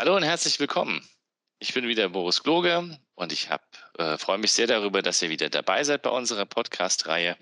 Hallo 0.00 0.16
und 0.16 0.22
herzlich 0.22 0.58
willkommen. 0.58 1.06
Ich 1.58 1.74
bin 1.74 1.86
wieder 1.86 2.08
Boris 2.08 2.42
Kloge 2.42 2.98
und 3.16 3.32
ich 3.34 3.50
äh, 3.98 4.16
freue 4.16 4.38
mich 4.38 4.50
sehr 4.50 4.66
darüber, 4.66 5.02
dass 5.02 5.20
ihr 5.20 5.28
wieder 5.28 5.50
dabei 5.50 5.84
seid 5.84 6.00
bei 6.00 6.08
unserer 6.08 6.46
Podcast-Reihe. 6.46 7.36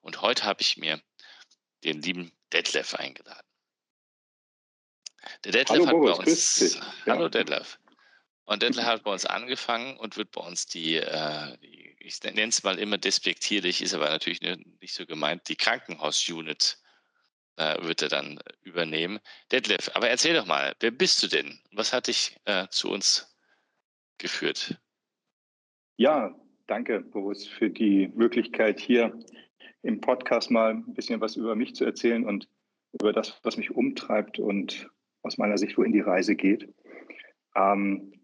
Und 0.00 0.20
heute 0.20 0.42
habe 0.42 0.60
ich 0.60 0.76
mir 0.76 1.00
den 1.84 2.02
lieben 2.02 2.32
Detlef 2.52 2.96
eingeladen. 2.96 3.46
Der 5.44 5.52
Detlef 5.52 5.86
Hallo, 5.86 5.86
hat 5.86 5.92
Boris, 5.92 6.58
bei 6.58 6.64
uns. 6.64 6.80
Hallo 7.06 7.28
Detlef. 7.28 7.78
Und 8.42 8.64
Detlef 8.64 8.86
hat 8.86 9.04
bei 9.04 9.12
uns 9.12 9.24
angefangen 9.24 9.96
und 9.96 10.16
wird 10.16 10.32
bei 10.32 10.40
uns 10.40 10.66
die, 10.66 10.96
äh, 10.96 11.56
die 11.58 11.94
ich 12.00 12.20
nenne 12.24 12.48
es 12.48 12.64
mal 12.64 12.80
immer 12.80 12.98
despektierlich, 12.98 13.82
ist 13.82 13.94
aber 13.94 14.08
natürlich 14.08 14.40
nicht 14.40 14.94
so 14.94 15.06
gemeint, 15.06 15.48
die 15.48 15.54
Krankenhausunit 15.54 16.79
äh, 17.60 17.76
wird 17.82 18.00
er 18.00 18.08
dann 18.08 18.40
übernehmen. 18.62 19.20
Detlef, 19.52 19.90
aber 19.94 20.08
erzähl 20.08 20.34
doch 20.34 20.46
mal, 20.46 20.74
wer 20.80 20.90
bist 20.90 21.22
du 21.22 21.26
denn? 21.28 21.58
Was 21.72 21.92
hat 21.92 22.06
dich 22.06 22.36
äh, 22.46 22.66
zu 22.70 22.90
uns 22.90 23.36
geführt? 24.16 24.80
Ja, 25.96 26.34
danke, 26.66 27.00
Boris, 27.00 27.46
für 27.46 27.68
die 27.68 28.08
Möglichkeit, 28.14 28.80
hier 28.80 29.12
im 29.82 30.00
Podcast 30.00 30.50
mal 30.50 30.70
ein 30.70 30.94
bisschen 30.94 31.20
was 31.20 31.36
über 31.36 31.54
mich 31.54 31.74
zu 31.74 31.84
erzählen 31.84 32.24
und 32.24 32.48
über 32.98 33.12
das, 33.12 33.38
was 33.42 33.58
mich 33.58 33.70
umtreibt 33.70 34.38
und 34.38 34.90
aus 35.22 35.36
meiner 35.36 35.58
Sicht, 35.58 35.76
wohin 35.76 35.92
die 35.92 36.00
Reise 36.00 36.36
geht. 36.36 36.72
Ähm, 37.54 38.20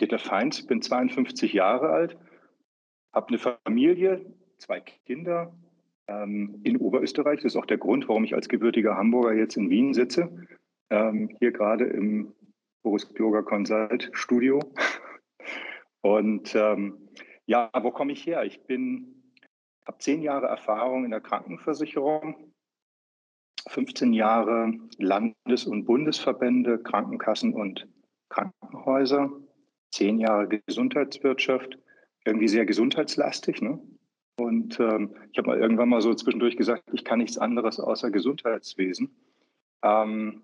Detlef 0.00 0.22
Feinz, 0.22 0.66
bin 0.66 0.82
52 0.82 1.54
Jahre 1.54 1.88
alt, 1.88 2.18
habe 3.12 3.28
eine 3.28 3.38
Familie, 3.38 4.26
zwei 4.58 4.80
Kinder, 4.80 5.54
in 6.64 6.76
Oberösterreich. 6.78 7.40
Das 7.40 7.52
ist 7.52 7.56
auch 7.56 7.66
der 7.66 7.78
Grund, 7.78 8.08
warum 8.08 8.24
ich 8.24 8.34
als 8.34 8.48
gebürtiger 8.48 8.96
Hamburger 8.96 9.34
jetzt 9.34 9.56
in 9.56 9.70
Wien 9.70 9.94
sitze. 9.94 10.30
Ähm, 10.90 11.30
hier 11.38 11.52
gerade 11.52 11.84
im 11.84 12.32
Boris 12.82 13.06
Bürger 13.06 13.42
Consult 13.42 14.10
Studio. 14.12 14.60
Und 16.02 16.54
ähm, 16.54 17.08
ja, 17.46 17.70
wo 17.82 17.90
komme 17.90 18.12
ich 18.12 18.26
her? 18.26 18.44
Ich 18.44 18.64
bin, 18.66 19.22
habe 19.86 19.98
zehn 19.98 20.22
Jahre 20.22 20.46
Erfahrung 20.46 21.04
in 21.04 21.10
der 21.10 21.20
Krankenversicherung, 21.20 22.52
15 23.68 24.12
Jahre 24.12 24.72
Landes- 24.98 25.66
und 25.66 25.84
Bundesverbände, 25.84 26.78
Krankenkassen 26.78 27.52
und 27.52 27.86
Krankenhäuser, 28.30 29.30
zehn 29.90 30.18
Jahre 30.18 30.48
Gesundheitswirtschaft, 30.48 31.78
irgendwie 32.24 32.48
sehr 32.48 32.64
gesundheitslastig. 32.64 33.60
Ne? 33.60 33.80
Und 34.40 34.80
ähm, 34.80 35.14
ich 35.32 35.38
habe 35.38 35.48
mal 35.48 35.58
irgendwann 35.58 35.90
mal 35.90 36.00
so 36.00 36.14
zwischendurch 36.14 36.56
gesagt, 36.56 36.84
ich 36.92 37.04
kann 37.04 37.18
nichts 37.18 37.36
anderes 37.36 37.78
außer 37.78 38.10
Gesundheitswesen. 38.10 39.14
Ähm, 39.82 40.42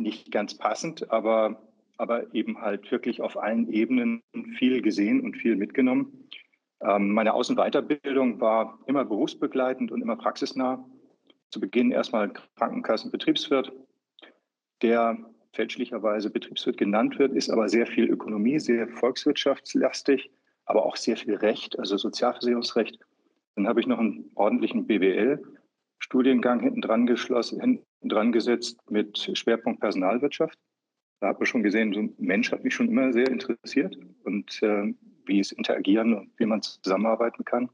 nicht 0.00 0.32
ganz 0.32 0.56
passend, 0.56 1.10
aber, 1.10 1.62
aber 1.98 2.34
eben 2.34 2.60
halt 2.62 2.90
wirklich 2.90 3.20
auf 3.20 3.36
allen 3.36 3.70
Ebenen 3.70 4.22
viel 4.56 4.80
gesehen 4.80 5.20
und 5.20 5.36
viel 5.36 5.56
mitgenommen. 5.56 6.28
Ähm, 6.80 7.12
meine 7.12 7.34
Außenweiterbildung 7.34 8.40
war 8.40 8.78
immer 8.86 9.04
berufsbegleitend 9.04 9.92
und 9.92 10.00
immer 10.00 10.16
praxisnah. 10.16 10.84
Zu 11.50 11.60
Beginn 11.60 11.90
erstmal 11.90 12.32
Krankenkassenbetriebswirt, 12.56 13.70
der 14.80 15.18
fälschlicherweise 15.52 16.30
Betriebswirt 16.30 16.78
genannt 16.78 17.18
wird, 17.18 17.32
ist 17.32 17.50
aber 17.50 17.68
sehr 17.68 17.86
viel 17.86 18.08
Ökonomie, 18.08 18.58
sehr 18.58 18.88
volkswirtschaftslastig 18.88 20.30
aber 20.64 20.84
auch 20.84 20.96
sehr 20.96 21.16
viel 21.16 21.34
Recht, 21.36 21.78
also 21.78 21.96
Sozialversicherungsrecht. 21.96 22.98
Dann 23.56 23.68
habe 23.68 23.80
ich 23.80 23.86
noch 23.86 23.98
einen 23.98 24.30
ordentlichen 24.34 24.86
BWL-Studiengang 24.86 26.60
hinten 26.60 26.80
dran 26.80 27.06
geschlossen, 27.06 27.60
hinten 27.60 28.08
dran 28.08 28.32
gesetzt 28.32 28.78
mit 28.90 29.30
Schwerpunkt 29.36 29.80
Personalwirtschaft. 29.80 30.58
Da 31.20 31.28
habe 31.28 31.44
ich 31.44 31.50
schon 31.50 31.62
gesehen, 31.62 31.92
so 31.92 32.00
ein 32.00 32.14
Mensch 32.18 32.50
hat 32.50 32.64
mich 32.64 32.74
schon 32.74 32.88
immer 32.88 33.12
sehr 33.12 33.28
interessiert 33.28 33.96
und 34.24 34.62
äh, 34.62 34.92
wie 35.24 35.38
es 35.38 35.52
interagieren 35.52 36.14
und 36.14 36.32
wie 36.38 36.46
man 36.46 36.62
zusammenarbeiten 36.62 37.44
kann. 37.44 37.70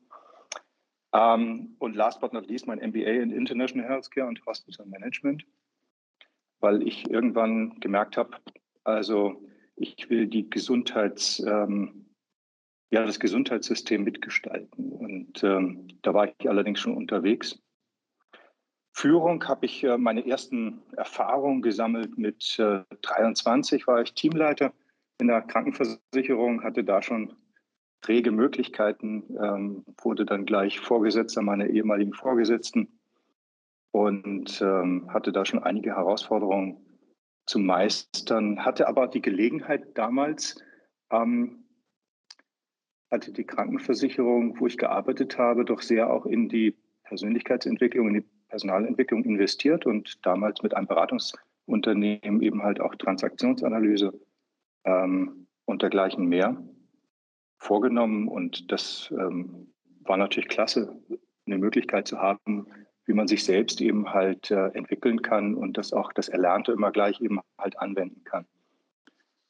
Ähm, 1.14 1.74
und 1.78 1.96
last 1.96 2.20
but 2.20 2.32
not 2.32 2.46
least 2.46 2.66
mein 2.66 2.78
MBA 2.78 3.22
in 3.22 3.30
International 3.30 3.88
Healthcare 3.88 4.26
und 4.26 4.44
Hospital 4.44 4.86
Management, 4.86 5.46
weil 6.60 6.82
ich 6.86 7.08
irgendwann 7.08 7.80
gemerkt 7.80 8.16
habe, 8.16 8.36
also 8.84 9.42
ich 9.76 10.10
will 10.10 10.26
die 10.26 10.50
Gesundheits, 10.50 11.40
ähm, 11.40 12.07
ja, 12.90 13.04
das 13.04 13.20
Gesundheitssystem 13.20 14.02
mitgestalten. 14.02 14.92
Und 14.92 15.42
ähm, 15.44 15.88
da 16.02 16.14
war 16.14 16.28
ich 16.28 16.48
allerdings 16.48 16.80
schon 16.80 16.96
unterwegs. 16.96 17.60
Führung 18.92 19.46
habe 19.46 19.66
ich 19.66 19.84
äh, 19.84 19.98
meine 19.98 20.26
ersten 20.26 20.82
Erfahrungen 20.96 21.62
gesammelt. 21.62 22.18
Mit 22.18 22.58
äh, 22.58 22.82
23 23.02 23.86
war 23.86 24.02
ich 24.02 24.14
Teamleiter 24.14 24.72
in 25.20 25.28
der 25.28 25.42
Krankenversicherung, 25.42 26.62
hatte 26.62 26.82
da 26.82 27.02
schon 27.02 27.36
rege 28.06 28.30
Möglichkeiten, 28.30 29.24
ähm, 29.42 29.84
wurde 30.00 30.24
dann 30.24 30.46
gleich 30.46 30.80
Vorgesetzter 30.80 31.42
meiner 31.42 31.66
ehemaligen 31.66 32.12
Vorgesetzten 32.12 32.88
und 33.92 34.60
ähm, 34.60 35.12
hatte 35.12 35.32
da 35.32 35.44
schon 35.44 35.62
einige 35.62 35.96
Herausforderungen 35.96 36.84
zu 37.46 37.58
meistern, 37.58 38.64
hatte 38.64 38.86
aber 38.86 39.08
die 39.08 39.22
Gelegenheit 39.22 39.96
damals, 39.96 40.62
ähm, 41.10 41.64
hatte 43.10 43.32
die 43.32 43.44
Krankenversicherung, 43.44 44.60
wo 44.60 44.66
ich 44.66 44.76
gearbeitet 44.76 45.38
habe, 45.38 45.64
doch 45.64 45.80
sehr 45.80 46.10
auch 46.10 46.26
in 46.26 46.48
die 46.48 46.76
Persönlichkeitsentwicklung, 47.04 48.08
in 48.08 48.14
die 48.14 48.24
Personalentwicklung 48.48 49.24
investiert 49.24 49.86
und 49.86 50.24
damals 50.26 50.62
mit 50.62 50.74
einem 50.74 50.86
Beratungsunternehmen 50.86 52.42
eben 52.42 52.62
halt 52.62 52.80
auch 52.80 52.94
Transaktionsanalyse 52.94 54.12
ähm, 54.84 55.46
und 55.64 55.82
dergleichen 55.82 56.26
mehr 56.26 56.62
vorgenommen. 57.58 58.28
Und 58.28 58.70
das 58.72 59.12
ähm, 59.18 59.72
war 60.00 60.16
natürlich 60.16 60.48
klasse, 60.48 60.98
eine 61.46 61.58
Möglichkeit 61.58 62.06
zu 62.06 62.18
haben, 62.18 62.66
wie 63.06 63.14
man 63.14 63.26
sich 63.26 63.44
selbst 63.44 63.80
eben 63.80 64.12
halt 64.12 64.50
äh, 64.50 64.68
entwickeln 64.68 65.22
kann 65.22 65.54
und 65.54 65.78
das 65.78 65.94
auch 65.94 66.12
das 66.12 66.28
Erlernte 66.28 66.72
immer 66.72 66.90
gleich 66.90 67.20
eben 67.20 67.40
halt 67.58 67.78
anwenden 67.78 68.22
kann. 68.24 68.46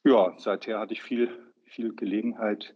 Ja, 0.05 0.33
seither 0.37 0.79
hatte 0.79 0.93
ich 0.93 1.01
viel, 1.01 1.29
viel 1.65 1.93
Gelegenheit, 1.93 2.73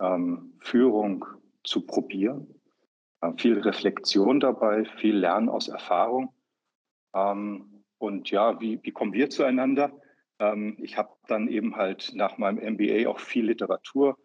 ähm, 0.00 0.54
Führung 0.60 1.24
zu 1.64 1.86
probieren. 1.86 2.54
Äh, 3.20 3.32
viel 3.36 3.58
Reflexion 3.60 4.40
dabei, 4.40 4.84
viel 4.96 5.16
Lernen 5.16 5.48
aus 5.48 5.68
Erfahrung. 5.68 6.32
Ähm, 7.14 7.84
und 7.98 8.30
ja, 8.30 8.60
wie, 8.60 8.80
wie 8.82 8.92
kommen 8.92 9.12
wir 9.12 9.30
zueinander? 9.30 9.92
Ähm, 10.38 10.76
ich 10.80 10.96
habe 10.96 11.10
dann 11.28 11.48
eben 11.48 11.76
halt 11.76 12.12
nach 12.14 12.38
meinem 12.38 12.74
MBA 12.74 13.08
auch 13.08 13.20
viel 13.20 13.46
Literatur 13.46 14.16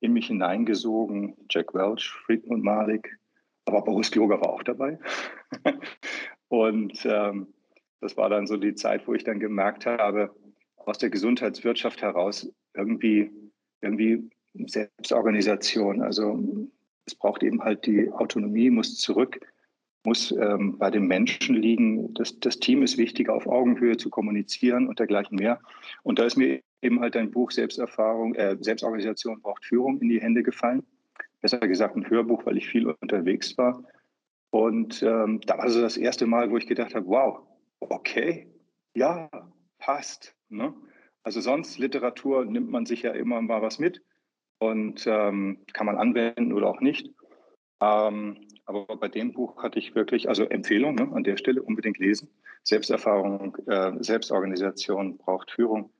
in 0.00 0.12
mich 0.12 0.28
hineingesogen. 0.28 1.36
Jack 1.50 1.74
Welch, 1.74 2.08
Friedmund 2.08 2.62
Malik, 2.62 3.18
aber 3.64 3.82
Boris 3.82 4.10
Gloger 4.10 4.40
war 4.40 4.50
auch 4.50 4.62
dabei. 4.62 4.98
und 6.48 7.04
ähm, 7.04 7.52
das 8.00 8.16
war 8.16 8.30
dann 8.30 8.46
so 8.46 8.56
die 8.56 8.74
Zeit, 8.74 9.08
wo 9.08 9.14
ich 9.14 9.24
dann 9.24 9.40
gemerkt 9.40 9.86
habe, 9.86 10.34
aus 10.76 10.98
der 10.98 11.10
Gesundheitswirtschaft 11.10 12.00
heraus 12.00 12.50
irgendwie, 12.74 13.30
irgendwie 13.80 14.30
Selbstorganisation. 14.54 16.02
Also 16.02 16.68
es 17.06 17.14
braucht 17.14 17.42
eben 17.42 17.62
halt 17.62 17.86
die 17.86 18.10
Autonomie, 18.10 18.70
muss 18.70 18.98
zurück, 18.98 19.40
muss 20.04 20.30
ähm, 20.32 20.78
bei 20.78 20.90
den 20.90 21.06
Menschen 21.06 21.56
liegen. 21.56 22.14
Das, 22.14 22.38
das 22.40 22.58
Team 22.58 22.82
ist 22.82 22.98
wichtig, 22.98 23.28
auf 23.28 23.46
Augenhöhe 23.46 23.96
zu 23.96 24.10
kommunizieren 24.10 24.88
und 24.88 24.98
dergleichen 24.98 25.36
mehr. 25.36 25.60
Und 26.02 26.18
da 26.18 26.24
ist 26.24 26.36
mir 26.36 26.60
eben 26.82 27.00
halt 27.00 27.16
ein 27.16 27.30
Buch 27.30 27.50
Selbsterfahrung, 27.50 28.34
äh, 28.34 28.56
Selbstorganisation 28.60 29.40
braucht 29.40 29.64
Führung 29.64 30.00
in 30.00 30.08
die 30.08 30.20
Hände 30.20 30.42
gefallen. 30.42 30.84
Besser 31.40 31.58
gesagt 31.58 31.96
ein 31.96 32.08
Hörbuch, 32.08 32.46
weil 32.46 32.56
ich 32.56 32.68
viel 32.68 32.86
unterwegs 32.86 33.56
war. 33.58 33.84
Und 34.50 35.02
ähm, 35.02 35.40
da 35.46 35.58
war 35.58 35.68
so 35.68 35.80
das 35.80 35.96
erste 35.96 36.26
Mal, 36.26 36.50
wo 36.50 36.56
ich 36.56 36.66
gedacht 36.66 36.94
habe, 36.94 37.06
wow, 37.06 37.40
okay, 37.80 38.48
ja, 38.94 39.28
passt. 39.78 40.34
Ne? 40.48 40.74
Also 41.22 41.40
sonst 41.40 41.78
Literatur 41.78 42.44
nimmt 42.44 42.70
man 42.70 42.86
sich 42.86 43.02
ja 43.02 43.12
immer 43.12 43.40
mal 43.42 43.62
was 43.62 43.78
mit 43.78 44.02
und 44.58 45.06
ähm, 45.06 45.58
kann 45.72 45.86
man 45.86 45.96
anwenden 45.96 46.52
oder 46.52 46.68
auch 46.68 46.80
nicht. 46.80 47.10
Ähm, 47.80 48.38
aber 48.66 48.84
bei 48.96 49.08
dem 49.08 49.32
Buch 49.32 49.62
hatte 49.62 49.78
ich 49.78 49.94
wirklich, 49.94 50.28
also 50.28 50.44
Empfehlung 50.44 50.94
ne, 50.94 51.08
an 51.12 51.24
der 51.24 51.36
Stelle 51.36 51.62
unbedingt 51.62 51.98
lesen. 51.98 52.28
Selbsterfahrung, 52.64 53.56
äh, 53.66 53.92
Selbstorganisation 54.00 55.16
braucht 55.16 55.50
Führung. 55.50 55.90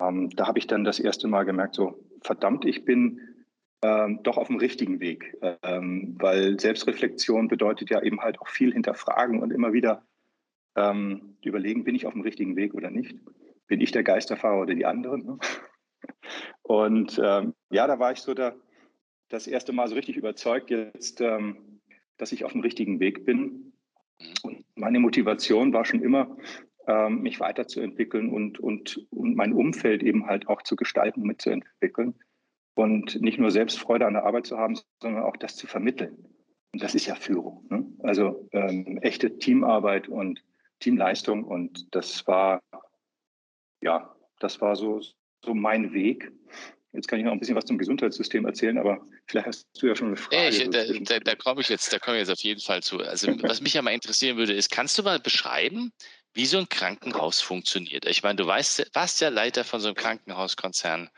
Ähm, 0.00 0.30
da 0.30 0.46
habe 0.46 0.58
ich 0.58 0.66
dann 0.66 0.84
das 0.84 1.00
erste 1.00 1.26
Mal 1.26 1.44
gemerkt, 1.44 1.74
so 1.74 1.98
verdammt, 2.22 2.64
ich 2.64 2.84
bin 2.84 3.20
ähm, 3.82 4.22
doch 4.22 4.36
auf 4.36 4.48
dem 4.48 4.56
richtigen 4.56 5.00
Weg, 5.00 5.36
ähm, 5.62 6.16
weil 6.18 6.60
Selbstreflexion 6.60 7.48
bedeutet 7.48 7.90
ja 7.90 8.02
eben 8.02 8.20
halt 8.20 8.40
auch 8.40 8.48
viel 8.48 8.72
hinterfragen 8.72 9.42
und 9.42 9.52
immer 9.52 9.72
wieder 9.72 10.02
ähm, 10.76 11.36
überlegen, 11.42 11.84
bin 11.84 11.94
ich 11.94 12.06
auf 12.06 12.12
dem 12.12 12.22
richtigen 12.22 12.56
Weg 12.56 12.74
oder 12.74 12.90
nicht? 12.90 13.16
Bin 13.66 13.80
ich 13.80 13.90
der 13.90 14.02
Geisterfahrer 14.02 14.60
oder 14.60 14.74
die 14.74 14.86
anderen? 14.86 15.40
Und 16.62 17.20
ähm, 17.22 17.54
ja, 17.70 17.86
da 17.86 17.98
war 17.98 18.12
ich 18.12 18.20
so 18.20 18.34
da, 18.34 18.54
das 19.28 19.46
erste 19.46 19.72
Mal 19.72 19.88
so 19.88 19.94
richtig 19.94 20.16
überzeugt 20.16 20.70
jetzt, 20.70 21.20
ähm, 21.20 21.80
dass 22.16 22.32
ich 22.32 22.44
auf 22.44 22.52
dem 22.52 22.60
richtigen 22.60 23.00
Weg 23.00 23.24
bin. 23.24 23.72
Und 24.42 24.64
meine 24.74 25.00
Motivation 25.00 25.72
war 25.72 25.84
schon 25.84 26.02
immer, 26.02 26.36
ähm, 26.86 27.22
mich 27.22 27.40
weiterzuentwickeln 27.40 28.30
und, 28.30 28.58
und, 28.58 29.06
und 29.10 29.34
mein 29.36 29.52
Umfeld 29.52 30.02
eben 30.02 30.26
halt 30.26 30.48
auch 30.48 30.62
zu 30.62 30.76
gestalten, 30.76 31.22
mitzuentwickeln. 31.22 32.14
Und 32.74 33.20
nicht 33.20 33.38
nur 33.38 33.50
selbst 33.50 33.78
Freude 33.78 34.06
an 34.06 34.14
der 34.14 34.24
Arbeit 34.24 34.46
zu 34.46 34.56
haben, 34.58 34.78
sondern 35.02 35.24
auch 35.24 35.36
das 35.36 35.56
zu 35.56 35.66
vermitteln. 35.66 36.24
Und 36.72 36.82
das 36.82 36.94
ist 36.94 37.06
ja 37.06 37.14
Führung. 37.14 37.66
Ne? 37.68 37.86
Also 38.00 38.48
ähm, 38.52 38.98
echte 39.02 39.38
Teamarbeit 39.38 40.08
und 40.08 40.42
Teamleistung. 40.78 41.44
Und 41.44 41.94
das 41.94 42.26
war, 42.26 42.60
ja, 43.82 44.14
das 44.38 44.60
war 44.60 44.76
so, 44.76 45.00
so 45.44 45.54
mein 45.54 45.92
Weg. 45.92 46.32
Jetzt 46.92 47.06
kann 47.06 47.20
ich 47.20 47.24
noch 47.24 47.32
ein 47.32 47.38
bisschen 47.38 47.54
was 47.54 47.66
zum 47.66 47.78
Gesundheitssystem 47.78 48.44
erzählen, 48.44 48.76
aber 48.76 49.06
vielleicht 49.26 49.46
hast 49.46 49.66
du 49.80 49.86
ja 49.86 49.94
schon 49.94 50.08
eine 50.08 50.16
Frage. 50.16 50.48
Ich, 50.48 50.70
da, 50.70 50.84
da, 50.84 51.20
da 51.20 51.34
komme 51.36 51.60
ich 51.60 51.68
jetzt, 51.68 51.92
da 51.92 52.00
komme 52.00 52.16
ich 52.16 52.22
jetzt 52.22 52.32
auf 52.32 52.40
jeden 52.40 52.60
Fall 52.60 52.82
zu. 52.82 52.98
Also 52.98 53.28
was 53.42 53.60
mich 53.60 53.74
ja 53.74 53.82
mal 53.82 53.92
interessieren 53.92 54.36
würde, 54.36 54.54
ist, 54.54 54.70
kannst 54.70 54.98
du 54.98 55.04
mal 55.04 55.20
beschreiben, 55.20 55.92
wie 56.34 56.46
so 56.46 56.58
ein 56.58 56.68
Krankenhaus 56.68 57.40
funktioniert? 57.40 58.06
Ich 58.06 58.22
meine, 58.22 58.36
du 58.36 58.46
weißt, 58.46 58.90
warst 58.92 59.20
ja 59.20 59.28
Leiter 59.28 59.64
von 59.64 59.80
so 59.80 59.88
einem 59.88 59.96
Krankenhauskonzern. 59.96 61.10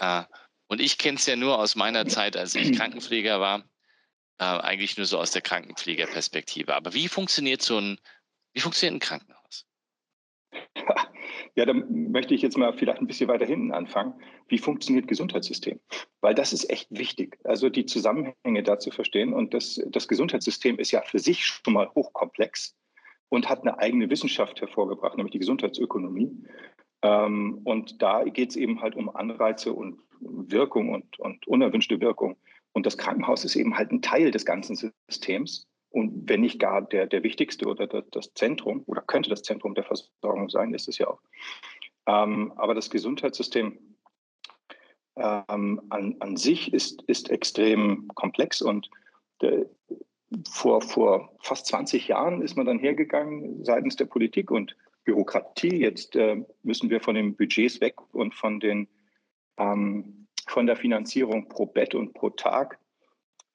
Äh, 0.00 0.24
und 0.66 0.80
ich 0.80 0.98
kenne 0.98 1.18
es 1.18 1.26
ja 1.26 1.36
nur 1.36 1.58
aus 1.58 1.76
meiner 1.76 2.06
Zeit, 2.06 2.36
als 2.36 2.54
ich 2.54 2.76
Krankenpfleger 2.76 3.40
war, 3.40 3.64
äh, 4.38 4.44
eigentlich 4.44 4.96
nur 4.96 5.06
so 5.06 5.18
aus 5.18 5.30
der 5.30 5.42
Krankenpflegerperspektive. 5.42 6.74
Aber 6.74 6.94
wie 6.94 7.08
funktioniert 7.08 7.62
so 7.62 7.78
ein, 7.78 7.98
wie 8.54 8.60
funktioniert 8.60 8.96
ein 8.96 9.00
Krankenhaus? 9.00 9.66
Ja, 10.76 11.08
da 11.56 11.72
möchte 11.72 12.34
ich 12.34 12.42
jetzt 12.42 12.56
mal 12.56 12.72
vielleicht 12.72 13.00
ein 13.00 13.06
bisschen 13.06 13.28
weiter 13.28 13.44
hinten 13.44 13.72
anfangen. 13.72 14.14
Wie 14.48 14.58
funktioniert 14.58 15.08
Gesundheitssystem? 15.08 15.80
Weil 16.20 16.34
das 16.34 16.52
ist 16.52 16.70
echt 16.70 16.88
wichtig. 16.90 17.38
Also 17.44 17.68
die 17.68 17.86
Zusammenhänge 17.86 18.62
da 18.62 18.78
zu 18.78 18.90
verstehen. 18.90 19.32
Und 19.32 19.54
das, 19.54 19.80
das 19.88 20.08
Gesundheitssystem 20.08 20.78
ist 20.78 20.90
ja 20.90 21.02
für 21.02 21.18
sich 21.18 21.44
schon 21.44 21.74
mal 21.74 21.90
hochkomplex 21.94 22.76
und 23.28 23.48
hat 23.48 23.60
eine 23.60 23.78
eigene 23.78 24.10
Wissenschaft 24.10 24.60
hervorgebracht, 24.60 25.16
nämlich 25.16 25.32
die 25.32 25.38
Gesundheitsökonomie. 25.38 26.30
Ähm, 27.02 27.60
und 27.64 28.02
da 28.02 28.24
geht 28.24 28.50
es 28.50 28.56
eben 28.56 28.80
halt 28.80 28.94
um 28.96 29.14
Anreize 29.14 29.72
und 29.72 29.98
Wirkung 30.20 30.90
und, 30.90 31.18
und 31.18 31.46
unerwünschte 31.46 32.00
Wirkung. 32.00 32.36
Und 32.72 32.86
das 32.86 32.98
Krankenhaus 32.98 33.44
ist 33.44 33.56
eben 33.56 33.76
halt 33.76 33.90
ein 33.90 34.02
Teil 34.02 34.30
des 34.30 34.44
ganzen 34.44 34.76
Systems 35.08 35.66
und 35.90 36.28
wenn 36.28 36.40
nicht 36.40 36.58
gar 36.58 36.82
der, 36.82 37.06
der 37.06 37.22
wichtigste 37.22 37.66
oder 37.66 37.86
das 37.86 38.32
Zentrum 38.34 38.82
oder 38.86 39.02
könnte 39.02 39.30
das 39.30 39.42
Zentrum 39.42 39.74
der 39.74 39.84
Versorgung 39.84 40.48
sein, 40.48 40.72
ist 40.74 40.88
es 40.88 40.98
ja 40.98 41.08
auch. 41.08 41.20
Ähm, 42.06 42.52
aber 42.56 42.74
das 42.74 42.90
Gesundheitssystem 42.90 43.78
ähm, 45.16 45.82
an, 45.90 46.16
an 46.20 46.36
sich 46.36 46.72
ist, 46.72 47.02
ist 47.02 47.30
extrem 47.30 48.08
komplex 48.14 48.62
und 48.62 48.90
der, 49.40 49.66
vor, 50.48 50.80
vor 50.80 51.32
fast 51.42 51.66
20 51.66 52.08
Jahren 52.08 52.42
ist 52.42 52.56
man 52.56 52.66
dann 52.66 52.78
hergegangen 52.78 53.64
seitens 53.64 53.96
der 53.96 54.04
Politik 54.04 54.50
und 54.50 54.76
Bürokratie. 55.04 55.76
Jetzt 55.76 56.14
äh, 56.16 56.44
müssen 56.62 56.90
wir 56.90 57.00
von 57.00 57.14
den 57.14 57.34
Budgets 57.34 57.80
weg 57.80 57.96
und 58.14 58.34
von, 58.34 58.60
den, 58.60 58.88
ähm, 59.58 60.26
von 60.46 60.66
der 60.66 60.76
Finanzierung 60.76 61.48
pro 61.48 61.66
Bett 61.66 61.94
und 61.94 62.14
pro 62.14 62.30
Tag 62.30 62.78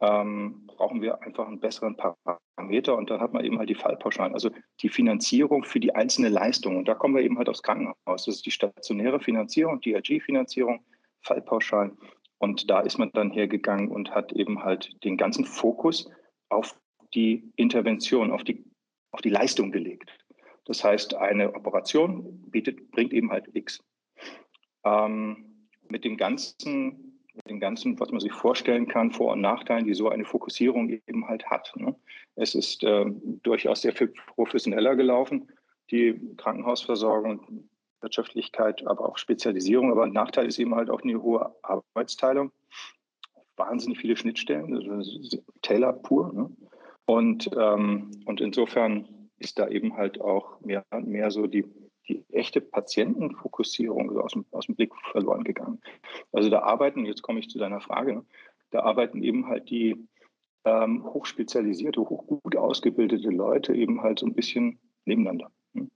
ähm, 0.01 0.65
brauchen 0.67 1.01
wir 1.01 1.21
einfach 1.21 1.47
einen 1.47 1.59
besseren 1.59 1.95
Parameter 1.95 2.95
und 2.95 3.09
dann 3.09 3.21
hat 3.21 3.33
man 3.33 3.45
eben 3.45 3.57
halt 3.57 3.69
die 3.69 3.75
Fallpauschalen, 3.75 4.33
also 4.33 4.49
die 4.81 4.89
Finanzierung 4.89 5.63
für 5.63 5.79
die 5.79 5.95
einzelne 5.95 6.29
Leistung. 6.29 6.77
Und 6.77 6.87
da 6.87 6.95
kommen 6.95 7.15
wir 7.15 7.23
eben 7.23 7.37
halt 7.37 7.49
aufs 7.49 7.63
Krankenhaus. 7.63 7.95
Das 8.05 8.27
ist 8.27 8.45
die 8.45 8.51
stationäre 8.51 9.19
Finanzierung, 9.19 9.79
die 9.81 9.93
DRG-Finanzierung, 9.93 10.83
Fallpauschalen. 11.21 11.97
Und 12.37 12.69
da 12.69 12.81
ist 12.81 12.97
man 12.97 13.11
dann 13.13 13.31
hergegangen 13.31 13.89
und 13.89 14.13
hat 14.13 14.33
eben 14.33 14.63
halt 14.63 15.03
den 15.03 15.17
ganzen 15.17 15.45
Fokus 15.45 16.09
auf 16.49 16.75
die 17.13 17.51
Intervention, 17.55 18.31
auf 18.31 18.43
die, 18.43 18.65
auf 19.11 19.21
die 19.21 19.29
Leistung 19.29 19.71
gelegt. 19.71 20.11
Das 20.65 20.83
heißt, 20.83 21.15
eine 21.15 21.53
Operation 21.55 22.41
bietet, 22.49 22.91
bringt 22.91 23.13
eben 23.13 23.31
halt 23.31 23.49
X. 23.53 23.83
Ähm, 24.83 25.69
mit 25.87 26.03
dem 26.03 26.17
ganzen 26.17 27.04
mit 27.35 27.49
dem 27.49 27.59
Ganzen, 27.59 27.99
was 27.99 28.11
man 28.11 28.19
sich 28.19 28.31
vorstellen 28.31 28.87
kann, 28.87 29.11
Vor- 29.11 29.33
und 29.33 29.41
Nachteilen, 29.41 29.85
die 29.85 29.93
so 29.93 30.09
eine 30.09 30.25
Fokussierung 30.25 30.89
eben 30.89 31.27
halt 31.27 31.45
hat. 31.47 31.73
Ne? 31.75 31.95
Es 32.35 32.55
ist 32.55 32.83
äh, 32.83 33.05
durchaus 33.43 33.81
sehr 33.81 33.93
viel 33.93 34.13
professioneller 34.35 34.95
gelaufen, 34.95 35.51
die 35.91 36.19
Krankenhausversorgung, 36.37 37.69
Wirtschaftlichkeit, 38.01 38.85
aber 38.87 39.07
auch 39.07 39.17
Spezialisierung. 39.17 39.91
Aber 39.91 40.03
ein 40.03 40.13
Nachteil 40.13 40.45
ist 40.45 40.59
eben 40.59 40.75
halt 40.75 40.89
auch 40.89 41.01
eine 41.01 41.21
hohe 41.21 41.53
Arbeitsteilung, 41.63 42.51
wahnsinnig 43.57 43.99
viele 43.99 44.15
Schnittstellen, 44.15 44.75
also 44.89 45.37
Taylor 45.61 45.93
pur. 45.93 46.33
Ne? 46.33 46.49
Und, 47.05 47.49
ähm, 47.57 48.11
und 48.25 48.41
insofern 48.41 49.07
ist 49.37 49.59
da 49.59 49.67
eben 49.67 49.95
halt 49.95 50.21
auch 50.21 50.59
mehr, 50.61 50.83
mehr 51.03 51.29
so 51.31 51.47
die 51.47 51.65
die 52.07 52.23
echte 52.29 52.61
Patientenfokussierung 52.61 54.17
aus, 54.17 54.33
dem, 54.33 54.45
aus 54.51 54.67
dem 54.67 54.75
Blick 54.75 54.93
verloren 55.11 55.43
gegangen. 55.43 55.81
Also 56.31 56.49
da 56.49 56.59
arbeiten, 56.59 57.05
jetzt 57.05 57.21
komme 57.21 57.39
ich 57.39 57.49
zu 57.49 57.57
deiner 57.57 57.81
Frage, 57.81 58.25
da 58.71 58.81
arbeiten 58.81 59.23
eben 59.23 59.47
halt 59.47 59.69
die 59.69 60.07
ähm, 60.65 61.05
hochspezialisierte, 61.05 62.01
hochgut 62.01 62.55
ausgebildete 62.55 63.29
Leute 63.29 63.73
eben 63.73 64.01
halt 64.01 64.19
so 64.19 64.25
ein 64.25 64.33
bisschen 64.33 64.79
nebeneinander. 65.05 65.51
Hm. 65.73 65.91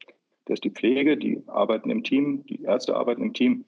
Das 0.46 0.56
ist 0.56 0.64
die 0.64 0.72
Pflege, 0.72 1.18
die 1.18 1.44
arbeiten 1.48 1.90
im 1.90 2.04
Team, 2.04 2.44
die 2.46 2.64
Ärzte 2.64 2.96
arbeiten 2.96 3.22
im 3.22 3.34
Team, 3.34 3.66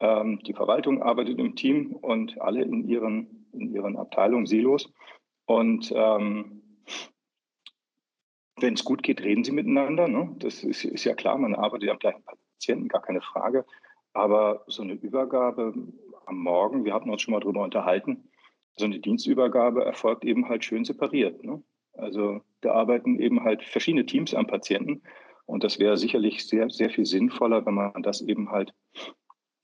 ähm, 0.00 0.40
die 0.40 0.52
Verwaltung 0.52 1.02
arbeitet 1.02 1.38
im 1.38 1.56
Team 1.56 1.92
und 1.92 2.40
alle 2.40 2.62
in 2.62 2.88
ihren, 2.88 3.46
in 3.52 3.74
ihren 3.74 3.96
Abteilungen 3.96 4.46
Silos. 4.46 4.92
Und 5.46 5.92
ähm, 5.94 6.62
wenn 8.60 8.74
es 8.74 8.84
gut 8.84 9.02
geht, 9.02 9.22
reden 9.22 9.44
sie 9.44 9.52
miteinander. 9.52 10.08
Ne? 10.08 10.34
Das 10.38 10.62
ist, 10.62 10.84
ist, 10.84 11.04
ja 11.04 11.14
klar, 11.14 11.38
man 11.38 11.54
arbeitet 11.54 11.90
am 11.90 11.98
gleichen 11.98 12.22
Patienten, 12.24 12.88
gar 12.88 13.02
keine 13.02 13.20
Frage. 13.20 13.64
Aber 14.12 14.64
so 14.68 14.82
eine 14.82 14.94
Übergabe 14.94 15.74
am 16.26 16.38
Morgen, 16.38 16.84
wir 16.84 16.94
hatten 16.94 17.10
uns 17.10 17.22
schon 17.22 17.32
mal 17.32 17.40
darüber 17.40 17.62
unterhalten, 17.62 18.28
so 18.76 18.84
eine 18.84 18.98
Dienstübergabe 18.98 19.84
erfolgt 19.84 20.24
eben 20.24 20.48
halt 20.48 20.64
schön 20.64 20.84
separiert. 20.84 21.44
Ne? 21.44 21.62
Also 21.94 22.40
da 22.60 22.72
arbeiten 22.72 23.18
eben 23.20 23.44
halt 23.44 23.62
verschiedene 23.62 24.06
Teams 24.06 24.34
am 24.34 24.46
Patienten. 24.46 25.02
Und 25.46 25.62
das 25.62 25.78
wäre 25.78 25.96
sicherlich 25.96 26.46
sehr, 26.46 26.70
sehr 26.70 26.90
viel 26.90 27.04
sinnvoller, 27.04 27.66
wenn 27.66 27.74
man 27.74 28.02
das 28.02 28.20
eben 28.22 28.50
halt 28.50 28.72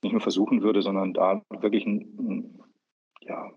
nicht 0.03 0.12
nur 0.12 0.21
versuchen 0.21 0.62
würde, 0.62 0.83
sondern 0.83 1.12
da 1.12 1.43
wirklich 1.50 1.87
einen, 1.87 2.62
ja, 3.23 3.50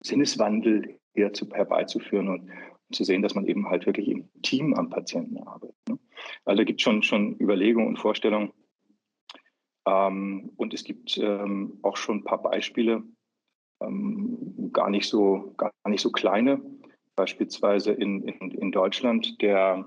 Sinneswandel 0.00 0.98
her 1.14 1.32
zu, 1.32 1.48
herbeizuführen 1.50 2.28
und, 2.28 2.50
zu 2.92 3.04
sehen, 3.04 3.22
dass 3.22 3.34
man 3.34 3.46
eben 3.46 3.68
halt 3.68 3.86
wirklich 3.86 4.08
im 4.08 4.28
Team 4.42 4.74
am 4.74 4.90
Patienten 4.90 5.38
arbeitet. 5.38 5.76
Ne? 5.88 5.98
Also 6.44 6.58
da 6.58 6.64
gibt 6.64 6.80
es 6.80 6.84
schon, 6.84 7.02
schon 7.02 7.36
Überlegungen 7.38 7.88
und 7.88 7.98
Vorstellungen. 7.98 8.52
Ähm, 9.86 10.52
und 10.56 10.74
es 10.74 10.84
gibt 10.84 11.18
ähm, 11.18 11.78
auch 11.82 11.96
schon 11.96 12.18
ein 12.18 12.24
paar 12.24 12.42
Beispiele, 12.42 13.02
ähm, 13.80 14.70
gar, 14.72 14.90
nicht 14.90 15.08
so, 15.08 15.54
gar 15.56 15.72
nicht 15.86 16.00
so 16.00 16.10
kleine. 16.10 16.60
Beispielsweise 17.16 17.92
in, 17.92 18.22
in, 18.22 18.50
in 18.50 18.72
Deutschland 18.72 19.40
der, 19.42 19.86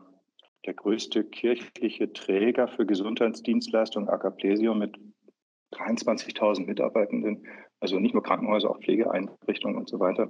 der 0.65 0.73
größte 0.73 1.23
kirchliche 1.23 2.11
Träger 2.13 2.67
für 2.67 2.85
Gesundheitsdienstleistungen, 2.85 4.09
Akaplesio, 4.09 4.75
mit 4.75 4.97
23.000 5.73 6.65
Mitarbeitenden, 6.65 7.47
also 7.79 7.99
nicht 7.99 8.13
nur 8.13 8.23
Krankenhäuser, 8.23 8.69
auch 8.69 8.79
Pflegeeinrichtungen 8.81 9.77
und 9.77 9.87
so 9.87 9.99
weiter, 9.99 10.29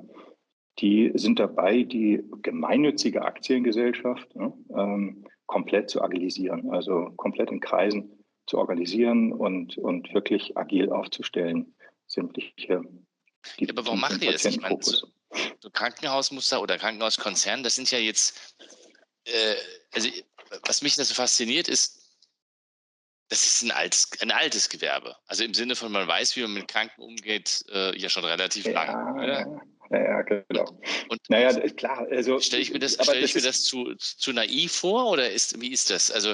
die 0.80 1.12
sind 1.16 1.40
dabei, 1.40 1.84
die 1.84 2.24
gemeinnützige 2.42 3.22
Aktiengesellschaft 3.24 4.36
ne, 4.36 4.54
ähm, 4.76 5.26
komplett 5.46 5.90
zu 5.90 6.02
agilisieren, 6.02 6.70
also 6.72 7.12
komplett 7.18 7.52
in 7.52 7.60
Kreisen 7.60 8.24
zu 8.48 8.58
organisieren 8.58 9.34
und, 9.34 9.78
und 9.78 10.14
wirklich 10.14 10.58
agil 10.58 10.92
aufzustellen, 10.92 11.76
sämtliche. 12.08 12.82
Die, 13.60 13.66
ja, 13.66 13.72
aber 13.72 13.86
warum 13.86 14.00
machen 14.00 14.20
die 14.20 14.28
das? 14.28 14.46
Ich 14.46 14.62
meine, 14.62 14.78
so, 14.82 15.08
so 15.60 15.70
Krankenhausmuster 15.70 16.62
oder 16.62 16.78
Krankenhauskonzern, 16.78 17.64
das 17.64 17.76
sind 17.76 17.92
ja 17.92 18.00
jetzt, 18.00 18.56
äh, 19.26 19.56
also 19.92 20.10
was 20.66 20.82
mich 20.82 20.96
da 20.96 21.04
so 21.04 21.14
fasziniert 21.14 21.68
ist, 21.68 22.02
das 23.30 23.46
ist 23.46 23.64
ein 23.64 23.72
altes, 23.72 24.10
ein 24.20 24.32
altes 24.32 24.68
Gewerbe. 24.68 25.16
Also 25.28 25.46
im 25.46 25.54
Sinne 25.54 25.78
von, 25.78 25.92
man 25.92 26.06
weiß, 26.06 26.36
wie 26.36 26.42
man 26.42 26.54
mit 26.54 26.68
Kranken 26.68 27.02
umgeht, 27.02 27.64
äh, 27.72 27.98
ja 27.98 28.10
schon 28.10 28.26
relativ 28.26 28.66
ja, 28.66 28.72
lange. 28.74 29.62
Ja, 29.92 30.22
genau. 30.22 30.80
Und 31.10 31.20
naja, 31.28 31.54
klar. 31.72 32.08
Also, 32.10 32.40
stelle 32.40 32.62
ich 32.62 32.72
mir 32.72 32.80
das, 32.80 32.94
stell 32.94 33.24
ich 33.24 33.34
das 33.34 33.36
mir 33.36 33.48
das 33.48 33.64
zu, 33.64 33.94
zu 33.96 34.32
naiv 34.32 34.72
vor 34.72 35.08
oder 35.08 35.30
ist, 35.30 35.60
wie 35.60 35.72
ist 35.72 35.90
das? 35.90 36.12
Also 36.12 36.34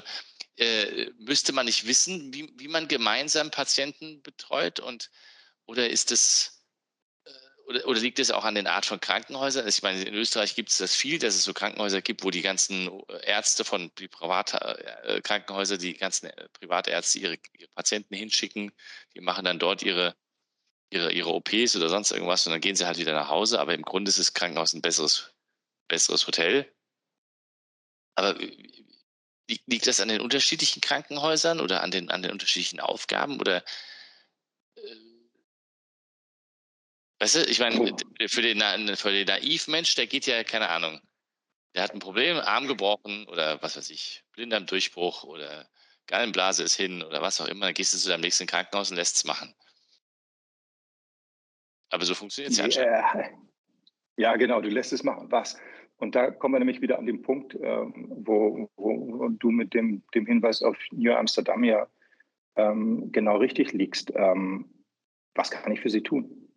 äh, 0.57 1.11
müsste 1.19 1.53
man 1.53 1.65
nicht 1.65 1.87
wissen, 1.87 2.33
wie, 2.33 2.51
wie 2.57 2.67
man 2.67 2.87
gemeinsam 2.87 3.51
Patienten 3.51 4.21
betreut 4.21 4.79
und 4.79 5.09
oder 5.65 5.89
ist 5.89 6.11
es 6.11 6.63
äh, 7.25 7.29
oder, 7.67 7.87
oder, 7.87 7.99
liegt 7.99 8.19
es 8.19 8.31
auch 8.31 8.43
an 8.43 8.55
den 8.55 8.67
Art 8.67 8.85
von 8.85 8.99
Krankenhäusern? 8.99 9.65
Also 9.65 9.77
ich 9.77 9.83
meine, 9.83 10.03
in 10.03 10.13
Österreich 10.13 10.55
gibt 10.55 10.69
es 10.69 10.77
das 10.77 10.95
viel, 10.95 11.19
dass 11.19 11.35
es 11.35 11.43
so 11.43 11.53
Krankenhäuser 11.53 12.01
gibt, 12.01 12.23
wo 12.23 12.31
die 12.31 12.41
ganzen 12.41 12.89
Ärzte 13.23 13.65
von 13.65 13.91
die 13.97 14.07
Privatkrankenhäuser, 14.07 15.75
äh, 15.75 15.79
die 15.79 15.93
ganzen 15.93 16.29
Privatärzte 16.53 17.19
ihre, 17.19 17.37
ihre, 17.57 17.69
Patienten 17.75 18.15
hinschicken. 18.15 18.71
Die 19.15 19.21
machen 19.21 19.45
dann 19.45 19.59
dort 19.59 19.83
ihre, 19.83 20.15
ihre, 20.89 21.11
ihre 21.11 21.33
OPs 21.33 21.75
oder 21.75 21.89
sonst 21.89 22.11
irgendwas 22.11 22.45
und 22.45 22.51
dann 22.53 22.61
gehen 22.61 22.75
sie 22.75 22.85
halt 22.85 22.97
wieder 22.97 23.13
nach 23.13 23.29
Hause. 23.29 23.59
Aber 23.59 23.73
im 23.73 23.83
Grunde 23.83 24.09
ist 24.09 24.19
das 24.19 24.33
Krankenhaus 24.33 24.73
ein 24.73 24.81
besseres, 24.81 25.33
besseres 25.87 26.27
Hotel. 26.27 26.71
Aber 28.15 28.35
Liegt 29.47 29.87
das 29.87 30.01
an 30.01 30.09
den 30.09 30.19
unterschiedlichen 30.19 30.81
Krankenhäusern 30.81 31.61
oder 31.61 31.81
an 31.81 31.91
den, 31.91 32.09
an 32.11 32.21
den 32.21 32.31
unterschiedlichen 32.31 32.81
Aufgaben? 32.81 33.39
Oder 33.39 33.63
äh, 34.75 34.81
weißt 37.19 37.35
du, 37.35 37.45
ich 37.45 37.59
meine, 37.59 37.77
für 38.27 38.41
den, 38.41 38.97
für 38.97 39.11
den 39.11 39.27
Naivmensch, 39.27 39.95
der 39.95 40.07
geht 40.07 40.25
ja, 40.25 40.43
keine 40.43 40.67
Ahnung, 40.67 41.01
der 41.75 41.83
hat 41.83 41.93
ein 41.93 41.99
Problem, 41.99 42.37
Arm 42.37 42.67
gebrochen 42.67 43.25
oder 43.29 43.61
was 43.61 43.77
weiß 43.77 43.89
ich, 43.89 44.25
Blinddarmdurchbruch 44.33 45.23
oder 45.23 45.69
Gallenblase 46.07 46.63
ist 46.63 46.75
hin 46.75 47.01
oder 47.01 47.21
was 47.21 47.39
auch 47.39 47.47
immer, 47.47 47.67
dann 47.67 47.73
gehst 47.73 47.93
du 47.93 47.97
zu 47.97 48.09
deinem 48.09 48.21
nächsten 48.21 48.47
Krankenhaus 48.47 48.89
und 48.91 48.97
lässt 48.97 49.15
es 49.15 49.23
machen. 49.23 49.55
Aber 51.89 52.03
so 52.03 52.13
funktioniert 52.13 52.51
es 52.51 52.57
ja 52.57 52.65
anscheinend. 52.65 53.37
Ja, 54.17 54.35
genau, 54.35 54.61
du 54.61 54.69
lässt 54.69 54.93
es 54.93 55.03
machen. 55.03 55.31
Was? 55.31 55.59
Und 55.97 56.15
da 56.15 56.31
kommen 56.31 56.55
wir 56.55 56.59
nämlich 56.59 56.81
wieder 56.81 56.99
an 56.99 57.05
den 57.05 57.21
Punkt, 57.21 57.55
äh, 57.55 57.85
wo, 57.85 58.69
wo, 58.75 59.19
wo, 59.19 59.29
du 59.29 59.51
mit 59.51 59.73
dem, 59.73 60.03
dem 60.13 60.25
Hinweis 60.25 60.61
auf 60.61 60.77
New 60.91 61.13
Amsterdam 61.13 61.63
ja 61.63 61.87
ähm, 62.55 63.11
genau 63.11 63.37
richtig 63.37 63.73
liegst. 63.73 64.11
Ähm, 64.15 64.65
was 65.35 65.51
kann 65.51 65.71
ich 65.71 65.81
für 65.81 65.89
sie 65.89 66.01
tun? 66.01 66.49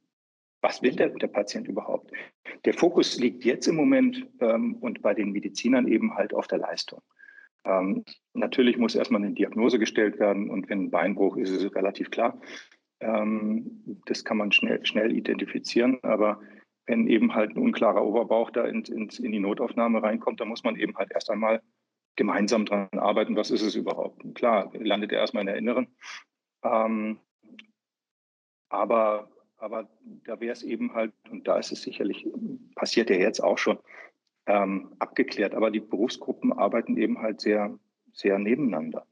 Was 0.63 0.83
will 0.83 0.95
der, 0.95 1.09
der 1.11 1.29
Patient 1.29 1.69
überhaupt? 1.69 2.11
Der 2.65 2.75
Fokus 2.75 3.19
liegt 3.19 3.45
jetzt 3.45 3.67
im 3.67 3.77
Moment 3.77 4.27
ähm, 4.41 4.75
und 4.77 5.01
bei 5.01 5.15
den 5.15 5.33
Medizinern 5.33 5.89
eben 5.89 6.15
halt 6.15 6.35
auf 6.35 6.47
der 6.49 6.59
Leistung. 6.59 7.01
Ähm, 7.65 8.05
natürlich 8.35 8.77
muss 8.77 8.95
erstmal 8.95 9.23
eine 9.23 9.33
Diagnose 9.33 9.79
gestellt 9.79 10.19
werden 10.19 10.51
und 10.51 10.69
wenn 10.69 10.85
ein 10.85 10.91
Beinbruch 10.91 11.37
ist, 11.37 11.51
ist 11.51 11.63
es 11.63 11.75
relativ 11.75 12.11
klar. 12.11 12.41
Ähm, 13.01 14.01
das 14.07 14.25
kann 14.25 14.37
man 14.37 14.53
schnell, 14.53 14.85
schnell 14.85 15.13
identifizieren, 15.13 15.99
aber 16.03 16.41
wenn 16.87 17.07
eben 17.07 17.35
halt 17.35 17.57
ein 17.57 17.63
unklarer 17.63 18.05
Oberbauch 18.05 18.51
da 18.51 18.65
in, 18.65 18.83
in, 18.85 19.09
in 19.09 19.33
die 19.33 19.41
Notaufnahme 19.41 20.03
reinkommt, 20.03 20.41
dann 20.41 20.49
muss 20.49 20.65
man 20.65 20.77
eben 20.77 20.97
halt 20.97 21.11
erst 21.13 21.31
einmal 21.31 21.63
gemeinsam 22.17 22.67
dran 22.67 22.89
arbeiten, 22.93 23.37
was 23.37 23.51
ist 23.51 23.63
es 23.63 23.75
überhaupt. 23.75 24.23
Klar, 24.35 24.71
landet 24.75 25.13
er 25.13 25.21
erstmal 25.21 25.43
in 25.43 25.47
der 25.47 25.57
Inneren. 25.57 25.87
Ähm, 26.63 27.19
aber, 28.69 29.31
aber 29.57 29.89
da 30.25 30.41
wäre 30.41 30.53
es 30.53 30.63
eben 30.63 30.93
halt, 30.95 31.13
und 31.31 31.47
da 31.47 31.59
ist 31.59 31.73
es 31.73 31.83
sicherlich, 31.83 32.27
passiert 32.75 33.09
ja 33.11 33.17
jetzt 33.17 33.41
auch 33.41 33.59
schon, 33.59 33.79
ähm, 34.47 34.95
abgeklärt. 34.99 35.55
Aber 35.55 35.71
die 35.71 35.81
Berufsgruppen 35.81 36.53
arbeiten 36.53 36.97
eben 36.97 37.21
halt 37.21 37.41
sehr, 37.41 37.79
sehr 38.13 38.39
nebeneinander. 38.39 39.07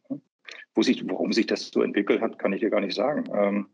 Wo 0.75 0.83
sich, 0.83 1.09
warum 1.09 1.33
sich 1.33 1.47
das 1.47 1.69
so 1.69 1.83
entwickelt 1.83 2.21
hat, 2.21 2.39
kann 2.39 2.53
ich 2.53 2.61
dir 2.61 2.71
gar 2.71 2.81
nicht 2.81 2.95
sagen. 2.95 3.25
Ähm, 3.33 3.69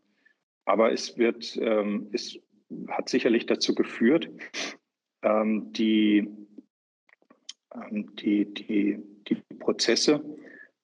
aber 0.64 0.92
es 0.92 1.18
wird, 1.18 1.56
ähm, 1.60 2.08
ist 2.12 2.38
hat 2.88 3.08
sicherlich 3.08 3.46
dazu 3.46 3.74
geführt, 3.74 4.30
ähm, 5.22 5.72
die, 5.72 6.28
ähm, 7.74 8.14
die, 8.16 8.52
die, 8.52 8.98
die 9.28 9.36
Prozesse, 9.58 10.24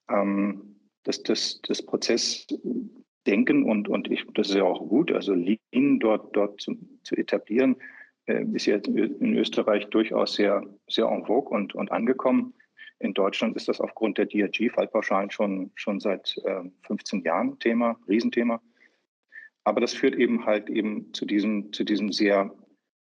ähm, 0.08 0.76
das, 1.04 1.22
das, 1.22 1.60
das 1.62 1.82
Prozessdenken 1.82 3.64
und, 3.64 3.88
und 3.88 4.10
ich, 4.10 4.24
das 4.34 4.50
ist 4.50 4.56
ja 4.56 4.64
auch 4.64 4.86
gut, 4.88 5.12
also 5.12 5.34
Lean 5.34 5.98
dort, 5.98 6.34
dort 6.36 6.60
zu, 6.60 6.76
zu 7.02 7.16
etablieren, 7.16 7.76
äh, 8.26 8.44
ist 8.52 8.66
jetzt 8.66 8.88
in 8.88 9.36
Österreich 9.36 9.86
durchaus 9.86 10.34
sehr, 10.34 10.62
sehr 10.88 11.06
en 11.06 11.24
vogue 11.24 11.50
und, 11.50 11.74
und 11.74 11.90
angekommen. 11.90 12.54
In 12.98 13.14
Deutschland 13.14 13.56
ist 13.56 13.66
das 13.66 13.80
aufgrund 13.80 14.18
der 14.18 14.26
DRG-Fallpauschalen 14.26 15.30
schon, 15.30 15.70
schon 15.74 16.00
seit 16.00 16.36
äh, 16.44 16.64
15 16.82 17.22
Jahren 17.22 17.58
Thema, 17.58 17.98
Riesenthema. 18.06 18.60
Aber 19.64 19.80
das 19.80 19.92
führt 19.92 20.14
eben 20.14 20.46
halt 20.46 20.70
eben 20.70 21.12
zu 21.12 21.26
diesem, 21.26 21.72
zu 21.72 21.84
diesem 21.84 22.12
sehr, 22.12 22.54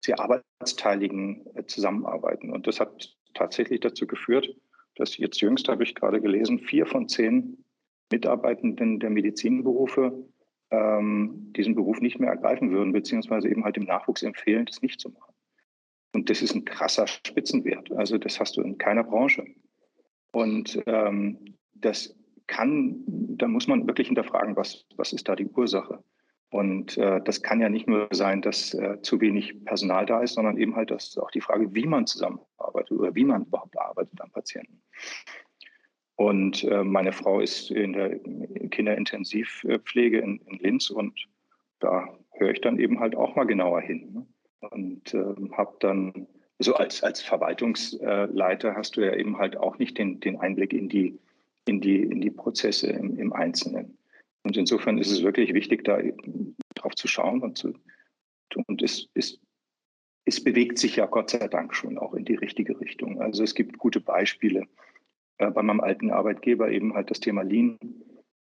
sehr 0.00 0.18
arbeitsteiligen 0.20 1.46
äh, 1.54 1.66
Zusammenarbeiten. 1.66 2.50
Und 2.50 2.66
das 2.66 2.80
hat 2.80 3.14
tatsächlich 3.34 3.80
dazu 3.80 4.06
geführt, 4.06 4.48
dass 4.94 5.16
jetzt 5.18 5.40
jüngst 5.40 5.68
habe 5.68 5.82
ich 5.84 5.94
gerade 5.94 6.20
gelesen, 6.20 6.58
vier 6.58 6.86
von 6.86 7.08
zehn 7.08 7.64
Mitarbeitenden 8.10 8.98
der 8.98 9.10
Medizinberufe 9.10 10.26
ähm, 10.70 11.52
diesen 11.56 11.74
Beruf 11.74 12.00
nicht 12.00 12.18
mehr 12.18 12.30
ergreifen 12.30 12.70
würden, 12.70 12.92
beziehungsweise 12.92 13.48
eben 13.48 13.64
halt 13.64 13.76
dem 13.76 13.84
Nachwuchs 13.84 14.22
empfehlen, 14.22 14.66
das 14.66 14.82
nicht 14.82 15.00
zu 15.00 15.10
machen. 15.10 15.34
Und 16.12 16.30
das 16.30 16.40
ist 16.40 16.54
ein 16.54 16.64
krasser 16.64 17.06
Spitzenwert. 17.06 17.92
Also 17.92 18.16
das 18.16 18.40
hast 18.40 18.56
du 18.56 18.62
in 18.62 18.78
keiner 18.78 19.04
Branche. 19.04 19.44
Und 20.32 20.82
ähm, 20.86 21.56
das 21.74 22.16
kann, 22.46 23.02
da 23.06 23.48
muss 23.48 23.66
man 23.66 23.86
wirklich 23.86 24.06
hinterfragen, 24.06 24.56
was, 24.56 24.86
was 24.96 25.12
ist 25.12 25.28
da 25.28 25.36
die 25.36 25.46
Ursache? 25.46 26.02
Und 26.56 26.96
äh, 26.96 27.20
das 27.22 27.42
kann 27.42 27.60
ja 27.60 27.68
nicht 27.68 27.86
nur 27.86 28.08
sein, 28.12 28.40
dass 28.40 28.72
äh, 28.72 29.02
zu 29.02 29.20
wenig 29.20 29.62
Personal 29.66 30.06
da 30.06 30.22
ist, 30.22 30.36
sondern 30.36 30.56
eben 30.56 30.74
halt 30.74 30.90
das 30.90 31.18
auch 31.18 31.30
die 31.30 31.42
Frage, 31.42 31.74
wie 31.74 31.84
man 31.84 32.06
zusammenarbeitet 32.06 32.92
oder 32.92 33.14
wie 33.14 33.24
man 33.24 33.44
überhaupt 33.44 33.78
arbeitet 33.78 34.18
am 34.22 34.30
Patienten. 34.30 34.80
Und 36.14 36.64
äh, 36.64 36.82
meine 36.82 37.12
Frau 37.12 37.40
ist 37.40 37.70
in 37.70 37.92
der 37.92 38.18
Kinderintensivpflege 38.70 40.18
in, 40.18 40.40
in 40.46 40.58
Linz 40.60 40.88
und 40.88 41.26
da 41.78 42.08
höre 42.30 42.52
ich 42.52 42.62
dann 42.62 42.78
eben 42.78 43.00
halt 43.00 43.16
auch 43.16 43.36
mal 43.36 43.44
genauer 43.44 43.82
hin. 43.82 44.14
Ne? 44.14 44.26
Und 44.70 45.12
äh, 45.12 45.34
habe 45.58 45.76
dann, 45.80 46.26
so 46.58 46.72
als, 46.72 47.02
als 47.02 47.20
Verwaltungsleiter 47.20 48.74
hast 48.74 48.96
du 48.96 49.02
ja 49.02 49.14
eben 49.14 49.36
halt 49.36 49.58
auch 49.58 49.78
nicht 49.78 49.98
den, 49.98 50.20
den 50.20 50.40
Einblick 50.40 50.72
in 50.72 50.88
die, 50.88 51.18
in 51.66 51.82
die, 51.82 52.00
in 52.00 52.22
die 52.22 52.30
Prozesse 52.30 52.86
im, 52.86 53.18
im 53.18 53.34
Einzelnen. 53.34 53.98
Und 54.46 54.56
insofern 54.56 54.96
ist 54.98 55.10
es 55.10 55.24
wirklich 55.24 55.54
wichtig, 55.54 55.82
da 55.82 55.98
drauf 56.76 56.94
zu 56.94 57.08
schauen 57.08 57.42
und 57.42 57.58
zu, 57.58 57.74
und 58.68 58.80
es, 58.80 59.08
es, 59.14 59.40
es 60.24 60.42
bewegt 60.42 60.78
sich 60.78 60.94
ja 60.94 61.06
Gott 61.06 61.30
sei 61.30 61.48
Dank 61.48 61.74
schon 61.74 61.98
auch 61.98 62.14
in 62.14 62.24
die 62.24 62.36
richtige 62.36 62.78
Richtung. 62.78 63.20
Also 63.20 63.42
es 63.42 63.56
gibt 63.56 63.76
gute 63.76 64.00
Beispiele. 64.00 64.68
Äh, 65.38 65.50
bei 65.50 65.62
meinem 65.62 65.80
alten 65.80 66.12
Arbeitgeber 66.12 66.70
eben 66.70 66.94
halt 66.94 67.10
das 67.10 67.18
Thema 67.18 67.42
Lean 67.42 67.76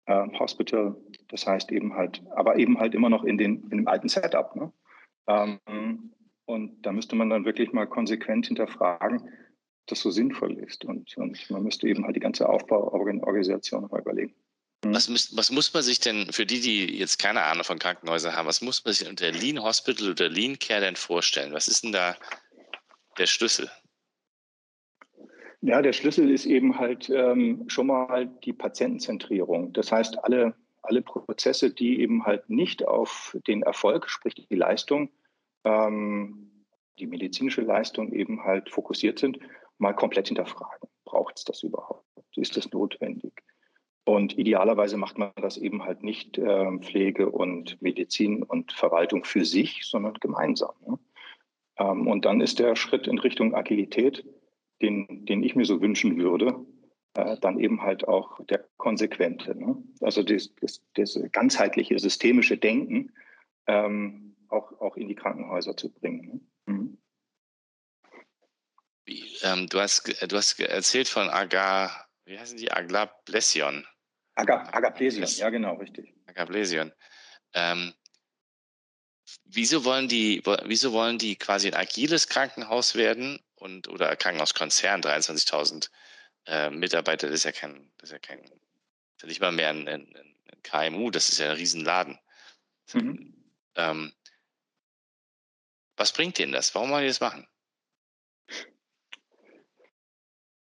äh, 0.04 0.28
Hospital, 0.38 0.94
das 1.28 1.46
heißt 1.46 1.72
eben 1.72 1.94
halt, 1.94 2.22
aber 2.28 2.58
eben 2.58 2.78
halt 2.78 2.94
immer 2.94 3.08
noch 3.08 3.24
in, 3.24 3.38
den, 3.38 3.62
in 3.70 3.78
dem 3.78 3.88
alten 3.88 4.10
Setup. 4.10 4.54
Ne? 4.54 4.70
Ähm, 5.28 6.12
und 6.44 6.82
da 6.82 6.92
müsste 6.92 7.16
man 7.16 7.30
dann 7.30 7.46
wirklich 7.46 7.72
mal 7.72 7.86
konsequent 7.86 8.48
hinterfragen, 8.48 9.22
ob 9.22 9.86
das 9.86 10.00
so 10.00 10.10
sinnvoll 10.10 10.58
ist. 10.58 10.84
Und, 10.84 11.16
und 11.16 11.50
man 11.50 11.62
müsste 11.62 11.88
eben 11.88 12.04
halt 12.04 12.16
die 12.16 12.20
ganze 12.20 12.50
Aufbauorganisation 12.50 13.88
mal 13.90 14.02
überlegen. 14.02 14.34
Mhm. 14.88 14.94
Was, 14.94 15.08
muss, 15.08 15.36
was 15.36 15.50
muss 15.50 15.72
man 15.74 15.82
sich 15.82 16.00
denn, 16.00 16.32
für 16.32 16.46
die, 16.46 16.60
die 16.60 16.98
jetzt 16.98 17.18
keine 17.18 17.42
Ahnung 17.42 17.64
von 17.64 17.78
Krankenhäusern 17.78 18.34
haben, 18.34 18.46
was 18.46 18.62
muss 18.62 18.84
man 18.84 18.94
sich 18.94 19.08
unter 19.08 19.30
Lean 19.30 19.62
Hospital 19.62 20.10
oder 20.10 20.28
Lean 20.28 20.58
Care 20.58 20.80
denn 20.80 20.96
vorstellen? 20.96 21.52
Was 21.52 21.68
ist 21.68 21.84
denn 21.84 21.92
da 21.92 22.16
der 23.18 23.26
Schlüssel? 23.26 23.70
Ja, 25.62 25.82
der 25.82 25.92
Schlüssel 25.92 26.30
ist 26.30 26.46
eben 26.46 26.78
halt 26.78 27.10
ähm, 27.10 27.64
schon 27.68 27.88
mal 27.88 28.26
die 28.44 28.52
Patientenzentrierung. 28.52 29.72
Das 29.72 29.90
heißt, 29.90 30.22
alle, 30.22 30.54
alle 30.82 31.02
Prozesse, 31.02 31.72
die 31.72 32.00
eben 32.00 32.24
halt 32.24 32.48
nicht 32.48 32.86
auf 32.86 33.36
den 33.46 33.62
Erfolg, 33.62 34.08
sprich 34.08 34.34
die 34.34 34.54
Leistung, 34.54 35.10
ähm, 35.64 36.64
die 36.98 37.06
medizinische 37.06 37.62
Leistung 37.62 38.12
eben 38.12 38.44
halt 38.44 38.70
fokussiert 38.70 39.18
sind, 39.18 39.38
mal 39.78 39.92
komplett 39.92 40.28
hinterfragen. 40.28 40.88
Braucht 41.04 41.38
es 41.38 41.44
das 41.44 41.62
überhaupt? 41.62 42.04
Ist 42.36 42.56
das 42.56 42.70
notwendig? 42.70 43.32
Und 44.06 44.38
idealerweise 44.38 44.96
macht 44.96 45.18
man 45.18 45.32
das 45.34 45.56
eben 45.56 45.82
halt 45.82 46.04
nicht 46.04 46.38
äh, 46.38 46.78
Pflege 46.78 47.28
und 47.28 47.82
Medizin 47.82 48.44
und 48.44 48.72
Verwaltung 48.72 49.24
für 49.24 49.44
sich, 49.44 49.84
sondern 49.84 50.14
gemeinsam. 50.14 50.76
Ne? 50.86 50.98
Ähm, 51.78 52.06
und 52.06 52.24
dann 52.24 52.40
ist 52.40 52.60
der 52.60 52.76
Schritt 52.76 53.08
in 53.08 53.18
Richtung 53.18 53.56
Agilität, 53.56 54.24
den, 54.80 55.26
den 55.26 55.42
ich 55.42 55.56
mir 55.56 55.64
so 55.64 55.80
wünschen 55.80 56.18
würde, 56.18 56.54
äh, 57.14 57.36
dann 57.40 57.58
eben 57.58 57.82
halt 57.82 58.06
auch 58.06 58.38
der 58.46 58.68
konsequente. 58.76 59.56
Ne? 59.58 59.76
Also 60.00 60.22
das, 60.22 60.54
ganzheitliche, 61.32 61.98
systemische 61.98 62.58
Denken 62.58 63.12
ähm, 63.66 64.36
auch, 64.48 64.70
auch 64.80 64.96
in 64.96 65.08
die 65.08 65.16
Krankenhäuser 65.16 65.76
zu 65.76 65.92
bringen. 65.92 66.40
Ne? 66.66 66.74
Mhm. 66.74 66.98
Ähm, 69.42 69.66
du, 69.68 69.80
hast, 69.80 70.06
du 70.30 70.36
hast 70.36 70.60
erzählt 70.60 71.08
von 71.08 71.28
Agar, 71.28 72.06
wie 72.24 72.38
heißen 72.38 72.56
die? 72.56 72.70
Aglablesion. 72.70 73.84
Agap 74.36 74.74
Agaplesion, 74.74 75.26
ja 75.26 75.50
genau, 75.50 75.74
richtig. 75.74 76.14
Agaplesion. 76.26 76.92
Ähm, 77.54 77.94
wieso 79.44 79.84
wollen 79.84 80.08
die, 80.08 80.42
wieso 80.64 80.92
wollen 80.92 81.18
die 81.18 81.36
quasi 81.36 81.68
ein 81.68 81.74
agiles 81.74 82.28
Krankenhaus 82.28 82.94
werden 82.94 83.40
und 83.54 83.88
oder 83.88 84.14
Krankenhauskonzern, 84.14 85.00
23.000 85.00 85.90
äh, 86.46 86.70
Mitarbeiter, 86.70 87.28
das 87.28 87.36
ist 87.36 87.44
ja 87.44 87.52
kein, 87.52 87.90
das 87.96 88.10
ist 88.10 88.12
ja 88.12 88.18
kein, 88.18 88.42
das 88.42 88.50
ist 88.50 89.22
ja 89.22 89.28
nicht 89.28 89.40
mal 89.40 89.52
mehr 89.52 89.70
ein, 89.70 89.88
ein, 89.88 90.14
ein 90.14 90.62
KMU, 90.62 91.10
das 91.10 91.30
ist 91.30 91.38
ja 91.38 91.50
ein 91.50 91.56
Riesenladen. 91.56 92.18
Mhm. 92.92 93.34
Ähm, 93.74 94.12
was 95.96 96.12
bringt 96.12 96.38
denen 96.38 96.52
das? 96.52 96.74
Warum 96.74 96.90
wollen 96.90 97.02
die 97.02 97.08
das 97.08 97.20
machen? 97.20 97.46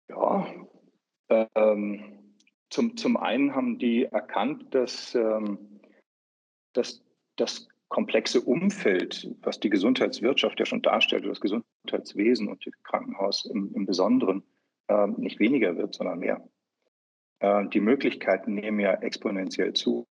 Ja, 0.09 0.67
ähm, 1.55 2.20
zum, 2.71 2.97
zum 2.97 3.17
einen 3.17 3.53
haben 3.53 3.77
die 3.77 4.05
erkannt, 4.05 4.73
dass, 4.73 5.13
ähm, 5.13 5.59
dass 6.73 7.03
das 7.35 7.67
komplexe 7.89 8.41
Umfeld, 8.41 9.29
was 9.41 9.59
die 9.59 9.69
Gesundheitswirtschaft 9.69 10.59
ja 10.59 10.65
schon 10.65 10.81
darstellt, 10.81 11.25
das 11.25 11.41
Gesundheitswesen 11.41 12.47
und 12.47 12.65
das 12.65 12.73
Krankenhaus 12.83 13.45
im, 13.45 13.73
im 13.75 13.85
Besonderen, 13.85 14.43
äh, 14.87 15.07
nicht 15.07 15.39
weniger 15.39 15.75
wird, 15.75 15.93
sondern 15.93 16.19
mehr. 16.19 16.49
Äh, 17.39 17.67
die 17.67 17.81
Möglichkeiten 17.81 18.53
nehmen 18.53 18.79
ja 18.79 18.93
exponentiell 18.93 19.73
zu. 19.73 20.07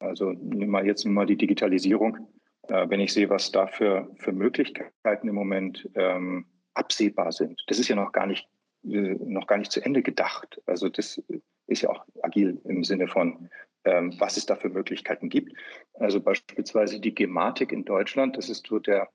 Also 0.00 0.32
nehmen 0.32 0.72
wir 0.72 0.84
jetzt 0.84 1.04
mal 1.04 1.26
die 1.26 1.36
Digitalisierung. 1.36 2.28
Äh, 2.62 2.90
wenn 2.90 3.00
ich 3.00 3.12
sehe, 3.12 3.30
was 3.30 3.52
da 3.52 3.68
für, 3.68 4.10
für 4.16 4.32
Möglichkeiten 4.32 5.28
im 5.28 5.34
Moment 5.34 5.88
ähm, 5.94 6.46
absehbar 6.74 7.30
sind, 7.30 7.62
das 7.68 7.78
ist 7.78 7.88
ja 7.88 7.94
noch 7.94 8.10
gar 8.10 8.26
nicht 8.26 8.48
äh, 8.84 9.14
noch 9.20 9.46
gar 9.46 9.58
nicht 9.58 9.72
zu 9.72 9.84
Ende 9.84 10.02
gedacht. 10.02 10.60
Also 10.66 10.88
das 10.88 11.22
ist 11.68 11.82
ja 11.82 11.90
auch 11.90 12.04
agil 12.22 12.60
im 12.64 12.82
Sinne 12.82 13.06
von 13.06 13.48
ähm, 13.84 14.14
was 14.18 14.36
es 14.36 14.46
da 14.46 14.56
für 14.56 14.68
Möglichkeiten 14.68 15.28
gibt. 15.28 15.52
Also 15.94 16.20
beispielsweise 16.20 17.00
die 17.00 17.14
Gematik 17.14 17.72
in 17.72 17.84
Deutschland, 17.84 18.36
das 18.36 18.48
ist 18.48 18.66
so 18.66 18.78
der, 18.78 19.08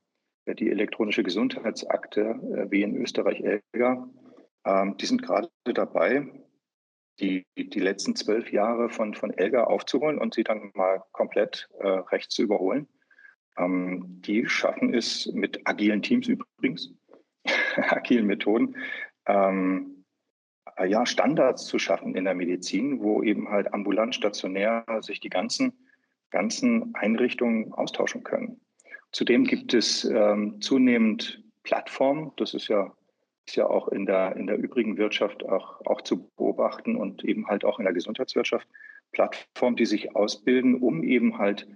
die 0.47 0.69
elektronische 0.69 1.23
Gesundheitsakte 1.23 2.21
äh, 2.21 2.71
wie 2.71 2.81
in 2.81 2.95
Österreich 2.95 3.41
ELGA. 3.41 4.09
Ähm, 4.65 4.97
die 4.97 5.05
sind 5.05 5.21
gerade 5.21 5.49
dabei, 5.65 6.27
die, 7.19 7.45
die 7.57 7.79
letzten 7.79 8.15
zwölf 8.15 8.51
Jahre 8.51 8.89
von, 8.89 9.13
von 9.13 9.31
ELGA 9.31 9.65
aufzuholen 9.65 10.17
und 10.17 10.33
sie 10.33 10.43
dann 10.43 10.71
mal 10.73 11.03
komplett 11.11 11.69
äh, 11.79 11.87
rechts 11.87 12.33
zu 12.33 12.41
überholen. 12.41 12.87
Ähm, 13.57 14.21
die 14.21 14.47
schaffen 14.47 14.93
es 14.93 15.31
mit 15.33 15.67
agilen 15.67 16.01
Teams 16.01 16.27
übrigens, 16.27 16.91
agilen 17.75 18.25
Methoden, 18.25 18.75
ähm, 19.27 19.92
äh, 19.92 19.92
ja, 20.85 21.05
Standards 21.05 21.65
zu 21.65 21.79
schaffen 21.79 22.15
in 22.15 22.25
der 22.25 22.35
Medizin, 22.35 23.01
wo 23.01 23.21
eben 23.21 23.49
halt 23.49 23.73
ambulant, 23.73 24.15
stationär 24.15 24.85
sich 25.01 25.19
die 25.19 25.29
ganzen, 25.29 25.73
ganzen 26.31 26.95
Einrichtungen 26.95 27.73
austauschen 27.73 28.23
können. 28.23 28.59
Zudem 29.11 29.43
gibt 29.43 29.73
es 29.73 30.05
ähm, 30.05 30.59
zunehmend 30.61 31.43
Plattformen, 31.63 32.31
das 32.37 32.53
ist 32.53 32.67
ja, 32.67 32.93
ist 33.45 33.55
ja 33.55 33.67
auch 33.67 33.89
in 33.89 34.05
der, 34.05 34.35
in 34.35 34.47
der 34.47 34.57
übrigen 34.57 34.97
Wirtschaft 34.97 35.45
auch, 35.45 35.85
auch 35.85 36.01
zu 36.01 36.29
beobachten 36.35 36.95
und 36.95 37.23
eben 37.23 37.47
halt 37.47 37.63
auch 37.65 37.79
in 37.79 37.85
der 37.85 37.93
Gesundheitswirtschaft, 37.93 38.67
Plattformen, 39.11 39.75
die 39.75 39.85
sich 39.85 40.15
ausbilden, 40.15 40.75
um 40.75 41.03
eben 41.03 41.37
halt 41.37 41.67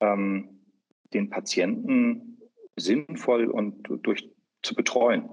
ähm, 0.00 0.64
den 1.12 1.28
Patienten 1.28 2.40
sinnvoll 2.76 3.46
und 3.46 3.88
durch 4.02 4.30
zu 4.62 4.74
betreuen 4.74 5.28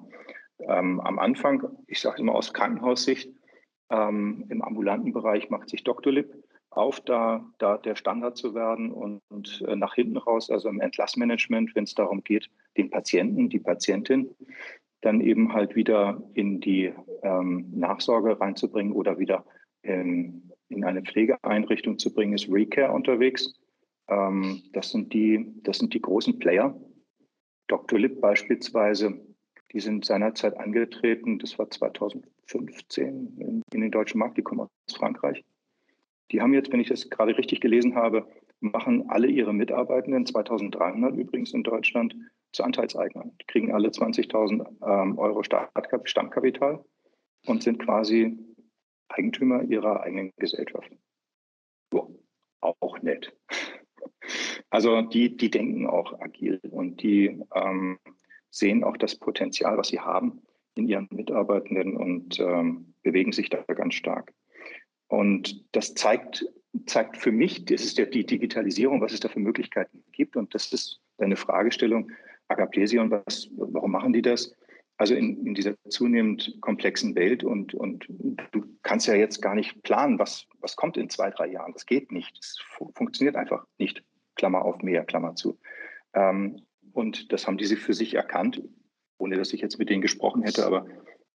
ähm, 0.59 1.00
am 1.00 1.19
Anfang, 1.19 1.67
ich 1.88 2.00
sage 2.00 2.21
immer 2.21 2.35
aus 2.35 2.53
Krankenhaussicht, 2.53 3.29
ähm, 3.89 4.45
im 4.50 4.62
ambulanten 4.62 5.13
Bereich 5.13 5.50
macht 5.50 5.69
sich 5.69 5.83
Doctolib 5.83 6.33
auf, 6.71 7.00
da, 7.01 7.45
da 7.57 7.77
der 7.77 7.95
Standard 7.95 8.38
zu 8.38 8.53
werden 8.53 8.91
und, 8.91 9.21
und 9.29 9.63
äh, 9.67 9.75
nach 9.75 9.95
hinten 9.95 10.17
raus, 10.17 10.50
also 10.50 10.69
im 10.69 10.81
Entlassmanagement, 10.81 11.75
wenn 11.75 11.85
es 11.85 11.93
darum 11.93 12.24
geht, 12.24 12.50
den 12.77 12.89
Patienten, 12.89 13.50
die 13.50 13.59
Patientin 13.59 14.35
dann 15.01 15.21
eben 15.21 15.53
halt 15.53 15.75
wieder 15.75 16.21
in 16.33 16.59
die 16.59 16.91
ähm, 17.21 17.69
Nachsorge 17.74 18.39
reinzubringen 18.39 18.93
oder 18.93 19.19
wieder 19.19 19.45
in, 19.83 20.51
in 20.69 20.83
eine 20.83 21.03
Pflegeeinrichtung 21.03 22.00
zu 22.00 22.13
bringen, 22.13 22.33
ist 22.33 22.51
Recare 22.51 22.91
unterwegs. 22.91 23.53
Ähm, 24.09 24.63
das, 24.74 24.89
sind 24.89 25.13
die, 25.13 25.53
das 25.63 25.77
sind 25.77 25.93
die 25.93 26.01
großen 26.01 26.39
Player. 26.39 26.75
Doctolib 27.67 28.19
beispielsweise 28.19 29.21
die 29.75 29.81
sind 29.81 30.05
seinerzeit 30.05 30.57
angetreten, 30.57 31.38
das 31.38 31.59
war 31.59 31.69
2015 31.69 33.35
in, 33.38 33.61
in 33.73 33.81
den 33.81 33.91
deutschen 33.91 34.19
Markt, 34.19 34.38
die 34.38 34.41
kommen 34.41 34.61
aus 34.61 34.95
Frankreich. 34.95 35.43
Die 36.31 36.41
haben 36.41 36.53
jetzt, 36.53 36.71
wenn 36.71 36.79
ich 36.79 36.88
das 36.88 37.09
gerade 37.09 37.38
richtig 37.38 37.59
gelesen 37.59 37.93
habe, 37.93 38.25
machen 38.61 39.09
alle 39.09 39.27
ihre 39.27 39.53
Mitarbeitenden, 39.53 40.25
2300 40.25 41.13
übrigens 41.17 41.53
in 41.53 41.63
Deutschland, 41.63 42.15
zu 42.53 42.63
Anteilseignern. 42.63 43.33
Die 43.41 43.45
kriegen 43.47 43.73
alle 43.73 43.89
20.000 43.89 44.65
ähm, 44.81 45.17
Euro 45.17 45.43
Stammkapital 45.43 46.81
und 47.45 47.61
sind 47.61 47.79
quasi 47.79 48.39
Eigentümer 49.09 49.61
ihrer 49.63 49.99
eigenen 50.03 50.31
Gesellschaft. 50.38 50.89
So, 51.91 52.17
auch 52.61 53.01
nett. 53.01 53.35
Also 54.69 55.01
die, 55.01 55.35
die 55.35 55.49
denken 55.49 55.85
auch 55.85 56.19
agil 56.21 56.61
und 56.71 57.03
die 57.03 57.41
ähm, 57.53 57.99
sehen 58.56 58.84
auch 58.84 58.98
das 58.98 59.15
Potenzial, 59.15 59.78
was 59.78 59.89
sie 59.89 60.00
haben 60.00 60.41
in 60.76 60.88
ihren 60.88 61.08
Mitarbeitenden 61.12 61.98
und 61.98 62.39
ähm, 62.39 62.94
bewegen 63.04 63.32
sich 63.32 63.50
da 63.50 63.62
ganz 63.63 63.96
stark. 63.96 64.34
Und 65.08 65.65
das 65.74 65.94
zeigt, 65.94 66.46
zeigt 66.86 67.18
für 67.18 67.32
mich, 67.32 67.65
das 67.65 67.84
ist 67.84 67.98
ja 67.98 68.06
die 68.06 68.26
Digitalisierung, 68.26 69.02
was 69.02 69.13
es 69.13 69.20
da 69.20 69.30
für 69.30 69.39
Möglichkeiten 69.39 70.04
gibt. 70.12 70.36
Und 70.36 70.54
das 70.56 70.72
ist 70.72 71.02
deine 71.18 71.36
Fragestellung, 71.36 72.12
Agaplesion, 72.48 73.12
was, 73.12 73.50
warum 73.56 73.91
machen 73.91 74.13
die 74.13 74.22
das? 74.22 74.54
Also 74.98 75.13
in, 75.15 75.46
in 75.46 75.54
dieser 75.54 75.76
zunehmend 75.89 76.58
komplexen 76.62 77.15
Welt 77.15 77.44
und, 77.44 77.74
und 77.74 78.08
du 78.52 78.63
kannst 78.84 79.08
ja 79.08 79.15
jetzt 79.15 79.41
gar 79.41 79.56
nicht 79.56 79.84
planen, 79.84 80.18
was, 80.20 80.48
was 80.62 80.78
kommt 80.78 80.96
in 80.96 81.10
zwei, 81.10 81.30
drei 81.30 81.48
Jahren. 81.48 81.74
Das 81.74 81.86
geht 81.86 82.13
nicht. 82.13 82.38
Das 82.38 82.58
funktioniert 82.94 83.36
einfach 83.36 83.65
nicht. 83.78 84.04
Klammer 84.36 84.63
auf 84.63 84.82
mehr, 84.82 85.04
Klammer 85.04 85.36
zu. 85.36 85.60
Ähm, 86.13 86.62
und 86.95 87.34
das 87.34 87.45
haben 87.45 87.58
diese 87.58 87.75
für 87.75 87.93
sich 87.93 88.13
erkannt, 88.13 88.62
ohne 89.17 89.38
dass 89.38 89.51
ich 89.51 89.60
jetzt 89.60 89.77
mit 89.77 89.89
denen 89.89 90.01
gesprochen 90.01 90.43
hätte. 90.43 90.65
Aber 90.65 90.88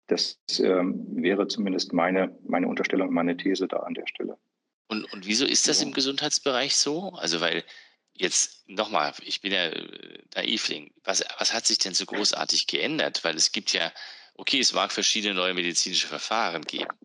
das 0.06 0.38
ähm, 0.60 1.04
wäre 1.10 1.48
zumindest 1.48 1.92
meine, 1.92 2.38
meine 2.44 2.68
Unterstellung, 2.68 3.12
meine 3.12 3.36
These 3.36 3.66
da 3.66 3.78
an 3.78 3.94
der 3.94 4.06
Stelle. 4.06 4.38
Und, 4.86 5.12
und 5.12 5.26
wieso 5.26 5.44
ist 5.44 5.66
das 5.66 5.82
im 5.82 5.92
Gesundheitsbereich 5.92 6.76
so? 6.76 7.10
Also, 7.14 7.40
weil 7.40 7.64
jetzt 8.14 8.68
nochmal, 8.68 9.12
ich 9.22 9.40
bin 9.40 9.52
ja 9.52 9.66
äh, 9.66 10.22
Naivling, 10.36 10.92
was, 11.02 11.24
was 11.38 11.52
hat 11.52 11.66
sich 11.66 11.78
denn 11.78 11.92
so 11.92 12.06
großartig 12.06 12.68
geändert? 12.68 13.24
Weil 13.24 13.34
es 13.34 13.50
gibt 13.50 13.72
ja, 13.72 13.92
okay, 14.34 14.60
es 14.60 14.72
mag 14.72 14.92
verschiedene 14.92 15.34
neue 15.34 15.54
medizinische 15.54 16.06
Verfahren 16.06 16.62
geben. 16.62 16.96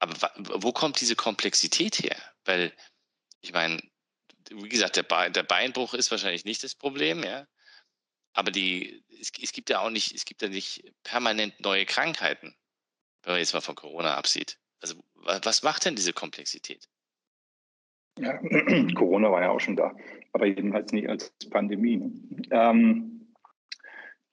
Aber 0.00 0.14
wo 0.60 0.72
kommt 0.72 1.00
diese 1.00 1.14
Komplexität 1.14 2.00
her? 2.00 2.16
Weil, 2.44 2.72
ich 3.40 3.52
meine, 3.52 3.80
wie 4.50 4.68
gesagt, 4.68 4.96
der, 4.96 5.02
Be 5.02 5.30
der 5.30 5.42
Beinbruch 5.42 5.94
ist 5.94 6.10
wahrscheinlich 6.10 6.44
nicht 6.44 6.62
das 6.62 6.74
Problem, 6.74 7.22
ja. 7.22 7.46
Aber 8.32 8.50
die, 8.50 9.02
es, 9.18 9.32
es, 9.40 9.52
gibt 9.52 9.70
ja 9.70 9.80
auch 9.80 9.90
nicht, 9.90 10.14
es 10.14 10.24
gibt 10.24 10.42
ja 10.42 10.48
nicht 10.48 10.92
permanent 11.04 11.58
neue 11.60 11.86
Krankheiten, 11.86 12.54
wenn 13.22 13.32
man 13.32 13.40
jetzt 13.40 13.54
mal 13.54 13.60
von 13.60 13.74
Corona 13.74 14.14
absieht. 14.16 14.58
Also 14.80 15.02
was 15.14 15.62
macht 15.62 15.84
denn 15.84 15.96
diese 15.96 16.12
Komplexität? 16.12 16.88
Ja, 18.18 18.38
Corona 18.94 19.30
war 19.30 19.42
ja 19.42 19.50
auch 19.50 19.60
schon 19.60 19.76
da, 19.76 19.94
aber 20.32 20.46
jedenfalls 20.46 20.92
nicht 20.92 21.08
als 21.08 21.32
Pandemie. 21.50 21.96
Ne? 21.96 22.12
Ähm, 22.50 23.34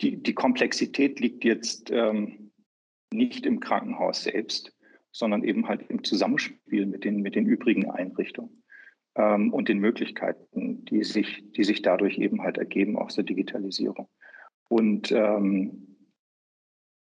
die, 0.02 0.22
die, 0.22 0.34
Komplexität 0.34 1.20
liegt 1.20 1.44
jetzt 1.46 1.90
ähm, 1.92 2.52
nicht 3.12 3.46
im 3.46 3.60
Krankenhaus 3.60 4.24
selbst, 4.24 4.76
sondern 5.12 5.44
eben 5.44 5.68
halt 5.68 5.90
im 5.90 6.04
Zusammenspiel 6.04 6.86
mit 6.86 7.04
den, 7.04 7.22
mit 7.22 7.36
den 7.36 7.46
übrigen 7.46 7.90
Einrichtungen 7.90 8.63
ähm, 9.16 9.54
und 9.54 9.70
den 9.70 9.80
Möglichkeiten, 9.80 10.86
die 10.86 11.04
sich, 11.04 11.44
die 11.52 11.64
sich 11.64 11.82
dadurch 11.82 12.18
eben 12.18 12.42
halt 12.42 12.58
ergeben 12.58 12.98
aus 12.98 13.16
der 13.16 13.24
Digitalisierung. 13.24 14.08
Und, 14.70 15.12
ähm, 15.12 15.98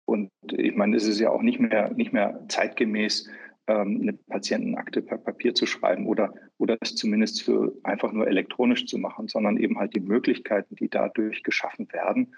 und 0.07 0.31
ich 0.53 0.75
meine, 0.75 0.97
es 0.97 1.07
ist 1.07 1.21
ja 1.21 1.31
auch 1.31 1.43
nicht 1.43 1.61
mehr, 1.61 1.93
nicht 1.95 2.13
mehr 2.13 2.45
zeitgemäß, 2.49 3.29
ähm, 3.67 4.01
eine 4.03 4.13
Patientenakte 4.13 5.01
per 5.01 5.19
Papier 5.19 5.55
zu 5.55 5.65
schreiben 5.65 6.07
oder, 6.07 6.35
oder 6.59 6.77
es 6.81 6.95
zumindest 6.97 7.43
für 7.43 7.73
einfach 7.83 8.13
nur 8.13 8.27
elektronisch 8.29 8.87
zu 8.87 8.99
machen, 8.99 9.29
sondern 9.29 9.57
eben 9.57 9.79
halt 9.79 9.95
die 9.95 10.01
Möglichkeiten, 10.01 10.77
die 10.77 10.91
dadurch 10.91 11.43
geschaffen 11.43 11.91
werden, 11.93 12.35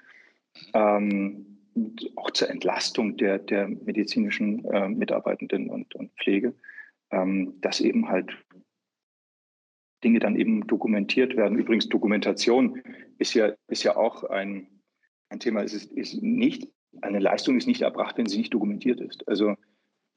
ähm, 0.74 1.58
auch 2.14 2.30
zur 2.30 2.48
Entlastung 2.50 3.16
der, 3.16 3.38
der 3.38 3.68
medizinischen 3.68 4.64
äh, 4.66 4.88
Mitarbeitenden 4.88 5.68
und, 5.68 5.94
und 5.94 6.12
Pflege, 6.12 6.54
ähm, 7.10 7.54
das 7.60 7.80
eben 7.80 8.08
halt 8.08 8.32
Dinge 10.04 10.18
dann 10.18 10.36
eben 10.36 10.66
dokumentiert 10.66 11.36
werden. 11.36 11.58
Übrigens, 11.58 11.88
Dokumentation 11.88 12.82
ist 13.18 13.34
ja, 13.34 13.52
ist 13.68 13.82
ja 13.82 13.96
auch 13.96 14.24
ein, 14.24 14.68
ein 15.30 15.40
Thema. 15.40 15.62
Es 15.62 15.74
ist, 15.74 15.90
ist 15.92 16.22
nicht, 16.22 16.68
eine 17.00 17.18
Leistung 17.18 17.56
ist 17.56 17.66
nicht 17.66 17.82
erbracht, 17.82 18.18
wenn 18.18 18.26
sie 18.26 18.38
nicht 18.38 18.54
dokumentiert 18.54 19.00
ist. 19.00 19.26
Also 19.28 19.54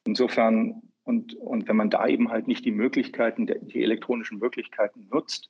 insofern, 0.06 0.82
und, 1.04 1.34
und 1.36 1.68
wenn 1.68 1.76
man 1.76 1.90
da 1.90 2.08
eben 2.08 2.30
halt 2.30 2.48
nicht 2.48 2.66
die 2.66 2.72
Möglichkeiten, 2.72 3.48
die 3.48 3.84
elektronischen 3.84 4.40
Möglichkeiten 4.40 5.08
nutzt, 5.10 5.50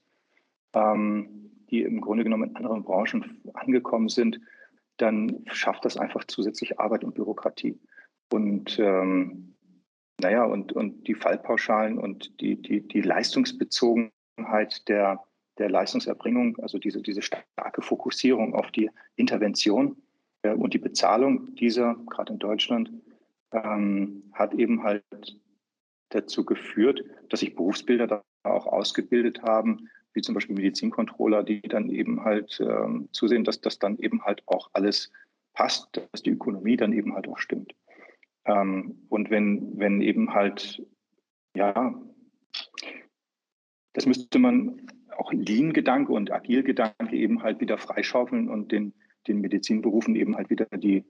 ähm, 0.73 1.51
die 1.69 1.81
im 1.81 2.01
Grunde 2.01 2.23
genommen 2.23 2.49
in 2.49 2.55
anderen 2.55 2.83
Branchen 2.83 3.41
angekommen 3.53 4.09
sind, 4.09 4.39
dann 4.97 5.43
schafft 5.47 5.85
das 5.85 5.97
einfach 5.97 6.25
zusätzlich 6.25 6.79
Arbeit 6.79 7.03
und 7.03 7.15
Bürokratie. 7.15 7.79
Und 8.31 8.77
ähm, 8.79 9.55
naja, 10.21 10.43
und, 10.43 10.73
und 10.73 11.07
die 11.07 11.15
Fallpauschalen 11.15 11.97
und 11.97 12.41
die, 12.41 12.61
die, 12.61 12.87
die 12.87 13.01
Leistungsbezogenheit 13.01 14.11
der, 14.88 15.23
der 15.58 15.69
Leistungserbringung, 15.69 16.58
also 16.60 16.78
diese, 16.78 17.02
diese 17.02 17.21
starke 17.21 17.82
Fokussierung 17.82 18.54
auf 18.54 18.71
die 18.71 18.89
Intervention 19.15 19.97
äh, 20.43 20.54
und 20.54 20.73
die 20.73 20.80
Bezahlung 20.80 21.56
dieser, 21.56 21.95
gerade 22.10 22.34
in 22.34 22.39
Deutschland, 22.39 22.91
ähm, 23.52 24.23
hat 24.34 24.54
eben 24.54 24.84
halt 24.84 25.04
dazu 26.10 26.45
geführt, 26.45 27.04
dass 27.30 27.41
sich 27.41 27.56
Berufsbilder 27.56 28.08
da 28.08 28.23
auch 28.43 28.67
ausgebildet 28.67 29.41
haben, 29.41 29.89
wie 30.13 30.21
zum 30.21 30.34
Beispiel 30.36 30.56
Medizincontroller, 30.56 31.43
die 31.43 31.62
dann 31.62 31.89
eben 31.89 32.23
halt 32.23 32.60
ähm, 32.62 33.10
zusehen, 33.12 33.43
dass 33.43 33.62
das 33.62 33.80
dann 33.80 33.97
eben 33.99 34.23
halt 34.23 34.41
auch 34.47 34.69
alles 34.73 35.12
passt, 35.54 35.89
dass 35.95 36.23
die 36.23 36.32
Ökonomie 36.32 36.78
dann 36.78 36.93
eben 36.93 37.13
halt 37.13 37.28
auch 37.28 37.38
stimmt. 37.38 37.75
Ähm, 38.45 39.06
und 39.10 39.30
wenn, 39.30 39.78
wenn 39.78 40.02
eben 40.02 40.34
halt, 40.34 40.82
ja, 41.56 41.93
das 43.99 44.05
müsste 44.05 44.39
man 44.39 44.88
auch 45.17 45.33
Lean-Gedanke 45.33 46.13
und 46.13 46.31
Agil-Gedanke 46.31 47.17
eben 47.17 47.43
halt 47.43 47.59
wieder 47.59 47.77
freischaufeln 47.77 48.47
und 48.47 48.71
den, 48.71 48.93
den 49.27 49.41
Medizinberufen 49.41 50.15
eben 50.15 50.38
halt 50.38 50.49
wieder 50.49 50.67
die, 50.71 51.03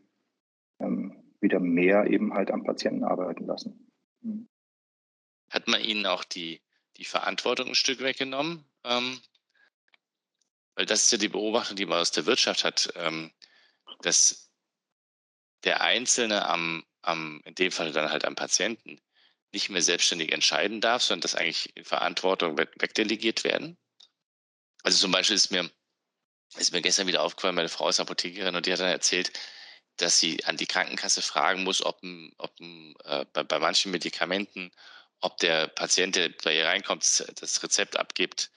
ähm, 0.80 1.24
wieder 1.40 1.60
mehr 1.60 2.08
eben 2.08 2.34
halt 2.34 2.50
am 2.50 2.64
Patienten 2.64 3.04
arbeiten 3.04 3.46
lassen. 3.46 3.92
Mhm. 4.22 4.48
Hat 5.52 5.68
man 5.68 5.82
ihnen 5.82 6.08
auch 6.08 6.24
die, 6.24 6.62
die 6.98 7.06
Verantwortung 7.06 7.68
ein 7.68 7.76
Stück 7.76 8.00
weggenommen? 8.00 8.66
Ähm, 8.84 9.20
weil 10.74 10.88
das 10.88 11.04
ist 11.04 11.12
ja 11.12 11.20
die 11.20 11.30
Beobachtung, 11.30 11.76
die 11.76 11.86
man 11.86 12.00
aus 12.00 12.10
der 12.10 12.26
Wirtschaft 12.26 12.64
hat, 12.64 12.92
ähm, 12.96 13.30
dass 14.02 14.50
der 15.64 15.82
Einzelne 15.82 16.48
am, 16.48 16.84
am, 17.04 17.40
in 17.46 17.54
dem 17.54 17.72
Fall 17.72 17.92
dann 17.92 18.10
halt 18.10 18.26
am 18.26 18.34
Patienten, 18.34 19.00
nicht 19.52 19.70
mehr 19.70 19.82
selbstständig 19.82 20.32
entscheiden 20.32 20.82
darf, 20.82 21.04
sondern 21.04 21.22
dass 21.22 21.36
eigentlich 21.36 21.74
Verantwortung 21.84 22.58
wegdelegiert 22.58 23.44
werden. 23.44 23.78
Also 24.84 25.00
zum 25.00 25.12
Beispiel 25.12 25.36
ist 25.36 25.52
mir, 25.52 25.70
ist 26.58 26.72
mir 26.72 26.82
gestern 26.82 27.08
wieder 27.08 27.24
aufgefallen, 27.24 27.56
meine 27.56 27.70
Frau 27.70 27.90
ist 27.90 28.00
Apothekerin 28.00 28.56
und 28.56 28.66
die 28.66 28.74
hat 28.74 28.80
dann 28.80 28.90
erzählt, 28.90 29.32
dass 29.98 30.20
sie 30.20 30.44
an 30.46 30.58
die 30.58 30.68
Krankenkasse 30.68 31.22
fragen 31.22 31.64
muss, 31.64 31.84
ob, 31.84 32.02
ob 32.38 32.60
äh, 32.62 33.26
bei, 33.34 33.44
bei 33.44 33.60
manchen 33.60 33.92
Medikamenten, 33.92 34.72
ob 35.20 35.38
der 35.38 35.68
Patient, 35.68 36.16
der 36.16 36.30
bei 36.44 36.56
ihr 36.56 36.66
reinkommt, 36.66 37.04
das 37.42 37.64
Rezept 37.64 37.98
abgibt, 37.98 38.52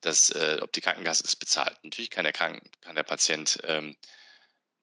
dass, 0.00 0.30
äh, 0.30 0.58
ob 0.60 0.72
die 0.72 0.80
Krankenkasse 0.80 1.22
das 1.22 1.36
bezahlt. 1.36 1.76
Natürlich 1.84 2.10
kann 2.10 2.24
der, 2.24 2.32
Kranken, 2.32 2.68
kann 2.80 2.96
der 2.96 3.04
Patient 3.04 3.58
ähm, 3.64 3.96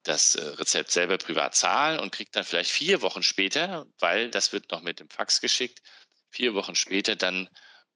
das 0.05 0.35
äh, 0.35 0.45
Rezept 0.45 0.91
selber 0.91 1.17
privat 1.17 1.55
zahlen 1.55 1.99
und 1.99 2.11
kriegt 2.11 2.35
dann 2.35 2.45
vielleicht 2.45 2.71
vier 2.71 3.01
Wochen 3.01 3.23
später, 3.23 3.85
weil 3.99 4.29
das 4.29 4.53
wird 4.53 4.71
noch 4.71 4.81
mit 4.81 4.99
dem 4.99 5.09
Fax 5.09 5.41
geschickt, 5.41 5.81
vier 6.29 6.53
Wochen 6.53 6.75
später 6.75 7.15
dann 7.15 7.49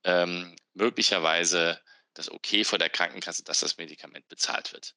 ähm, 0.03 0.55
möglicherweise 0.73 1.79
das 2.13 2.31
Okay 2.31 2.63
vor 2.63 2.79
der 2.79 2.89
Krankenkasse, 2.89 3.43
dass 3.43 3.59
das 3.59 3.77
Medikament 3.77 4.27
bezahlt 4.27 4.73
wird. 4.73 4.95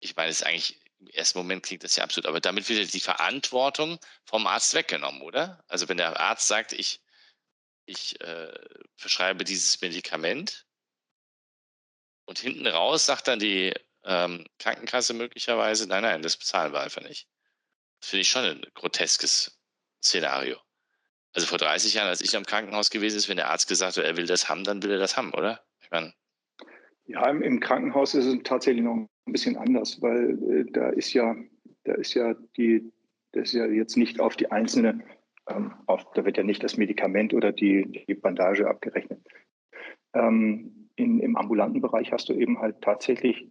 Ich 0.00 0.16
meine, 0.16 0.30
es 0.30 0.40
ist 0.40 0.46
eigentlich 0.46 0.80
im 1.00 1.08
ersten 1.08 1.38
Moment 1.38 1.64
klingt 1.64 1.84
das 1.84 1.96
ja 1.96 2.04
absurd, 2.04 2.26
aber 2.26 2.40
damit 2.40 2.68
wird 2.68 2.92
die 2.94 3.00
Verantwortung 3.00 3.98
vom 4.24 4.46
Arzt 4.46 4.74
weggenommen, 4.74 5.22
oder? 5.22 5.62
Also 5.68 5.88
wenn 5.88 5.96
der 5.96 6.18
Arzt 6.18 6.48
sagt, 6.48 6.72
ich, 6.72 7.02
ich 7.84 8.20
äh, 8.20 8.54
verschreibe 8.96 9.44
dieses 9.44 9.80
Medikament 9.80 10.66
und 12.26 12.38
hinten 12.38 12.66
raus 12.66 13.06
sagt 13.06 13.28
dann 13.28 13.38
die 13.38 13.74
ähm, 14.04 14.44
Krankenkasse 14.58 15.14
möglicherweise, 15.14 15.88
nein, 15.88 16.02
nein, 16.02 16.22
das 16.22 16.36
bezahlen 16.36 16.72
wir 16.72 16.80
einfach 16.80 17.02
nicht. 17.02 17.28
Das 18.00 18.10
finde 18.10 18.22
ich 18.22 18.28
schon 18.28 18.44
ein 18.44 18.62
groteskes 18.74 19.58
Szenario. 20.02 20.58
Also 21.32 21.48
vor 21.48 21.58
30 21.58 21.94
Jahren, 21.94 22.08
als 22.08 22.20
ich 22.20 22.36
am 22.36 22.44
Krankenhaus 22.44 22.90
gewesen 22.90 23.16
ist, 23.16 23.28
wenn 23.28 23.36
der 23.36 23.50
Arzt 23.50 23.68
gesagt 23.68 23.96
hat, 23.96 24.04
er 24.04 24.16
will 24.16 24.26
das 24.26 24.48
haben, 24.48 24.62
dann 24.64 24.82
will 24.82 24.92
er 24.92 24.98
das 24.98 25.16
haben, 25.16 25.32
oder? 25.34 25.60
Ich 25.80 25.90
meine. 25.90 26.12
Ja, 27.06 27.28
im, 27.28 27.42
im, 27.42 27.60
Krankenhaus 27.60 28.14
ist 28.14 28.26
es 28.26 28.38
tatsächlich 28.44 28.84
noch 28.84 28.94
ein 28.94 29.08
bisschen 29.32 29.56
anders, 29.56 30.00
weil 30.00 30.38
äh, 30.50 30.64
da 30.70 30.90
ist 30.90 31.12
ja, 31.12 31.34
da 31.84 31.94
ist 31.94 32.14
ja 32.14 32.34
die, 32.56 32.92
das 33.32 33.48
ist 33.48 33.54
ja 33.54 33.66
jetzt 33.66 33.96
nicht 33.96 34.20
auf 34.20 34.36
die 34.36 34.50
einzelne, 34.50 35.04
ähm, 35.48 35.74
auf, 35.86 36.04
da 36.14 36.24
wird 36.24 36.36
ja 36.36 36.44
nicht 36.44 36.62
das 36.62 36.76
Medikament 36.76 37.34
oder 37.34 37.52
die, 37.52 38.04
die 38.06 38.14
Bandage 38.14 38.66
abgerechnet. 38.68 39.20
Ähm, 40.14 40.90
in, 40.96 41.18
Im 41.18 41.36
ambulanten 41.36 41.80
Bereich 41.80 42.12
hast 42.12 42.28
du 42.28 42.34
eben 42.34 42.60
halt 42.60 42.80
tatsächlich 42.80 43.50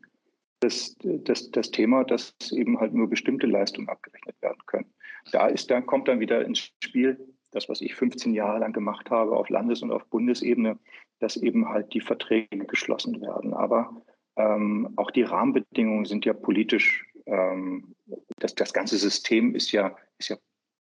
das, 0.64 0.96
das, 1.04 1.52
das 1.52 1.72
Thema, 1.72 2.04
dass 2.04 2.36
eben 2.52 2.80
halt 2.80 2.94
nur 2.94 3.10
bestimmte 3.10 3.48
Leistungen 3.48 3.90
abgerechnet 3.90 4.42
werden 4.42 4.60
können. 4.66 4.86
Da 5.32 5.48
ist 5.48 5.70
dann, 5.70 5.86
kommt 5.86 6.08
dann 6.08 6.20
wieder 6.20 6.46
ins 6.46 6.72
Spiel, 6.84 7.20
das, 7.52 7.70
was 7.70 7.82
ich 7.82 7.96
15 7.96 8.34
Jahre 8.34 8.60
lang 8.60 8.74
gemacht 8.74 9.10
habe 9.12 9.36
auf 9.38 9.50
Landes- 9.50 9.84
und 9.84 9.92
auf 9.92 10.06
Bundesebene, 10.06 10.80
dass 11.20 11.38
eben 11.38 11.70
halt 11.70 11.94
die 11.94 12.02
Verträge 12.02 12.66
geschlossen 12.66 13.22
werden. 13.22 13.54
Aber 13.54 14.02
ähm, 14.36 14.94
auch 14.96 15.12
die 15.12 15.24
Rahmenbedingungen 15.24 16.06
sind 16.06 16.26
ja 16.26 16.34
politisch, 16.34 17.06
ähm, 17.26 17.96
das, 18.40 18.56
das 18.56 18.74
ganze 18.74 18.98
System 18.98 19.56
ist 19.56 19.72
ja, 19.72 19.96
ist 20.18 20.30
ja 20.30 20.38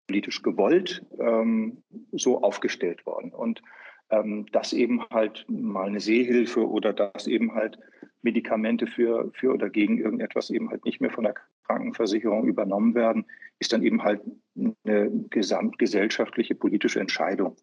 politisch 0.07 0.43
gewollt 0.43 1.05
ähm, 1.19 1.83
so 2.12 2.43
aufgestellt 2.43 3.05
worden. 3.07 3.33
Und 3.33 3.62
ähm, 4.11 4.47
dass 4.53 4.73
eben 4.73 5.05
halt 5.11 5.45
mal 5.49 5.88
eine 5.88 6.01
Sehhilfe 6.01 6.69
oder 6.69 6.93
dass 6.93 7.27
eben 7.27 7.55
halt 7.55 7.79
Medikamente 8.22 8.87
für, 8.87 9.30
für 9.33 9.52
oder 9.52 9.70
gegen 9.70 9.98
irgendetwas 9.98 10.50
eben 10.50 10.70
halt 10.70 10.85
nicht 10.85 11.00
mehr 11.00 11.11
von 11.11 11.24
der 11.24 11.35
Krankenversicherung 11.64 12.46
übernommen 12.46 12.94
werden, 12.94 13.26
ist 13.59 13.72
dann 13.72 13.83
eben 13.83 14.02
halt 14.02 14.20
eine 14.54 15.11
gesamtgesellschaftliche 15.30 16.54
politische 16.54 17.00
Entscheidung. 17.00 17.56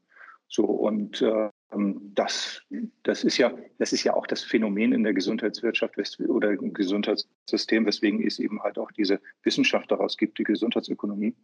So 0.47 0.63
und 0.63 1.21
ähm, 1.21 2.11
das, 2.15 2.61
das 3.03 3.23
ist 3.23 3.37
ja, 3.37 3.53
das 3.79 3.91
ist 3.91 4.03
ja 4.03 4.13
auch 4.13 4.25
das 4.25 4.43
Phänomen 4.43 4.93
in 4.93 5.03
der 5.03 5.13
Gesundheitswirtschaft 5.13 5.97
oder 6.27 6.51
im 6.51 6.73
Gesundheitssystem, 6.73 7.85
weswegen 7.85 8.25
es 8.25 8.39
eben 8.39 8.63
halt 8.63 8.79
auch 8.79 8.91
diese 8.91 9.19
Wissenschaft 9.43 9.91
daraus 9.91 10.17
gibt, 10.17 10.39
die 10.39 10.43
Gesundheitsökonomie, 10.43 11.35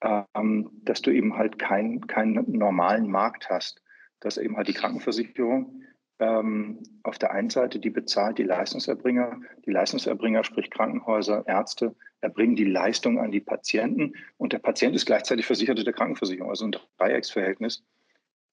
ähm, 0.00 0.70
dass 0.84 1.02
du 1.02 1.10
eben 1.10 1.36
halt 1.36 1.58
keinen 1.58 2.06
keinen 2.06 2.50
normalen 2.50 3.10
Markt 3.10 3.50
hast 3.50 3.84
dass 4.24 4.38
eben 4.38 4.56
halt 4.56 4.68
die 4.68 4.72
Krankenversicherung 4.72 5.82
ähm, 6.24 6.78
auf 7.02 7.18
der 7.18 7.32
einen 7.32 7.50
Seite, 7.50 7.78
die 7.78 7.90
bezahlt 7.90 8.38
die 8.38 8.44
Leistungserbringer. 8.44 9.40
Die 9.66 9.70
Leistungserbringer, 9.70 10.42
sprich 10.42 10.70
Krankenhäuser, 10.70 11.44
Ärzte, 11.46 11.94
erbringen 12.22 12.56
die 12.56 12.64
Leistung 12.64 13.18
an 13.18 13.30
die 13.30 13.40
Patienten 13.40 14.14
und 14.38 14.54
der 14.54 14.58
Patient 14.58 14.96
ist 14.96 15.04
gleichzeitig 15.04 15.44
Versicherte 15.44 15.84
der 15.84 15.92
Krankenversicherung, 15.92 16.48
also 16.48 16.64
ein 16.64 16.76
Dreiecksverhältnis. 16.98 17.84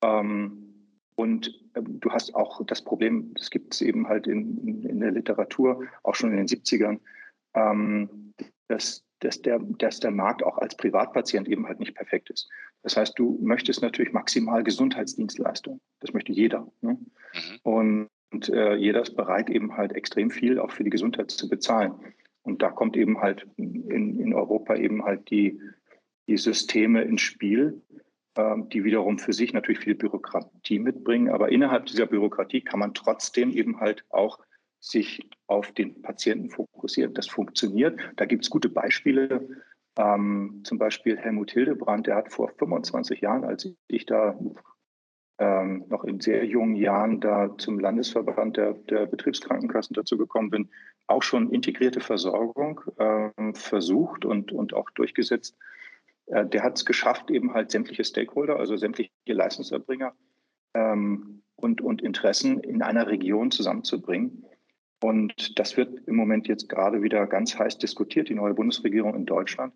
Ähm, 0.02 0.68
und 1.16 1.48
äh, 1.74 1.82
du 1.84 2.12
hast 2.12 2.36
auch 2.36 2.66
das 2.66 2.82
Problem, 2.82 3.34
das 3.36 3.50
gibt 3.50 3.74
es 3.74 3.82
eben 3.82 4.08
halt 4.08 4.28
in, 4.28 4.86
in, 4.86 5.00
der 5.00 5.12
Literatur, 5.12 5.86
auch 6.04 6.16
schon 6.16 6.32
in 6.32 6.38
den 6.38 6.48
70ern, 6.48 7.00
ähm, 7.54 8.34
dass 8.68 9.06
dass 9.22 9.42
der, 9.42 9.60
dass 9.60 10.00
der 10.00 10.12
Markt 10.12 10.44
auch 10.44 10.58
als 10.58 10.76
Privatpatient 10.76 11.48
eben 11.48 11.68
halt 11.68 11.80
nicht 11.80 11.96
perfekt 11.96 12.30
ist. 12.30 12.50
Das 12.84 12.98
heißt, 12.98 13.18
du 13.18 13.40
möchtest 13.42 13.82
natürlich 13.82 14.12
maximal 14.12 14.64
Gesundheitsdienstleistung. 14.64 15.80
Das 16.00 16.14
möchte 16.14 16.32
jeder. 16.32 16.68
Ne? 16.82 16.94
Mhm. 16.94 17.60
Und, 17.64 18.08
und 18.32 18.50
äh, 18.50 18.76
jeder 18.76 19.02
ist 19.02 19.16
bereit, 19.16 19.50
eben 19.50 19.78
halt 19.78 19.94
extrem 19.94 20.32
viel 20.32 20.60
auch 20.60 20.72
für 20.72 20.84
die 20.84 20.90
Gesundheit 20.90 21.32
zu 21.32 21.48
bezahlen. 21.48 21.94
Und 22.44 22.62
da 22.62 22.72
kommt 22.72 22.98
eben 22.98 23.22
halt 23.22 23.48
in, 23.58 24.20
in 24.20 24.34
Europa 24.34 24.76
eben 24.76 25.04
halt 25.04 25.30
die, 25.30 25.62
die 26.28 26.38
Systeme 26.38 27.04
ins 27.04 27.22
Spiel, 27.22 27.82
äh, 28.36 28.56
die 28.74 28.84
wiederum 28.84 29.20
für 29.20 29.34
sich 29.34 29.54
natürlich 29.54 29.82
viel 29.82 29.96
Bürokratie 29.96 30.80
mitbringen. 30.80 31.30
Aber 31.30 31.52
innerhalb 31.52 31.86
dieser 31.86 32.08
Bürokratie 32.08 32.62
kann 32.62 32.80
man 32.80 32.96
trotzdem 32.96 33.52
eben 33.52 33.80
halt 33.80 34.04
auch 34.10 34.40
sich 34.82 35.30
auf 35.48 35.72
den 35.72 36.02
Patienten 36.02 36.50
fokussiert. 36.50 37.18
Das 37.18 37.28
funktioniert. 37.28 38.00
Da 38.18 38.26
gibt 38.26 38.44
es 38.44 38.50
gute 38.50 38.68
Beispiele. 38.68 39.48
Ähm, 39.98 40.62
zum 40.64 40.80
Beispiel 40.80 41.18
Helmut 41.18 41.52
Hildebrand, 41.52 42.08
der 42.08 42.16
hat 42.16 42.32
vor 42.32 42.50
25 42.58 43.22
Jahren, 43.22 43.44
als 43.44 43.70
ich 43.88 44.06
da 44.06 44.38
ähm, 45.38 45.86
noch 45.88 46.04
in 46.04 46.20
sehr 46.20 46.46
jungen 46.46 46.76
Jahren 46.76 47.20
da 47.20 47.56
zum 47.58 47.80
Landesverband 47.80 48.58
der, 48.58 48.74
der 48.74 49.06
Betriebskrankenkassen 49.06 49.94
dazu 49.94 50.18
gekommen 50.18 50.50
bin, 50.50 50.70
auch 51.08 51.24
schon 51.24 51.52
integrierte 51.52 52.00
Versorgung 52.00 52.82
ähm, 52.98 53.54
versucht 53.54 54.26
und, 54.26 54.52
und 54.52 54.74
auch 54.74 54.90
durchgesetzt. 54.92 55.58
Äh, 56.28 56.48
der 56.48 56.64
hat 56.64 56.78
es 56.78 56.86
geschafft, 56.86 57.30
eben 57.30 57.54
halt 57.54 57.70
sämtliche 57.70 58.04
Stakeholder, 58.04 58.58
also 58.58 58.78
sämtliche 58.78 59.12
Leistungserbringer 59.28 60.14
ähm, 60.74 61.44
und, 61.56 61.82
und 61.82 62.02
Interessen 62.02 62.60
in 62.62 62.82
einer 62.82 63.08
Region 63.08 63.52
zusammenzubringen 63.52 64.46
und 65.02 65.60
das 65.60 65.78
wird 65.78 66.08
im 66.08 66.16
Moment 66.16 66.48
jetzt 66.48 66.70
gerade 66.70 67.02
wieder 67.02 67.26
ganz 67.28 67.58
heiß 67.58 67.78
diskutiert. 67.78 68.30
Die 68.30 68.36
neue 68.36 68.54
Bundesregierung 68.54 69.16
in 69.16 69.26
Deutschland 69.26 69.74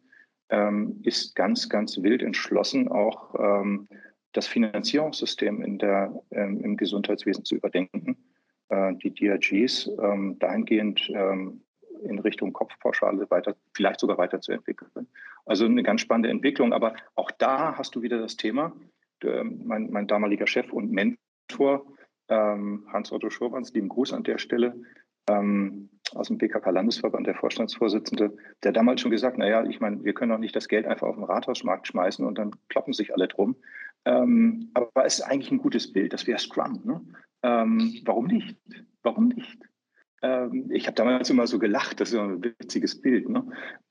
ähm, 0.50 1.02
ist 1.04 1.36
ganz, 1.36 1.68
ganz 1.70 2.02
wild 2.02 2.22
entschlossen, 2.22 2.88
auch 2.88 3.34
ähm, 3.38 3.88
das 4.34 4.48
Finanzierungssystem 4.48 5.62
in 5.64 5.80
der, 5.80 6.14
ähm, 6.32 6.62
im 6.64 6.78
Gesundheitswesen 6.78 7.44
zu 7.44 7.56
überdenken. 7.56 8.18
äh, 8.70 8.94
die 8.96 9.14
DRGs 9.14 9.92
ähm, 10.02 10.38
dahingehend 10.40 11.10
ähm, 11.14 11.62
in 12.04 12.20
Richtung 12.20 12.54
Kopfpauschale 12.54 13.30
weiter, 13.30 13.56
vielleicht 13.74 14.00
sogar 14.00 14.18
weiterzuentwickeln. 14.18 15.08
Also 15.46 15.66
eine 15.66 15.84
ganz 15.84 16.02
spannende 16.02 16.30
Entwicklung. 16.30 16.74
Aber 16.74 16.96
auch 17.16 17.32
da 17.32 17.78
hast 17.78 17.96
du 17.96 18.02
wieder 18.02 18.20
das 18.20 18.38
Thema. 18.38 18.74
Mein, 19.24 19.90
mein 19.92 20.08
damaliger 20.08 20.46
Chef 20.46 20.72
und 20.74 20.92
Mentor, 20.92 21.86
ähm, 22.28 22.86
Hans-Otto 22.92 23.30
Schurwans, 23.30 23.74
lieben 23.74 23.90
Gruß 23.90 24.14
an 24.14 24.24
der 24.24 24.38
Stelle, 24.38 24.76
ähm, 25.28 25.90
aus 26.14 26.28
dem 26.28 26.38
BKK-Landesverband, 26.38 27.28
der 27.28 27.36
Vorstandsvorsitzende, 27.36 28.36
der 28.64 28.72
damals 28.72 29.02
schon 29.02 29.12
gesagt, 29.12 29.38
naja, 29.38 29.66
ich 29.66 29.80
meine, 29.80 30.04
wir 30.04 30.14
können 30.14 30.32
doch 30.32 30.38
nicht 30.38 30.56
das 30.56 30.68
Geld 30.68 30.86
einfach 30.86 31.08
auf 31.08 31.16
den 31.16 31.24
Rathausmarkt 31.24 31.88
schmeißen 31.88 32.26
und 32.26 32.38
dann 32.38 32.52
kloppen 32.70 32.94
sich 32.94 33.14
alle 33.14 33.28
drum. 33.28 33.56
Ähm, 34.06 34.70
aber 34.74 35.06
es 35.06 35.20
ist 35.20 35.26
eigentlich 35.26 35.52
ein 35.52 35.58
gutes 35.58 35.92
Bild, 35.92 36.14
das 36.14 36.28
wäre 36.28 36.40
Scrum. 36.40 36.82
Ne? 36.84 37.02
Ähm, 37.44 38.02
warum 38.06 38.28
nicht? 38.28 38.56
Warum 39.02 39.30
nicht? 39.30 39.60
Ähm, 40.22 40.70
ich 40.72 40.86
habe 40.86 40.96
damals 40.96 41.30
immer 41.30 41.48
so 41.48 41.60
gelacht, 41.60 42.00
das 42.00 42.14
ist 42.14 42.20
ein 42.20 42.44
witziges 42.44 43.02
Bild. 43.02 43.28
Ne? 43.28 43.44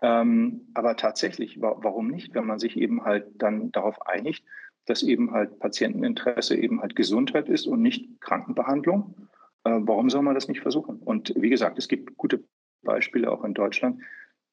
Ähm, 0.02 0.68
aber 0.74 0.96
tatsächlich, 0.96 1.60
wa 1.60 1.76
warum 1.78 2.08
nicht, 2.08 2.34
wenn 2.34 2.46
man 2.46 2.58
sich 2.58 2.76
eben 2.76 3.04
halt 3.04 3.26
dann 3.34 3.72
darauf 3.72 4.06
einigt, 4.06 4.44
dass 4.86 5.02
eben 5.02 5.32
halt 5.32 5.58
Patienteninteresse 5.58 6.56
eben 6.56 6.80
halt 6.80 6.94
Gesundheit 6.94 7.48
ist 7.48 7.66
und 7.66 7.82
nicht 7.82 8.20
Krankenbehandlung? 8.20 9.28
Äh, 9.64 9.80
warum 9.82 10.10
soll 10.10 10.22
man 10.22 10.34
das 10.34 10.48
nicht 10.48 10.60
versuchen? 10.60 10.98
Und 10.98 11.32
wie 11.36 11.50
gesagt, 11.50 11.78
es 11.78 11.88
gibt 11.88 12.16
gute 12.16 12.44
Beispiele 12.82 13.30
auch 13.30 13.44
in 13.44 13.54
Deutschland, 13.54 14.02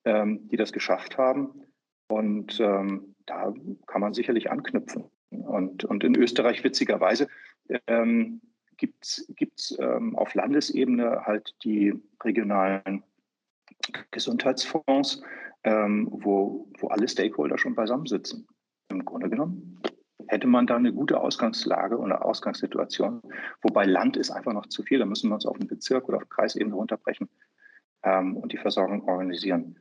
ähm, 0.06 0.48
die 0.50 0.58
das 0.58 0.72
geschafft 0.72 1.18
haben. 1.18 1.66
Und 2.08 2.60
ähm, 2.60 3.16
da 3.26 3.54
kann 3.88 4.02
man 4.02 4.14
sicherlich 4.14 4.50
anknüpfen. 4.50 5.06
Und, 5.30 5.86
und 5.86 6.04
in 6.04 6.16
Österreich 6.16 6.64
witzigerweise 6.64 7.28
ähm, 7.88 8.42
gibt 8.78 9.06
es 9.06 9.78
ähm, 9.80 10.16
auf 10.18 10.34
Landesebene 10.34 11.26
halt 11.26 11.56
die 11.64 11.94
regionalen 12.24 13.04
Gesundheitsfonds, 14.12 15.24
ähm, 15.64 16.08
wo, 16.12 16.68
wo 16.80 16.88
alle 16.88 17.08
Stakeholder 17.08 17.58
schon 17.58 17.76
beisammensitzen. 17.76 18.48
Im 18.90 19.06
Grunde 19.06 19.30
genommen 19.30 19.82
hätte 20.32 20.48
man 20.48 20.66
da 20.66 20.78
eine 20.78 20.94
gute 20.94 21.20
Ausgangslage 21.20 21.98
oder 21.98 22.24
Ausgangssituation. 22.26 23.22
Wobei 23.62 23.84
Land 23.86 24.16
ist 24.16 24.32
einfach 24.32 24.54
noch 24.54 24.68
zu 24.68 24.82
viel. 24.82 25.00
Da 25.00 25.06
müssen 25.06 25.30
wir 25.30 25.36
uns 25.36 25.46
auf 25.46 25.58
den 25.58 25.68
Bezirk 25.68 26.08
oder 26.08 26.16
auf 26.18 26.30
Kreisebene 26.30 26.74
runterbrechen 26.74 27.28
ähm, 28.04 28.38
und 28.38 28.54
die 28.54 28.58
Versorgung 28.58 29.06
organisieren. 29.08 29.76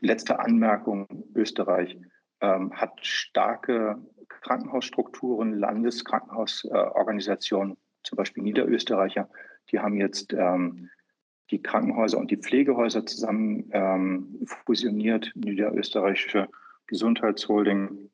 Letzte 0.00 0.40
Anmerkung: 0.40 1.06
Österreich 1.34 1.98
ähm, 2.40 2.72
hat 2.72 3.04
starke 3.04 3.98
Krankenhausstrukturen, 4.28 5.52
Landeskrankenhausorganisationen, 5.52 7.76
zum 8.02 8.16
Beispiel 8.16 8.42
Niederösterreicher, 8.42 9.28
die 9.70 9.80
haben 9.80 9.98
jetzt 9.98 10.32
ähm, 10.32 10.88
die 11.50 11.62
Krankenhäuser 11.62 12.16
und 12.16 12.30
die 12.30 12.38
Pflegehäuser 12.38 13.04
zusammen 13.04 13.68
ähm, 13.72 14.38
fusioniert. 14.64 15.30
Niederösterreichische 15.34 16.48
Gesundheitsholding, 16.86 18.09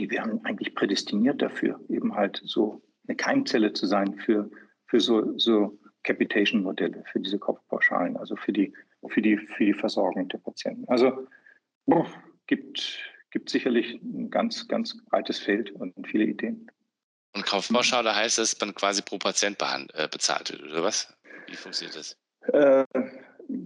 die 0.00 0.10
wären 0.10 0.42
eigentlich 0.44 0.74
prädestiniert 0.74 1.42
dafür, 1.42 1.78
eben 1.88 2.14
halt 2.14 2.40
so 2.44 2.82
eine 3.06 3.16
Keimzelle 3.16 3.72
zu 3.74 3.86
sein 3.86 4.14
für, 4.14 4.50
für 4.86 4.98
so, 4.98 5.38
so 5.38 5.78
Capitation-Modelle, 6.04 7.04
für 7.12 7.20
diese 7.20 7.38
Kopfpauschalen, 7.38 8.16
also 8.16 8.34
für 8.36 8.52
die, 8.52 8.72
für 9.08 9.20
die, 9.20 9.36
für 9.36 9.66
die 9.66 9.74
Versorgung 9.74 10.28
der 10.28 10.38
Patienten. 10.38 10.88
Also 10.88 11.26
boah, 11.84 12.06
gibt, 12.46 12.98
gibt 13.30 13.50
sicherlich 13.50 14.00
ein 14.02 14.30
ganz, 14.30 14.66
ganz 14.68 14.96
breites 15.04 15.38
Feld 15.38 15.70
und 15.72 15.94
viele 16.06 16.24
Ideen. 16.24 16.70
Und 17.34 17.44
Kaufpauschale 17.44 18.16
heißt, 18.16 18.38
dass 18.38 18.58
man 18.60 18.74
quasi 18.74 19.02
pro 19.02 19.18
Patient 19.18 19.58
äh, 19.60 20.08
bezahlt 20.08 20.50
wird, 20.50 20.62
oder 20.62 20.82
was? 20.82 21.14
Wie 21.46 21.54
funktioniert 21.54 21.96
das? 21.96 22.16
Äh, 22.52 22.84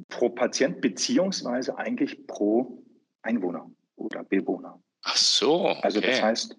pro 0.08 0.30
Patient 0.30 0.80
beziehungsweise 0.80 1.78
eigentlich 1.78 2.26
pro 2.26 2.82
Einwohner 3.22 3.70
oder 3.96 4.24
Bewohner. 4.24 4.82
Ach 5.04 5.16
so. 5.16 5.68
Okay. 5.68 5.80
Also 5.82 6.00
das 6.00 6.22
heißt, 6.22 6.56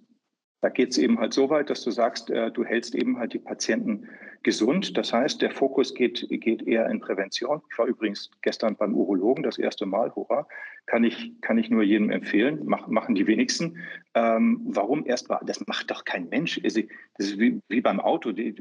da 0.62 0.70
geht 0.70 0.92
es 0.92 0.98
eben 0.98 1.20
halt 1.20 1.34
so 1.34 1.50
weit, 1.50 1.70
dass 1.70 1.84
du 1.84 1.92
sagst, 1.92 2.30
äh, 2.32 2.50
du 2.52 2.66
hältst 2.66 2.96
eben 2.96 3.20
halt 3.20 3.34
die 3.34 3.40
Patienten 3.40 4.08
gesund. 4.42 4.98
Das 4.98 5.14
heißt, 5.14 5.42
der 5.42 5.52
Fokus 5.52 5.94
geht, 5.94 6.26
geht 6.30 6.66
eher 6.66 6.88
in 6.90 7.00
Prävention. 7.00 7.62
Ich 7.72 7.78
war 7.78 7.86
übrigens 7.86 8.32
gestern 8.42 8.76
beim 8.76 8.96
Urologen 8.96 9.44
das 9.44 9.58
erste 9.58 9.86
Mal, 9.86 10.16
hurra, 10.16 10.48
kann 10.86 11.04
ich, 11.04 11.34
kann 11.42 11.58
ich 11.58 11.70
nur 11.70 11.84
jedem 11.84 12.10
empfehlen, 12.10 12.62
Mach, 12.64 12.88
machen 12.88 13.16
die 13.16 13.28
wenigsten. 13.28 13.78
Ähm, 14.14 14.62
warum 14.66 15.06
erst 15.06 15.30
mal? 15.30 15.40
Das 15.46 15.66
macht 15.68 15.92
doch 15.92 16.06
kein 16.06 16.30
Mensch. 16.30 16.60
Das 16.64 16.76
ist 16.76 17.40
wie, 17.40 17.60
wie 17.68 17.82
beim 17.82 18.00
Auto, 18.00 18.32
die, 18.32 18.54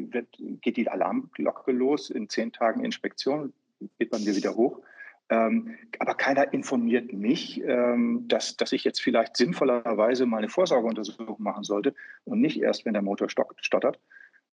geht 0.60 0.76
die 0.76 0.88
Alarmglocke 0.88 1.72
los, 1.72 2.10
in 2.10 2.28
zehn 2.28 2.52
Tagen 2.52 2.84
Inspektion, 2.84 3.52
geht 3.98 4.12
man 4.12 4.24
mir 4.24 4.34
wieder 4.36 4.54
hoch. 4.54 4.80
Ähm, 5.30 5.76
aber 5.98 6.14
keiner 6.14 6.52
informiert 6.52 7.12
mich, 7.12 7.62
ähm, 7.64 8.26
dass, 8.28 8.56
dass 8.56 8.72
ich 8.72 8.84
jetzt 8.84 9.00
vielleicht 9.00 9.36
sinnvollerweise 9.36 10.26
mal 10.26 10.38
eine 10.38 10.48
Vorsorgeuntersuchung 10.48 11.42
machen 11.42 11.64
sollte 11.64 11.94
und 12.24 12.40
nicht 12.40 12.60
erst, 12.60 12.84
wenn 12.84 12.92
der 12.92 13.02
Motor 13.02 13.28
stottert. 13.28 13.98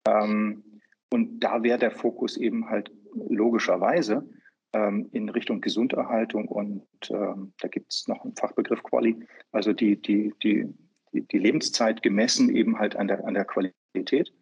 Ähm, 0.07 0.65
und 1.11 1.41
da 1.41 1.63
wäre 1.63 1.79
der 1.79 1.93
Fokus 1.93 2.37
eben 2.37 2.69
halt 2.69 2.91
logischerweise 3.15 4.29
ähm, 4.73 5.09
in 5.13 5.29
Richtung 5.29 5.61
Gesunderhaltung 5.61 6.49
und 6.49 6.83
ähm, 7.11 7.53
da 7.61 7.69
gibt 7.69 7.93
es 7.93 8.09
noch 8.09 8.25
einen 8.25 8.35
Fachbegriff 8.35 8.83
Quali, 8.83 9.17
also 9.53 9.73
die, 9.73 10.01
die, 10.01 10.35
die, 10.43 10.67
die, 11.13 11.23
die 11.23 11.39
Lebenszeit 11.39 12.03
gemessen 12.03 12.55
eben 12.55 12.79
halt 12.79 12.97
an 12.97 13.09
der, 13.09 13.25
an 13.25 13.35
der 13.35 13.45
Qualität. 13.45 14.33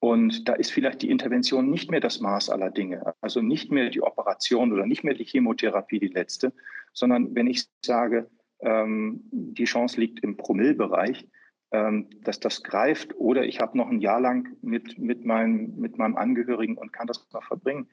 Und 0.00 0.48
da 0.48 0.54
ist 0.54 0.70
vielleicht 0.70 1.02
die 1.02 1.10
Intervention 1.10 1.70
nicht 1.70 1.90
mehr 1.90 2.00
das 2.00 2.20
Maß 2.20 2.50
aller 2.50 2.70
Dinge, 2.70 3.14
also 3.20 3.42
nicht 3.42 3.72
mehr 3.72 3.90
die 3.90 4.02
Operation 4.02 4.72
oder 4.72 4.86
nicht 4.86 5.02
mehr 5.02 5.14
die 5.14 5.24
Chemotherapie 5.24 5.98
die 5.98 6.08
letzte, 6.08 6.52
sondern 6.92 7.34
wenn 7.34 7.48
ich 7.48 7.66
sage, 7.84 8.30
ähm, 8.60 9.20
die 9.32 9.64
Chance 9.64 10.00
liegt 10.00 10.20
im 10.20 10.36
Promillbereich, 10.36 11.26
ähm, 11.72 12.08
dass 12.22 12.38
das 12.38 12.62
greift 12.62 13.14
oder 13.16 13.44
ich 13.44 13.60
habe 13.60 13.76
noch 13.76 13.88
ein 13.88 14.00
Jahr 14.00 14.20
lang 14.20 14.56
mit, 14.62 14.98
mit, 14.98 15.24
meinem, 15.24 15.76
mit 15.76 15.98
meinem 15.98 16.16
Angehörigen 16.16 16.78
und 16.78 16.92
kann 16.92 17.06
das 17.06 17.26
noch 17.32 17.44
verbringen, 17.44 17.88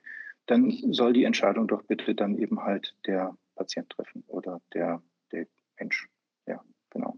dann 0.45 0.71
soll 0.91 1.13
die 1.13 1.23
Entscheidung 1.23 1.67
doch 1.67 1.83
bitte 1.83 2.13
dann 2.13 2.37
eben 2.37 2.61
halt 2.63 2.95
der 3.07 3.35
Patient 3.55 3.89
treffen 3.89 4.23
oder 4.27 4.61
der, 4.73 5.01
der 5.31 5.47
Mensch. 5.79 6.07
Ja, 6.45 6.63
genau. 6.91 7.17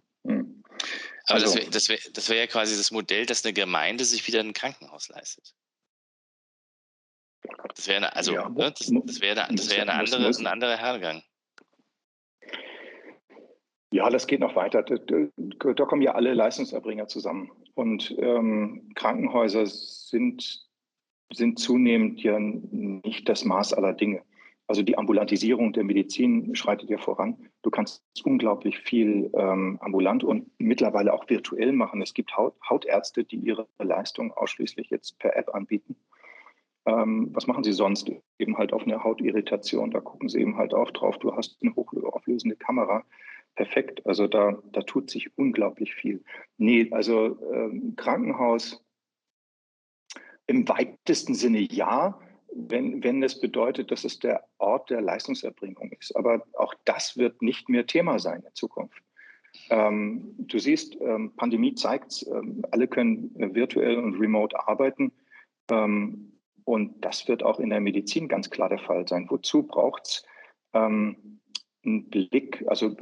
Aber 1.27 1.41
also, 1.41 1.59
das 1.71 1.89
wäre 1.89 1.99
das 2.13 2.29
wär, 2.29 2.37
ja 2.37 2.47
quasi 2.47 2.77
das 2.77 2.91
Modell, 2.91 3.25
dass 3.25 3.43
eine 3.43 3.53
Gemeinde 3.53 4.05
sich 4.05 4.25
wieder 4.27 4.39
ein 4.39 4.53
Krankenhaus 4.53 5.09
leistet. 5.09 5.53
Das 7.75 7.87
wäre 7.87 8.15
also, 8.15 8.33
ja, 8.33 8.49
ne, 8.49 8.73
das, 8.77 8.91
das 9.05 9.21
wäre 9.21 9.35
das 9.35 9.69
wär 9.69 9.81
eine 9.81 9.93
andere, 9.93 10.25
ein 10.25 10.47
anderer 10.47 10.77
Hergang. 10.77 11.21
Ja, 13.91 14.09
das 14.09 14.27
geht 14.27 14.39
noch 14.39 14.55
weiter. 14.55 14.83
Da, 14.83 15.73
da 15.73 15.85
kommen 15.85 16.01
ja 16.01 16.13
alle 16.13 16.33
Leistungserbringer 16.33 17.07
zusammen. 17.07 17.51
Und 17.73 18.15
ähm, 18.19 18.91
Krankenhäuser 18.95 19.65
sind, 19.65 20.67
sind 21.33 21.59
zunehmend 21.59 22.21
ja 22.21 22.37
nicht 22.39 23.29
das 23.29 23.45
Maß 23.45 23.73
aller 23.73 23.93
Dinge. 23.93 24.23
Also 24.67 24.83
die 24.83 24.97
Ambulantisierung 24.97 25.71
der 25.71 25.85
Medizin 25.85 26.53
schreitet 26.53 26.89
ja 26.89 26.97
voran. 26.97 27.37
Du 27.61 27.69
kannst 27.69 28.03
unglaublich 28.25 28.79
viel 28.79 29.31
ähm, 29.33 29.77
ambulant 29.81 30.25
und 30.25 30.51
mittlerweile 30.57 31.13
auch 31.13 31.29
virtuell 31.29 31.71
machen. 31.71 32.01
Es 32.01 32.13
gibt 32.13 32.35
Haut, 32.35 32.53
Hautärzte, 32.69 33.23
die 33.23 33.37
ihre 33.37 33.67
Leistung 33.79 34.33
ausschließlich 34.33 34.89
jetzt 34.89 35.17
per 35.19 35.37
App 35.37 35.55
anbieten. 35.55 35.95
Ähm, 36.85 37.29
was 37.33 37.47
machen 37.47 37.63
sie 37.63 37.71
sonst? 37.71 38.11
Eben 38.39 38.57
halt 38.57 38.73
auf 38.73 38.83
eine 38.83 39.03
Hautirritation. 39.03 39.91
Da 39.91 40.01
gucken 40.01 40.27
sie 40.27 40.41
eben 40.41 40.57
halt 40.57 40.73
auch 40.73 40.91
drauf. 40.91 41.17
Du 41.17 41.33
hast 41.33 41.57
eine 41.61 41.73
hochauflösende 41.73 42.57
Kamera. 42.57 43.05
Perfekt. 43.55 44.05
Also 44.05 44.27
da, 44.27 44.61
da 44.73 44.81
tut 44.81 45.09
sich 45.09 45.37
unglaublich 45.37 45.95
viel. 45.95 46.23
Nee, 46.57 46.89
also 46.91 47.37
ähm, 47.53 47.95
Krankenhaus 47.95 48.83
im 50.45 50.67
weitesten 50.67 51.35
Sinne 51.35 51.59
ja 51.59 52.19
wenn, 52.53 53.03
wenn 53.03 53.23
es 53.23 53.39
bedeutet, 53.39 53.91
dass 53.91 54.03
es 54.03 54.19
der 54.19 54.43
Ort 54.57 54.89
der 54.89 55.01
Leistungserbringung 55.01 55.91
ist. 55.99 56.15
Aber 56.15 56.43
auch 56.53 56.73
das 56.85 57.17
wird 57.17 57.41
nicht 57.41 57.69
mehr 57.69 57.85
Thema 57.85 58.19
sein 58.19 58.43
in 58.43 58.53
Zukunft. 58.53 59.01
Ähm, 59.69 60.35
du 60.37 60.59
siehst, 60.59 60.99
ähm, 61.01 61.33
Pandemie 61.35 61.73
zeigt 61.75 62.25
ähm, 62.31 62.63
alle 62.71 62.87
können 62.87 63.31
virtuell 63.35 63.97
und 63.97 64.19
remote 64.19 64.67
arbeiten. 64.67 65.11
Ähm, 65.69 66.33
und 66.63 67.03
das 67.03 67.27
wird 67.27 67.43
auch 67.43 67.59
in 67.59 67.69
der 67.69 67.79
Medizin 67.79 68.27
ganz 68.27 68.49
klar 68.49 68.69
der 68.69 68.79
Fall 68.79 69.07
sein. 69.07 69.27
Wozu 69.29 69.63
braucht 69.63 70.05
es 70.05 70.25
ähm, 70.73 71.39
einen 71.85 72.09
Blick, 72.09 72.63
also 72.67 72.95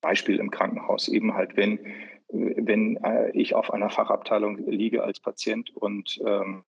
Beispiel 0.00 0.38
im 0.38 0.50
Krankenhaus, 0.50 1.08
eben 1.08 1.34
halt, 1.34 1.56
wenn, 1.56 1.80
wenn 2.28 2.96
äh, 2.98 3.30
ich 3.32 3.54
auf 3.54 3.72
einer 3.72 3.90
Fachabteilung 3.90 4.56
liege 4.68 5.02
als 5.02 5.20
Patient 5.20 5.74
und 5.74 6.20
ähm, 6.24 6.62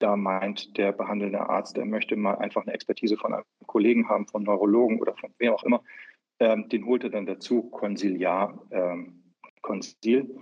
da 0.00 0.16
meint 0.16 0.76
der 0.76 0.92
behandelnde 0.92 1.40
Arzt, 1.48 1.78
er 1.78 1.84
möchte 1.84 2.16
mal 2.16 2.34
einfach 2.34 2.62
eine 2.62 2.72
Expertise 2.72 3.16
von 3.16 3.34
einem 3.34 3.44
Kollegen 3.66 4.08
haben, 4.08 4.26
von 4.26 4.42
Neurologen 4.42 5.00
oder 5.00 5.14
von 5.14 5.30
wem 5.38 5.52
auch 5.52 5.62
immer, 5.62 5.82
ähm, 6.40 6.68
den 6.68 6.86
holt 6.86 7.04
er 7.04 7.10
dann 7.10 7.26
dazu, 7.26 7.62
Konsiliar, 7.62 8.66
ähm, 8.70 9.22
Konsil. 9.62 10.34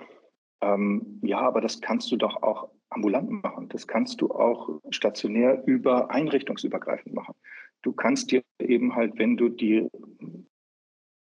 Ähm, 0.61 1.21
ja, 1.23 1.40
aber 1.40 1.61
das 1.61 1.81
kannst 1.81 2.11
du 2.11 2.16
doch 2.16 2.42
auch 2.42 2.71
ambulant 2.90 3.31
machen. 3.42 3.68
Das 3.68 3.87
kannst 3.87 4.21
du 4.21 4.31
auch 4.31 4.81
stationär 4.90 5.62
über 5.66 6.11
einrichtungsübergreifend 6.11 7.14
machen. 7.14 7.35
Du 7.83 7.92
kannst 7.92 8.31
dir 8.31 8.42
eben 8.59 8.94
halt, 8.94 9.18
wenn 9.18 9.37
du 9.37 9.49
die 9.49 9.88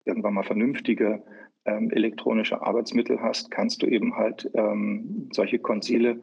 irgendwann 0.04 0.34
mal 0.34 0.44
vernünftige 0.44 1.22
ähm, 1.64 1.90
elektronische 1.90 2.62
Arbeitsmittel 2.62 3.20
hast, 3.20 3.50
kannst 3.50 3.82
du 3.82 3.86
eben 3.86 4.16
halt 4.16 4.50
ähm, 4.54 5.28
solche 5.32 5.58
Konsile 5.58 6.22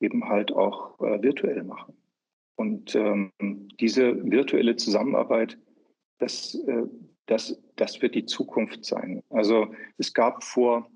eben 0.00 0.28
halt 0.28 0.52
auch 0.52 1.00
äh, 1.00 1.22
virtuell 1.22 1.64
machen. 1.64 1.96
Und 2.56 2.94
ähm, 2.94 3.30
diese 3.80 4.30
virtuelle 4.30 4.76
Zusammenarbeit, 4.76 5.58
das, 6.18 6.54
äh, 6.66 6.84
das, 7.26 7.60
das 7.76 8.00
wird 8.00 8.14
die 8.14 8.26
Zukunft 8.26 8.84
sein. 8.84 9.22
Also 9.30 9.74
es 9.98 10.14
gab 10.14 10.44
vor, 10.44 10.88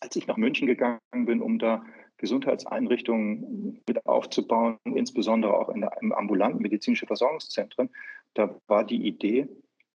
als 0.00 0.14
ich 0.16 0.26
nach 0.26 0.36
München 0.36 0.66
gegangen 0.66 1.00
bin, 1.12 1.40
um 1.40 1.58
da 1.58 1.84
Gesundheitseinrichtungen 2.18 3.82
mit 3.88 4.06
aufzubauen, 4.06 4.78
insbesondere 4.84 5.54
auch 5.54 5.68
in 5.68 5.80
der, 5.80 5.96
im 6.00 6.12
ambulanten 6.12 6.62
medizinischen 6.62 7.06
Versorgungszentren, 7.06 7.90
da 8.34 8.54
war 8.66 8.84
die 8.84 9.06
Idee, 9.06 9.48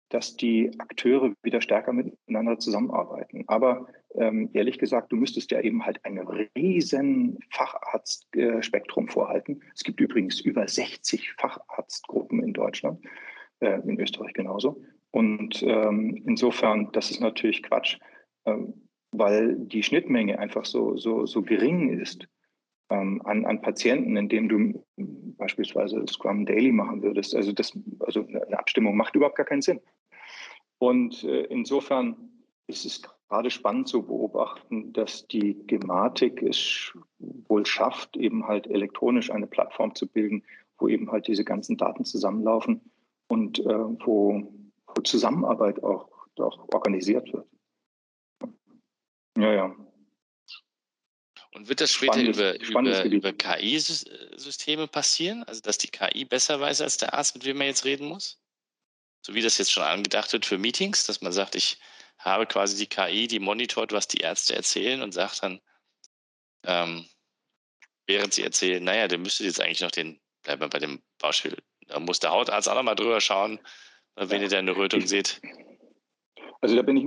dass 0.10 0.36
die 0.36 0.72
Akteure 0.80 1.34
wieder 1.44 1.62
stärker 1.62 1.94
miteinander 1.94 2.60
zusammenarbeiten. 2.60 3.46
Aber 3.48 3.88
ähm, 4.16 4.50
ehrlich 4.54 4.80
gesagt, 4.80 5.12
du 5.12 5.16
müsstest 5.16 5.52
ja 5.52 5.62
eben 5.62 5.86
halt 5.86 6.04
ein 6.04 6.18
riesen 6.56 7.40
Facharztspektrum 7.52 9.08
äh, 9.08 9.12
vorhalten. 9.12 9.62
Es 9.76 9.84
gibt 9.84 10.00
übrigens 10.00 10.40
über 10.40 10.68
60 10.68 11.34
Facharztgruppen 11.34 12.44
in 12.44 12.54
Deutschland, 12.54 13.06
äh, 13.60 13.80
in 13.82 14.00
Österreich 14.00 14.34
genauso. 14.34 14.82
Und 15.12 15.64
ähm, 15.64 16.22
insofern, 16.26 16.92
das 16.92 17.12
ist 17.12 17.20
natürlich 17.20 17.64
Quatsch, 17.64 17.98
ähm, 18.46 18.88
weil 19.12 19.56
die 19.56 19.84
Schnittmenge 19.84 20.40
einfach 20.40 20.66
so, 20.66 20.98
so, 20.98 21.26
so 21.26 21.42
gering 21.42 22.00
ist 22.00 22.28
ähm, 22.90 23.22
an, 23.26 23.46
an 23.46 23.62
Patienten, 23.62 24.18
indem 24.18 24.50
du 24.50 24.86
beispielsweise 25.38 26.06
Scrum 26.08 26.46
Daily 26.46 26.72
machen 26.72 27.02
würdest. 27.02 27.36
Also, 27.36 27.52
das, 27.52 27.78
also 28.00 28.26
eine 28.28 28.58
Abstimmung 28.58 28.98
macht 28.98 29.16
überhaupt 29.16 29.38
gar 29.38 29.46
keinen 29.46 29.62
Sinn. 29.62 29.80
Und 30.80 31.24
äh, 31.24 31.44
insofern 31.46 32.16
ist 32.68 32.86
es 32.86 33.02
gerade 33.30 33.52
spannend 33.52 33.88
zu 33.88 34.02
beobachten, 34.04 34.92
dass 34.92 35.28
die 35.28 35.56
Gematik 35.68 36.42
es 36.42 36.92
wohl 37.20 37.66
schafft, 37.66 38.18
eben 38.18 38.48
halt 38.48 38.68
elektronisch 38.68 39.32
eine 39.32 39.48
Plattform 39.48 39.94
zu 39.94 40.08
bilden, 40.08 40.44
wo 40.80 40.88
eben 40.88 41.12
halt 41.12 41.28
diese 41.28 41.46
ganzen 41.46 41.78
Daten 41.78 42.06
zusammenlaufen 42.06 42.82
und 43.28 43.60
äh, 43.60 43.64
wo, 44.06 44.52
wo 44.88 45.02
Zusammenarbeit 45.04 45.84
auch, 45.84 46.10
auch 46.40 46.68
organisiert 46.74 47.32
wird. 47.32 47.48
Ja, 49.38 49.54
ja. 49.54 49.76
Und 51.52 51.68
wird 51.68 51.82
das 51.82 51.92
später 51.92 52.14
spannendes, 52.34 53.00
über, 53.00 53.06
über, 53.06 53.06
über 53.06 53.34
KI-Systeme 53.34 54.88
passieren? 54.88 55.44
Also, 55.44 55.62
dass 55.62 55.78
die 55.78 55.88
KI 55.88 56.26
besser 56.26 56.60
weiß 56.60 56.82
als 56.82 56.98
der 56.98 57.14
Arzt, 57.14 57.36
mit 57.36 57.46
wem 57.46 57.58
man 57.58 57.68
jetzt 57.68 57.86
reden 57.86 58.08
muss? 58.08 58.40
So 59.22 59.34
wie 59.34 59.42
das 59.42 59.58
jetzt 59.58 59.72
schon 59.72 59.84
angedacht 59.84 60.32
wird 60.32 60.46
für 60.46 60.58
Meetings, 60.58 61.06
dass 61.06 61.22
man 61.22 61.32
sagt, 61.32 61.56
ich 61.56 61.80
habe 62.20 62.46
quasi 62.46 62.78
die 62.78 62.88
KI, 62.88 63.28
die 63.28 63.40
monitort, 63.40 63.92
was 63.92 64.08
die 64.08 64.20
Ärzte 64.20 64.56
erzählen 64.56 65.02
und 65.02 65.14
sagt 65.14 65.44
dann, 65.44 65.62
ähm, 66.66 67.08
während 68.06 68.34
sie 68.34 68.44
erzählen, 68.44 68.84
naja, 68.84 69.08
der 69.08 69.18
müsste 69.18 69.46
jetzt 69.46 69.62
eigentlich 69.62 69.82
noch 69.82 69.92
den, 69.92 70.20
bleiben 70.44 70.62
wir 70.62 70.70
bei 70.70 70.80
dem 70.80 71.02
Beispiel, 71.18 71.58
da 71.88 72.00
muss 72.00 72.20
der 72.20 72.32
Hautarzt 72.32 72.68
auch 72.68 72.76
nochmal 72.76 72.96
drüber 72.96 73.22
schauen, 73.22 73.60
wenn 74.16 74.42
ihr 74.42 74.50
da 74.50 74.60
eine 74.60 74.76
Rötung 74.76 75.08
seht. 75.08 75.42
Also 76.62 76.76
da 76.76 76.82
bin 76.82 76.98
ich 76.98 77.06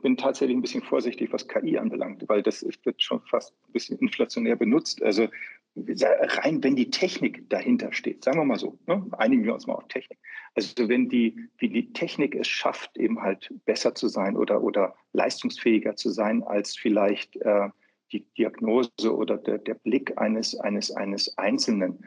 ich 0.00 0.02
bin 0.02 0.16
tatsächlich 0.16 0.56
ein 0.56 0.62
bisschen 0.62 0.82
vorsichtig, 0.82 1.32
was 1.32 1.46
KI 1.46 1.78
anbelangt, 1.78 2.26
weil 2.28 2.42
das 2.42 2.64
wird 2.84 3.02
schon 3.02 3.20
fast 3.26 3.52
ein 3.68 3.72
bisschen 3.72 3.98
inflationär 3.98 4.56
benutzt. 4.56 5.02
Also 5.02 5.28
rein, 5.76 6.62
wenn 6.64 6.74
die 6.74 6.90
Technik 6.90 7.48
dahinter 7.48 7.92
steht, 7.92 8.24
sagen 8.24 8.38
wir 8.38 8.44
mal 8.44 8.58
so, 8.58 8.78
ne? 8.86 9.06
einigen 9.18 9.44
wir 9.44 9.54
uns 9.54 9.66
mal 9.66 9.74
auf 9.74 9.88
Technik. 9.88 10.18
Also 10.54 10.88
wenn 10.88 11.08
die, 11.08 11.48
wie 11.58 11.68
die 11.68 11.92
Technik 11.92 12.34
es 12.34 12.48
schafft, 12.48 12.96
eben 12.96 13.20
halt 13.20 13.52
besser 13.66 13.94
zu 13.94 14.08
sein 14.08 14.36
oder, 14.36 14.62
oder 14.62 14.94
leistungsfähiger 15.12 15.96
zu 15.96 16.10
sein 16.10 16.42
als 16.42 16.76
vielleicht 16.76 17.36
äh, 17.36 17.68
die 18.12 18.24
Diagnose 18.36 18.90
oder 19.14 19.36
der, 19.36 19.58
der 19.58 19.74
Blick 19.74 20.18
eines, 20.18 20.58
eines, 20.58 20.90
eines 20.90 21.36
Einzelnen, 21.38 22.04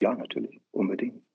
ja, 0.00 0.14
natürlich, 0.14 0.60
unbedingt 0.72 1.25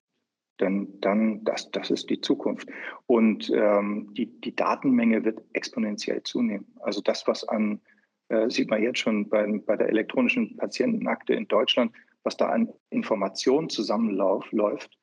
dann, 0.61 0.99
dann 1.01 1.43
das, 1.43 1.71
das 1.71 1.89
ist 1.89 2.09
die 2.09 2.21
Zukunft. 2.21 2.69
Und 3.07 3.51
ähm, 3.53 4.13
die, 4.13 4.27
die 4.41 4.55
Datenmenge 4.55 5.23
wird 5.25 5.41
exponentiell 5.53 6.23
zunehmen. 6.23 6.67
Also 6.81 7.01
das, 7.01 7.27
was 7.27 7.47
an, 7.47 7.81
äh, 8.29 8.49
sieht 8.49 8.69
man 8.69 8.81
jetzt 8.81 8.99
schon 8.99 9.29
bei, 9.29 9.45
bei 9.65 9.75
der 9.75 9.89
elektronischen 9.89 10.55
Patientenakte 10.57 11.33
in 11.33 11.47
Deutschland, 11.47 11.91
was 12.23 12.37
da 12.37 12.49
an 12.49 12.71
Informationen 12.89 13.69
zusammenläuft, 13.69 14.97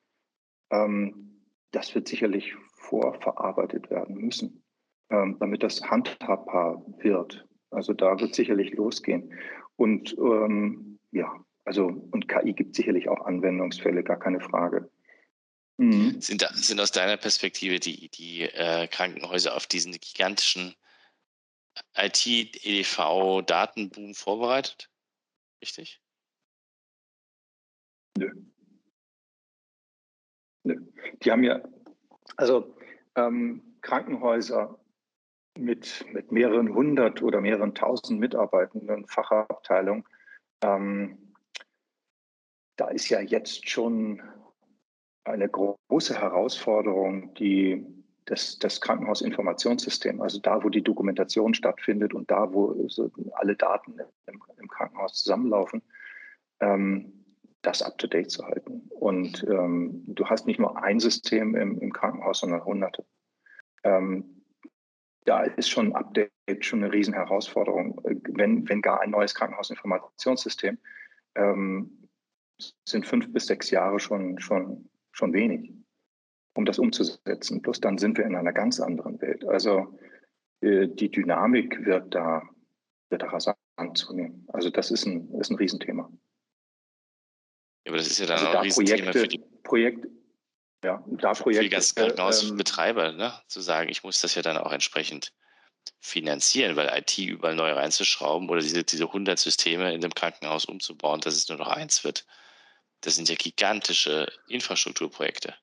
ähm, 0.71 1.43
das 1.71 1.93
wird 1.93 2.07
sicherlich 2.07 2.55
vorverarbeitet 2.73 3.89
werden 3.89 4.15
müssen, 4.17 4.63
ähm, 5.09 5.37
damit 5.39 5.63
das 5.63 5.81
handhabbar 5.83 6.83
wird. 6.97 7.47
Also 7.71 7.93
da 7.93 8.19
wird 8.19 8.33
sicherlich 8.33 8.73
losgehen. 8.73 9.33
Und 9.75 10.17
ähm, 10.17 10.97
ja, 11.11 11.33
also 11.65 11.85
und 12.11 12.27
KI 12.27 12.53
gibt 12.53 12.75
sicherlich 12.75 13.09
auch 13.09 13.25
Anwendungsfälle, 13.25 14.03
gar 14.03 14.17
keine 14.17 14.39
Frage. 14.39 14.89
Mhm. 15.79 16.19
Sind, 16.19 16.45
sind 16.55 16.81
aus 16.81 16.91
deiner 16.91 17.15
Perspektive 17.15 17.79
die, 17.79 18.09
die 18.09 18.41
äh, 18.41 18.87
Krankenhäuser 18.87 19.55
auf 19.55 19.65
diesen 19.65 19.93
gigantischen 19.93 20.75
IT-EDV-Datenboom 21.95 24.13
vorbereitet? 24.13 24.91
Richtig? 25.61 26.01
Nö. 28.17 28.29
Nö. 30.65 30.75
Die 31.23 31.31
haben 31.31 31.45
ja, 31.45 31.63
also 32.35 32.75
ähm, 33.15 33.77
Krankenhäuser 33.79 34.77
mit, 35.57 36.05
mit 36.11 36.33
mehreren 36.33 36.73
hundert 36.73 37.21
oder 37.21 37.39
mehreren 37.39 37.73
tausend 37.73 38.19
Mitarbeitenden, 38.19 39.07
Fachabteilung, 39.07 40.05
ähm, 40.61 41.33
da 42.75 42.89
ist 42.89 43.07
ja 43.07 43.21
jetzt 43.21 43.69
schon 43.69 44.21
eine 45.23 45.49
große 45.49 46.19
Herausforderung, 46.19 47.33
die 47.35 47.85
das, 48.25 48.59
das 48.59 48.79
Krankenhausinformationssystem, 48.81 50.21
also 50.21 50.39
da, 50.39 50.63
wo 50.63 50.69
die 50.69 50.83
Dokumentation 50.83 51.53
stattfindet 51.53 52.13
und 52.13 52.29
da, 52.29 52.53
wo 52.53 52.87
so 52.87 53.11
alle 53.33 53.55
Daten 53.55 53.99
im, 54.27 54.41
im 54.57 54.67
Krankenhaus 54.67 55.15
zusammenlaufen, 55.15 55.81
ähm, 56.59 57.25
das 57.61 57.81
up-to-date 57.81 58.31
zu 58.31 58.45
halten. 58.45 58.89
Und 58.89 59.43
ähm, 59.49 60.03
du 60.07 60.25
hast 60.25 60.45
nicht 60.45 60.59
nur 60.59 60.81
ein 60.81 60.99
System 60.99 61.55
im, 61.55 61.79
im 61.79 61.91
Krankenhaus, 61.91 62.39
sondern 62.39 62.63
hunderte. 62.63 63.05
Ähm, 63.83 64.43
da 65.25 65.43
ist 65.43 65.69
schon 65.69 65.87
ein 65.87 65.95
Update 65.95 66.31
schon 66.61 66.83
eine 66.83 66.93
Riesenherausforderung. 66.93 68.01
Wenn, 68.03 68.67
wenn 68.69 68.81
gar 68.81 69.01
ein 69.01 69.11
neues 69.11 69.35
Krankenhausinformationssystem, 69.35 70.77
ähm, 71.35 72.07
sind 72.87 73.05
fünf 73.05 73.31
bis 73.31 73.45
sechs 73.45 73.69
Jahre 73.71 73.99
schon, 73.99 74.39
schon 74.39 74.89
schon 75.19 75.33
wenig, 75.33 75.71
um 76.55 76.65
das 76.65 76.79
umzusetzen. 76.79 77.61
Bloß 77.61 77.79
dann 77.81 77.97
sind 77.97 78.17
wir 78.17 78.25
in 78.25 78.35
einer 78.35 78.53
ganz 78.53 78.79
anderen 78.79 79.21
Welt. 79.21 79.45
Also 79.45 79.99
äh, 80.61 80.87
die 80.87 81.11
Dynamik 81.11 81.85
wird 81.85 82.15
da, 82.15 82.41
wird 83.09 83.21
da 83.21 83.27
rasant 83.27 83.57
zunehmen. 83.93 84.47
Also 84.51 84.69
das 84.69 84.89
ist 84.89 85.05
ein, 85.05 85.29
ist 85.39 85.51
ein 85.51 85.57
Riesenthema. 85.57 86.09
Ja, 87.85 87.91
aber 87.91 87.97
das 87.97 88.07
ist 88.07 88.19
ja 88.19 88.25
dann 88.25 88.37
also 88.37 88.47
auch 88.47 88.53
da 88.53 88.59
ein 88.59 88.63
Riesenthema 88.63 89.11
Projekte, 89.11 89.19
für 89.19 89.27
die 89.27 89.43
Projekte, 89.63 90.09
ja, 90.83 91.03
da 91.07 91.33
Projekte, 91.33 91.63
für 91.63 91.63
die 91.63 91.69
ganzen 91.69 91.95
Krankenhausbetreiber, 91.95 93.09
ähm, 93.09 93.17
ne? 93.17 93.33
zu 93.47 93.61
sagen, 93.61 93.89
ich 93.89 94.03
muss 94.03 94.21
das 94.21 94.35
ja 94.35 94.41
dann 94.41 94.57
auch 94.57 94.71
entsprechend 94.71 95.33
finanzieren, 95.99 96.75
weil 96.75 96.89
IT 96.97 97.17
überall 97.17 97.55
neu 97.55 97.71
reinzuschrauben 97.71 98.49
oder 98.49 98.61
diese, 98.61 98.83
diese 98.83 99.05
100 99.05 99.37
Systeme 99.37 99.93
in 99.93 100.01
dem 100.01 100.13
Krankenhaus 100.13 100.65
umzubauen, 100.65 101.19
dass 101.21 101.35
es 101.35 101.49
nur 101.49 101.57
noch 101.57 101.67
eins 101.67 102.03
wird. 102.03 102.25
Das 103.01 103.15
sind 103.15 103.29
ja 103.29 103.35
gigantische 103.35 104.27
Infrastrukturprojekte. 104.47 105.55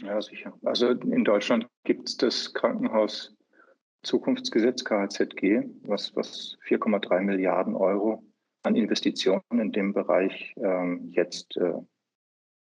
Ja, 0.00 0.20
sicher. 0.20 0.58
Also 0.64 0.90
in 0.90 1.24
Deutschland 1.24 1.66
gibt 1.84 2.08
es 2.08 2.16
das 2.16 2.52
Krankenhaus 2.54 3.34
Zukunftsgesetz 4.02 4.84
KHZG, 4.84 5.62
was, 5.82 6.14
was 6.16 6.58
4,3 6.66 7.20
Milliarden 7.20 7.76
Euro 7.76 8.24
an 8.64 8.74
Investitionen 8.74 9.42
in 9.50 9.72
dem 9.72 9.92
Bereich 9.92 10.54
ähm, 10.56 11.08
jetzt 11.10 11.56
äh, 11.56 11.74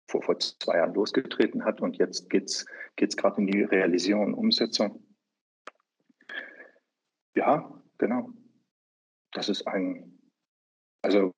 vor, 0.08 0.22
vor 0.22 0.38
zwei 0.38 0.76
Jahren 0.78 0.94
losgetreten 0.94 1.64
hat 1.64 1.80
und 1.80 1.98
jetzt 1.98 2.30
geht 2.30 2.48
es 2.48 3.16
gerade 3.16 3.40
in 3.42 3.46
die 3.46 3.62
Realisierung 3.62 4.26
und 4.26 4.34
Umsetzung. 4.34 5.04
Ja, 7.34 7.70
genau. 7.98 8.30
Das 9.32 9.48
ist 9.48 9.66
ein, 9.66 10.18
also 11.02 11.32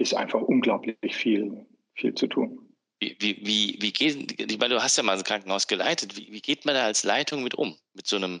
ist 0.00 0.14
einfach 0.14 0.40
unglaublich 0.40 0.96
viel, 1.14 1.66
viel 1.94 2.14
zu 2.14 2.26
tun. 2.26 2.58
Wie, 3.00 3.16
wie, 3.20 3.78
wie, 3.80 3.92
geht, 3.92 4.40
ich 4.40 4.58
meine, 4.58 4.74
du 4.74 4.82
hast 4.82 4.96
ja 4.96 5.02
mal 5.02 5.16
ein 5.16 5.24
Krankenhaus 5.24 5.66
geleitet. 5.66 6.16
Wie, 6.16 6.30
wie 6.32 6.40
geht 6.40 6.64
man 6.66 6.74
da 6.74 6.84
als 6.84 7.02
Leitung 7.02 7.42
mit 7.42 7.54
um? 7.54 7.76
Mit 7.94 8.06
so 8.06 8.16
einem 8.16 8.40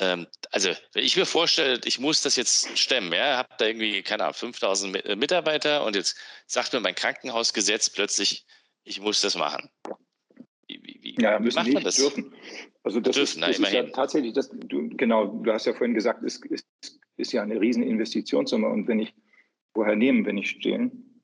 ähm, 0.00 0.26
also, 0.50 0.70
wenn 0.94 1.04
ich 1.04 1.16
mir 1.16 1.26
vorstelle, 1.26 1.78
ich 1.84 2.00
muss 2.00 2.22
das 2.22 2.36
jetzt 2.36 2.78
stemmen, 2.78 3.12
ja, 3.12 3.36
habe 3.36 3.50
da 3.58 3.66
irgendwie, 3.66 4.02
keine 4.02 4.24
Ahnung, 4.24 4.34
5000 4.34 5.04
äh, 5.04 5.14
Mitarbeiter 5.14 5.84
und 5.84 5.94
jetzt 5.94 6.16
sagt 6.46 6.72
mir 6.72 6.80
mein 6.80 6.94
Krankenhausgesetz 6.94 7.90
plötzlich, 7.90 8.46
ich 8.84 9.00
muss 9.00 9.20
das 9.20 9.36
machen. 9.36 9.68
Wie, 10.66 11.16
ja, 11.18 11.38
müssen 11.38 11.72
man 11.72 11.84
das? 11.84 11.96
Dürfen. 11.96 12.34
Also 12.82 13.00
das, 13.00 13.14
dürfen, 13.14 13.42
ist, 13.42 13.42
das 13.42 13.58
na, 13.58 13.66
ist 13.66 13.74
ja 13.74 13.82
tatsächlich, 13.90 14.32
das, 14.32 14.48
du, 14.50 14.88
genau, 14.88 15.26
du 15.26 15.52
hast 15.52 15.66
ja 15.66 15.74
vorhin 15.74 15.94
gesagt, 15.94 16.22
es 16.22 16.36
ist, 16.36 16.66
ist, 16.80 17.00
ist 17.18 17.32
ja 17.32 17.42
eine 17.42 17.60
riesen 17.60 17.82
Investitionssumme 17.82 18.68
und 18.68 18.88
wenn 18.88 19.00
ich, 19.00 19.12
woher 19.74 19.96
nehmen, 19.96 20.26
wenn 20.26 20.38
ich 20.38 20.50
stehlen? 20.50 21.22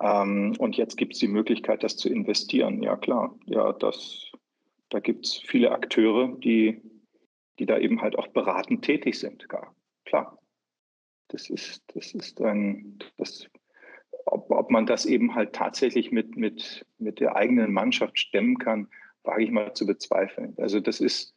Ähm, 0.00 0.54
und 0.58 0.76
jetzt 0.76 0.96
gibt 0.96 1.14
es 1.14 1.18
die 1.18 1.28
Möglichkeit, 1.28 1.82
das 1.82 1.96
zu 1.96 2.08
investieren. 2.08 2.82
Ja, 2.82 2.96
klar. 2.96 3.38
Ja, 3.46 3.72
das, 3.72 4.32
da 4.90 5.00
gibt 5.00 5.26
es 5.26 5.36
viele 5.36 5.72
Akteure, 5.72 6.36
die 6.38 6.80
die 7.58 7.66
da 7.66 7.78
eben 7.78 8.00
halt 8.00 8.18
auch 8.18 8.28
beratend 8.28 8.84
tätig 8.84 9.18
sind. 9.18 9.48
Gar. 9.48 9.74
Klar. 10.04 10.38
Das 11.28 11.50
ist, 11.50 11.82
das 11.94 12.12
ist 12.12 12.40
ein, 12.40 12.98
das, 13.16 13.48
ob, 14.26 14.50
ob 14.50 14.70
man 14.70 14.86
das 14.86 15.06
eben 15.06 15.34
halt 15.34 15.52
tatsächlich 15.52 16.12
mit, 16.12 16.36
mit, 16.36 16.86
mit 16.98 17.20
der 17.20 17.36
eigenen 17.36 17.72
Mannschaft 17.72 18.18
stemmen 18.18 18.58
kann, 18.58 18.88
wage 19.22 19.44
ich 19.44 19.50
mal 19.50 19.72
zu 19.74 19.86
bezweifeln. 19.86 20.54
Also 20.58 20.80
das 20.80 21.00
ist, 21.00 21.34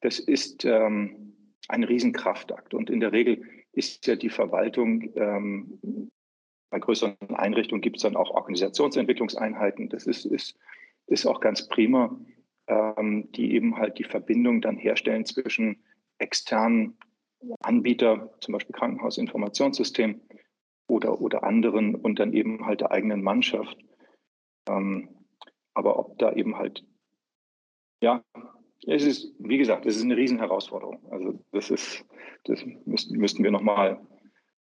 das 0.00 0.18
ist 0.18 0.64
ähm, 0.64 1.34
ein 1.68 1.84
Riesenkraftakt. 1.84 2.72
Und 2.72 2.88
in 2.88 3.00
der 3.00 3.12
Regel 3.12 3.42
ist 3.78 4.06
ja 4.06 4.16
die 4.16 4.30
Verwaltung, 4.30 5.10
ähm, 5.16 6.10
bei 6.70 6.78
größeren 6.78 7.16
Einrichtungen 7.34 7.80
gibt 7.80 7.96
es 7.96 8.02
dann 8.02 8.16
auch 8.16 8.30
Organisationsentwicklungseinheiten. 8.30 9.88
Das 9.88 10.06
ist, 10.06 10.26
ist, 10.26 10.58
ist 11.06 11.26
auch 11.26 11.40
ganz 11.40 11.66
prima 11.68 12.14
ähm, 12.68 13.30
die 13.32 13.54
eben 13.54 13.76
halt 13.76 13.98
die 13.98 14.04
Verbindung 14.04 14.60
dann 14.60 14.76
herstellen 14.76 15.24
zwischen 15.24 15.82
externen 16.18 16.96
Anbieter, 17.60 18.34
zum 18.40 18.52
Beispiel 18.52 18.74
Krankenhausinformationssystem 18.74 20.20
oder, 20.88 21.20
oder 21.20 21.44
anderen 21.44 21.94
und 21.94 22.18
dann 22.18 22.32
eben 22.32 22.66
halt 22.66 22.80
der 22.80 22.90
eigenen 22.90 23.22
Mannschaft. 23.22 23.78
Ähm, 24.68 25.08
aber 25.74 25.98
ob 25.98 26.18
da 26.18 26.32
eben 26.32 26.56
halt, 26.56 26.84
ja, 28.02 28.22
es 28.86 29.02
ist, 29.02 29.34
wie 29.38 29.58
gesagt, 29.58 29.86
es 29.86 29.96
ist 29.96 30.02
eine 30.02 30.16
Riesenherausforderung. 30.16 31.10
Also 31.10 31.44
das 31.52 31.70
ist, 31.70 32.04
das 32.44 32.64
müssten, 32.84 33.16
müssten 33.18 33.44
wir 33.44 33.50
nochmal 33.50 34.00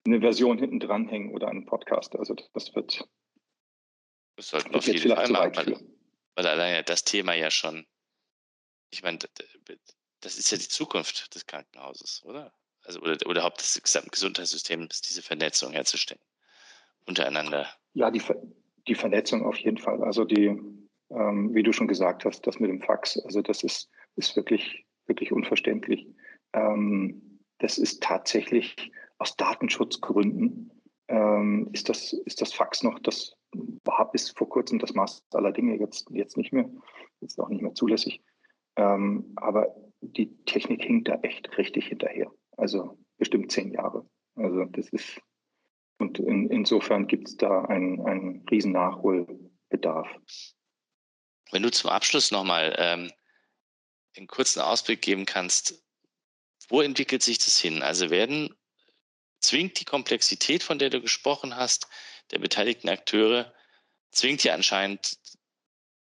eine 0.05 0.19
Version 0.19 0.57
hinten 0.57 0.79
dranhängen 0.79 1.33
oder 1.33 1.47
einen 1.47 1.65
Podcast. 1.65 2.15
Also 2.15 2.35
das 2.53 2.73
wird, 2.75 3.07
das 4.35 4.47
sollten 4.47 4.71
wir 4.71 4.77
auf 4.77 4.87
jeden 4.87 5.15
Fall 5.15 5.29
machen 5.29 5.91
weil 6.35 6.47
alleine 6.47 6.83
das 6.83 7.03
Thema 7.03 7.33
ja 7.33 7.51
schon, 7.51 7.85
ich 8.89 9.03
meine, 9.03 9.19
das 10.21 10.37
ist 10.37 10.51
ja 10.51 10.57
die 10.57 10.67
Zukunft 10.67 11.33
des 11.35 11.45
Krankenhauses, 11.45 12.23
oder? 12.25 12.53
Also, 12.83 12.99
oder, 13.01 13.13
oder 13.13 13.31
überhaupt 13.31 13.59
des 13.59 13.81
gesamten 13.81 14.11
Gesundheitssystems, 14.11 15.01
diese 15.01 15.21
Vernetzung 15.21 15.71
herzustellen 15.71 16.21
untereinander. 17.05 17.67
Ja, 17.93 18.09
die, 18.09 18.21
die 18.87 18.95
Vernetzung 18.95 19.45
auf 19.45 19.57
jeden 19.57 19.77
Fall. 19.77 20.03
Also 20.03 20.25
die, 20.25 20.57
ähm, 21.15 21.53
wie 21.53 21.63
du 21.63 21.73
schon 21.73 21.87
gesagt 21.87 22.25
hast, 22.25 22.45
das 22.47 22.59
mit 22.59 22.69
dem 22.69 22.81
Fax, 22.81 23.17
also 23.19 23.41
das 23.41 23.63
ist, 23.63 23.89
ist 24.15 24.35
wirklich, 24.35 24.85
wirklich 25.07 25.31
unverständlich. 25.31 26.07
Ähm, 26.53 27.39
das 27.59 27.77
ist 27.77 28.01
tatsächlich 28.01 28.91
aus 29.17 29.35
Datenschutzgründen 29.35 30.71
ähm, 31.11 31.69
ist, 31.73 31.89
das, 31.89 32.13
ist 32.13 32.41
das 32.41 32.53
Fax 32.53 32.83
noch 32.83 32.97
das 32.99 33.35
war 33.83 34.09
bis 34.11 34.29
vor 34.29 34.47
kurzem 34.47 34.79
das 34.79 34.93
Maß 34.93 35.23
aller 35.33 35.51
Dinge, 35.51 35.77
jetzt, 35.77 36.09
jetzt 36.11 36.37
nicht 36.37 36.53
mehr, 36.53 36.69
jetzt 37.19 37.39
auch 37.39 37.49
nicht 37.49 37.61
mehr 37.61 37.73
zulässig. 37.73 38.23
Ähm, 38.77 39.33
aber 39.35 39.75
die 39.99 40.33
Technik 40.45 40.83
hinkt 40.83 41.09
da 41.09 41.15
echt 41.21 41.57
richtig 41.57 41.87
hinterher. 41.87 42.31
Also 42.55 42.97
bestimmt 43.17 43.51
zehn 43.51 43.71
Jahre. 43.71 44.05
Also 44.35 44.65
das 44.65 44.87
ist, 44.89 45.21
und 45.99 46.19
in, 46.19 46.47
insofern 46.47 47.07
gibt 47.07 47.27
es 47.27 47.37
da 47.37 47.65
einen, 47.65 47.99
einen 48.05 48.45
riesen 48.49 48.71
Nachholbedarf. 48.71 50.07
Wenn 51.51 51.63
du 51.63 51.71
zum 51.71 51.89
Abschluss 51.89 52.31
nochmal 52.31 52.75
ähm, 52.77 53.11
einen 54.15 54.27
kurzen 54.27 54.61
Ausblick 54.61 55.01
geben 55.01 55.25
kannst, 55.25 55.83
wo 56.69 56.81
entwickelt 56.81 57.23
sich 57.23 57.37
das 57.37 57.57
hin? 57.57 57.83
Also 57.83 58.09
werden, 58.09 58.55
zwingt 59.41 59.79
die 59.79 59.85
Komplexität, 59.85 60.63
von 60.63 60.79
der 60.79 60.89
du 60.89 61.01
gesprochen 61.01 61.55
hast, 61.55 61.87
der 62.31 62.39
beteiligten 62.39 62.89
Akteure 62.89 63.53
zwingt 64.11 64.43
ja 64.43 64.53
anscheinend 64.53 65.17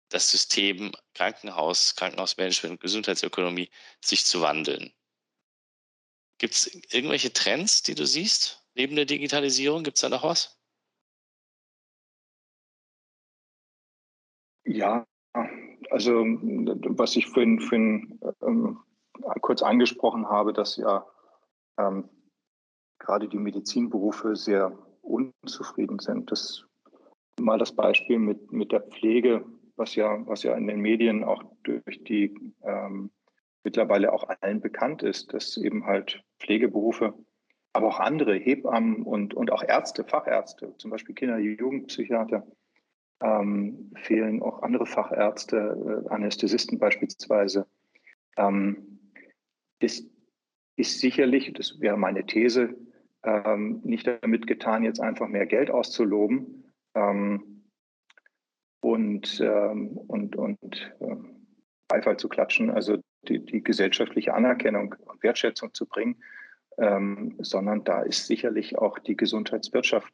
das 0.08 0.30
System 0.30 0.92
Krankenhaus, 1.14 1.94
Krankenhausmanagement 1.96 2.72
und 2.72 2.80
Gesundheitsökonomie 2.80 3.70
sich 4.04 4.24
zu 4.24 4.40
wandeln. 4.40 4.92
Gibt 6.38 6.54
es 6.54 6.66
irgendwelche 6.92 7.32
Trends, 7.32 7.82
die 7.82 7.94
du 7.94 8.06
siehst 8.06 8.64
neben 8.74 8.94
der 8.96 9.04
Digitalisierung? 9.04 9.84
Gibt 9.84 9.96
es 9.96 10.02
da 10.02 10.08
noch 10.08 10.22
was? 10.22 10.58
Ja, 14.64 15.06
also 15.90 16.24
was 16.24 17.16
ich 17.16 17.26
vorhin, 17.26 17.60
vorhin 17.60 18.20
ähm, 18.42 18.78
kurz 19.40 19.62
angesprochen 19.62 20.28
habe, 20.28 20.52
dass 20.52 20.76
ja 20.76 21.06
ähm, 21.78 22.08
gerade 22.98 23.28
die 23.28 23.38
Medizinberufe 23.38 24.36
sehr 24.36 24.76
unzufrieden 25.02 25.98
sind. 25.98 26.30
Das 26.30 26.66
mal 27.40 27.58
das 27.58 27.72
Beispiel 27.72 28.18
mit, 28.18 28.52
mit 28.52 28.72
der 28.72 28.80
Pflege, 28.80 29.44
was 29.76 29.94
ja, 29.94 30.26
was 30.26 30.42
ja 30.42 30.54
in 30.54 30.66
den 30.66 30.80
Medien 30.80 31.24
auch 31.24 31.42
durch 31.62 32.02
die 32.04 32.34
ähm, 32.62 33.10
mittlerweile 33.62 34.12
auch 34.12 34.28
allen 34.40 34.60
bekannt 34.60 35.02
ist, 35.02 35.34
dass 35.34 35.56
eben 35.56 35.84
halt 35.86 36.22
Pflegeberufe, 36.40 37.14
aber 37.72 37.88
auch 37.88 38.00
andere 38.00 38.34
Hebammen 38.34 39.02
und, 39.02 39.34
und 39.34 39.52
auch 39.52 39.62
Ärzte, 39.62 40.04
Fachärzte, 40.04 40.74
zum 40.78 40.90
Beispiel 40.90 41.14
Kinder- 41.14 41.36
und 41.36 41.42
Jugendpsychiater, 41.42 42.46
ähm, 43.20 43.92
fehlen 44.02 44.42
auch 44.42 44.62
andere 44.62 44.86
Fachärzte, 44.86 46.04
äh, 46.06 46.08
Anästhesisten 46.08 46.78
beispielsweise. 46.78 47.66
Ähm, 48.36 49.00
ist, 49.80 50.10
ist 50.76 51.00
sicherlich, 51.00 51.52
das 51.54 51.80
wäre 51.80 51.96
meine 51.96 52.26
These, 52.26 52.74
ähm, 53.22 53.80
nicht 53.84 54.06
damit 54.06 54.46
getan, 54.46 54.84
jetzt 54.84 55.00
einfach 55.00 55.28
mehr 55.28 55.46
Geld 55.46 55.70
auszuloben 55.70 56.72
ähm, 56.94 57.64
und, 58.80 59.40
ähm, 59.40 59.98
und, 60.06 60.36
und 60.36 60.94
äh, 61.00 61.16
Beifall 61.88 62.16
zu 62.18 62.28
klatschen, 62.28 62.70
also 62.70 62.98
die, 63.28 63.44
die 63.44 63.62
gesellschaftliche 63.62 64.34
Anerkennung 64.34 64.94
und 65.04 65.22
Wertschätzung 65.22 65.74
zu 65.74 65.86
bringen, 65.86 66.22
ähm, 66.78 67.36
sondern 67.38 67.84
da 67.84 68.02
ist 68.02 68.26
sicherlich 68.26 68.78
auch 68.78 68.98
die 68.98 69.16
Gesundheitswirtschaft, 69.16 70.12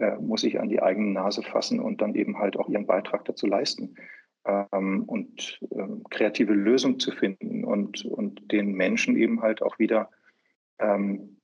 äh, 0.00 0.16
muss 0.16 0.40
sich 0.40 0.58
an 0.58 0.68
die 0.68 0.82
eigene 0.82 1.12
Nase 1.12 1.42
fassen 1.42 1.78
und 1.78 2.00
dann 2.00 2.14
eben 2.14 2.38
halt 2.38 2.56
auch 2.56 2.68
ihren 2.68 2.86
Beitrag 2.86 3.24
dazu 3.26 3.46
leisten. 3.46 3.94
Ähm, 4.46 5.04
und 5.04 5.60
ähm, 5.70 6.02
kreative 6.08 6.54
Lösungen 6.54 6.98
zu 6.98 7.12
finden 7.12 7.64
und, 7.64 8.04
und 8.06 8.50
den 8.50 8.72
Menschen 8.72 9.16
eben 9.16 9.42
halt 9.42 9.60
auch 9.62 9.78
wieder 9.78 10.10
ähm, 10.78 11.36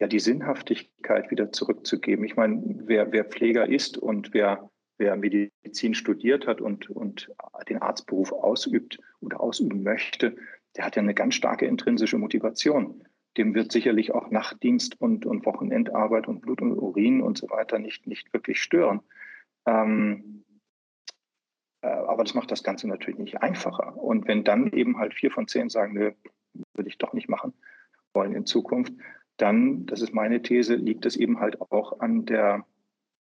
ja, 0.00 0.06
die 0.06 0.18
Sinnhaftigkeit 0.18 1.30
wieder 1.30 1.52
zurückzugeben. 1.52 2.24
Ich 2.24 2.36
meine, 2.36 2.62
wer, 2.86 3.12
wer 3.12 3.26
Pfleger 3.26 3.68
ist 3.68 3.98
und 3.98 4.32
wer, 4.32 4.70
wer 4.96 5.16
Medizin 5.16 5.92
studiert 5.92 6.46
hat 6.46 6.62
und, 6.62 6.88
und 6.88 7.30
den 7.68 7.82
Arztberuf 7.82 8.32
ausübt 8.32 8.98
oder 9.20 9.40
ausüben 9.40 9.82
möchte, 9.82 10.36
der 10.76 10.86
hat 10.86 10.96
ja 10.96 11.02
eine 11.02 11.14
ganz 11.14 11.34
starke 11.34 11.66
intrinsische 11.66 12.16
Motivation. 12.16 13.04
Dem 13.36 13.54
wird 13.54 13.72
sicherlich 13.72 14.12
auch 14.12 14.30
Nachtdienst 14.30 15.00
und, 15.00 15.24
und 15.24 15.46
Wochenendarbeit 15.46 16.26
und 16.28 16.40
Blut 16.40 16.60
und 16.60 16.72
Urin 16.72 17.22
und 17.22 17.38
so 17.38 17.48
weiter 17.50 17.78
nicht, 17.78 18.06
nicht 18.06 18.32
wirklich 18.32 18.60
stören. 18.60 19.00
Ähm, 19.66 20.44
äh, 21.82 21.88
aber 21.88 22.24
das 22.24 22.34
macht 22.34 22.50
das 22.50 22.62
Ganze 22.62 22.88
natürlich 22.88 23.18
nicht 23.18 23.42
einfacher. 23.42 23.96
Und 23.96 24.26
wenn 24.26 24.44
dann 24.44 24.72
eben 24.72 24.98
halt 24.98 25.14
vier 25.14 25.30
von 25.30 25.48
zehn 25.48 25.68
sagen, 25.68 25.94
nö, 25.94 26.12
würde 26.74 26.88
ich 26.88 26.98
doch 26.98 27.12
nicht 27.12 27.28
machen 27.28 27.52
wollen 28.12 28.34
in 28.34 28.46
Zukunft, 28.46 28.92
dann, 29.36 29.86
das 29.86 30.02
ist 30.02 30.12
meine 30.12 30.42
These, 30.42 30.74
liegt 30.74 31.06
es 31.06 31.16
eben 31.16 31.40
halt 31.40 31.60
auch 31.60 32.00
an 32.00 32.26
der, 32.26 32.66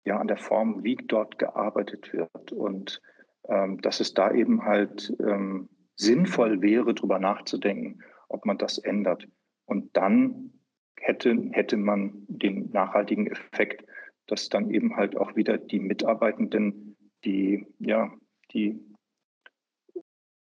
ja, 0.04 0.18
an 0.18 0.28
der 0.28 0.36
Form, 0.36 0.84
wie 0.84 0.96
dort 0.96 1.38
gearbeitet 1.38 2.12
wird. 2.12 2.52
Und 2.52 3.00
ähm, 3.48 3.80
dass 3.80 4.00
es 4.00 4.14
da 4.14 4.30
eben 4.32 4.64
halt 4.64 5.14
ähm, 5.20 5.68
sinnvoll 5.96 6.62
wäre, 6.62 6.94
darüber 6.94 7.18
nachzudenken, 7.18 8.02
ob 8.28 8.46
man 8.46 8.58
das 8.58 8.78
ändert. 8.78 9.26
Und 9.66 9.96
dann 9.96 10.52
hätte, 10.98 11.48
hätte 11.52 11.76
man 11.76 12.24
den 12.28 12.70
nachhaltigen 12.70 13.26
Effekt, 13.26 13.84
dass 14.26 14.48
dann 14.48 14.70
eben 14.70 14.96
halt 14.96 15.16
auch 15.16 15.36
wieder 15.36 15.58
die 15.58 15.80
Mitarbeitenden, 15.80 16.96
die, 17.24 17.66
ja, 17.78 18.12
die, 18.52 18.78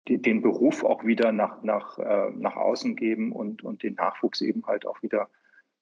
die 0.08 0.20
den 0.20 0.42
Beruf 0.42 0.84
auch 0.84 1.04
wieder 1.04 1.32
nach, 1.32 1.62
nach, 1.62 1.98
äh, 1.98 2.30
nach 2.30 2.56
außen 2.56 2.96
geben 2.96 3.32
und, 3.32 3.62
und 3.62 3.82
den 3.82 3.94
Nachwuchs 3.94 4.40
eben 4.40 4.66
halt 4.66 4.86
auch 4.86 5.02
wieder 5.02 5.28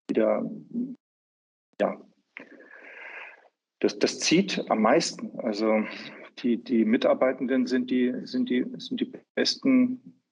wieder, 0.08 0.50
ja, 1.80 2.00
das, 3.80 3.98
das 3.98 4.18
zieht 4.18 4.70
am 4.70 4.82
meisten. 4.82 5.38
Also 5.40 5.84
die, 6.38 6.62
die 6.62 6.84
Mitarbeitenden 6.84 7.66
sind 7.66 7.90
die, 7.90 8.14
sind 8.24 8.48
die, 8.50 8.64
sind 8.78 9.00
die 9.00 9.12
besten, 9.34 10.22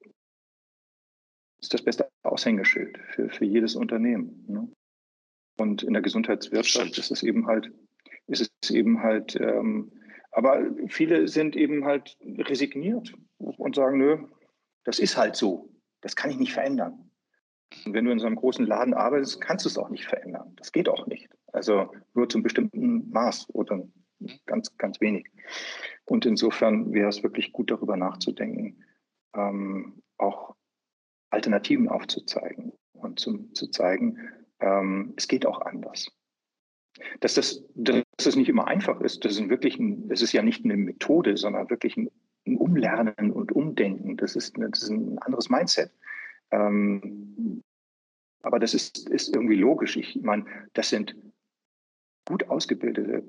ist 1.61 1.73
das 1.75 1.83
beste 1.83 2.09
Aushängeschild 2.31 2.99
für, 3.11 3.29
für 3.29 3.45
jedes 3.45 3.75
Unternehmen. 3.77 4.45
Ne? 4.49 4.69
Und 5.59 5.83
in 5.83 5.93
der 5.93 6.03
Gesundheitswirtschaft 6.03 6.99
ist 6.99 7.11
es 7.11 7.23
eben 7.23 7.47
halt, 7.47 7.71
ist 8.27 8.51
es 8.63 8.71
eben 8.71 9.03
halt, 9.03 9.37
ähm, 9.41 9.93
aber 10.31 10.67
viele 10.89 11.29
sind 11.29 11.57
eben 11.57 11.85
halt 11.85 12.17
resigniert 12.23 13.15
und 13.39 13.75
sagen, 13.75 13.99
nö, 13.99 14.19
das 14.85 14.99
ist 14.99 15.17
halt 15.17 15.37
so. 15.37 15.71
Das 16.03 16.15
kann 16.15 16.31
ich 16.31 16.39
nicht 16.39 16.53
verändern. 16.53 17.11
Und 17.85 17.95
wenn 17.95 18.05
du 18.05 18.13
in 18.13 18.19
so 18.19 18.27
einem 18.27 18.37
großen 18.37 18.67
Laden 18.67 18.95
arbeitest, 18.95 19.41
kannst 19.41 19.65
du 19.65 19.69
es 19.69 19.79
auch 19.79 19.89
nicht 19.89 20.05
verändern. 20.05 20.53
Das 20.57 20.73
geht 20.73 20.89
auch 20.89 21.07
nicht. 21.07 21.29
Also 21.53 21.91
nur 22.15 22.29
zum 22.29 22.43
bestimmten 22.43 23.11
Maß 23.11 23.49
oder 23.55 23.83
ganz, 24.47 24.77
ganz 24.77 25.01
wenig. 25.01 25.29
Und 26.05 26.27
insofern 26.27 26.93
wäre 26.93 27.09
es 27.09 27.23
wirklich 27.23 27.53
gut, 27.53 27.71
darüber 27.71 27.97
nachzudenken, 27.97 28.85
ähm, 29.35 30.03
auch 30.19 30.55
Alternativen 31.37 31.89
aufzuzeigen 31.89 32.73
und 32.95 33.21
zum, 33.21 33.55
zu 33.55 33.69
zeigen, 33.69 34.19
ähm, 34.61 35.13
es 35.17 35.29
geht 35.29 35.45
auch 35.47 35.61
anders. 35.61 36.11
Dass 37.21 37.35
das, 37.35 37.63
dass 37.75 38.03
das 38.17 38.37
nicht 38.37 38.49
immer 38.49 38.67
einfach 38.67 39.01
ist, 39.03 39.25
das 39.25 39.33
ist 39.33 39.51
wirklich 39.51 39.79
ein, 39.79 40.09
das 40.09 40.23
ist 40.23 40.33
ja 40.33 40.43
nicht 40.43 40.65
eine 40.65 40.79
Methode, 40.79 41.37
sondern 41.37 41.69
wirklich 41.69 41.97
ein, 41.99 42.11
ein 42.47 42.57
Umlernen 42.57 43.31
und 43.33 43.53
Umdenken. 43.53 44.17
Das 44.17 44.35
ist, 44.35 44.57
das 44.57 44.83
ist 44.83 44.89
ein 44.89 45.19
anderes 45.19 45.51
Mindset. 45.51 45.91
Ähm, 46.51 47.63
aber 48.41 48.59
das 48.59 48.73
ist, 48.73 49.11
ist 49.11 49.35
irgendwie 49.35 49.57
logisch. 49.57 49.97
Ich 49.99 50.17
meine, 50.23 50.47
das 50.73 50.89
sind 50.89 51.15
gut 52.27 52.49
ausgebildete, 52.49 53.23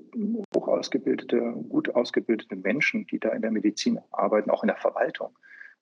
hoch 0.56 0.70
ausgebildete, 0.70 1.40
gut 1.70 1.94
ausgebildete 1.94 2.56
Menschen, 2.56 3.06
die 3.08 3.20
da 3.20 3.30
in 3.30 3.42
der 3.42 3.52
Medizin 3.52 4.00
arbeiten, 4.12 4.50
auch 4.50 4.64
in 4.64 4.68
der 4.68 4.78
Verwaltung. 4.78 5.38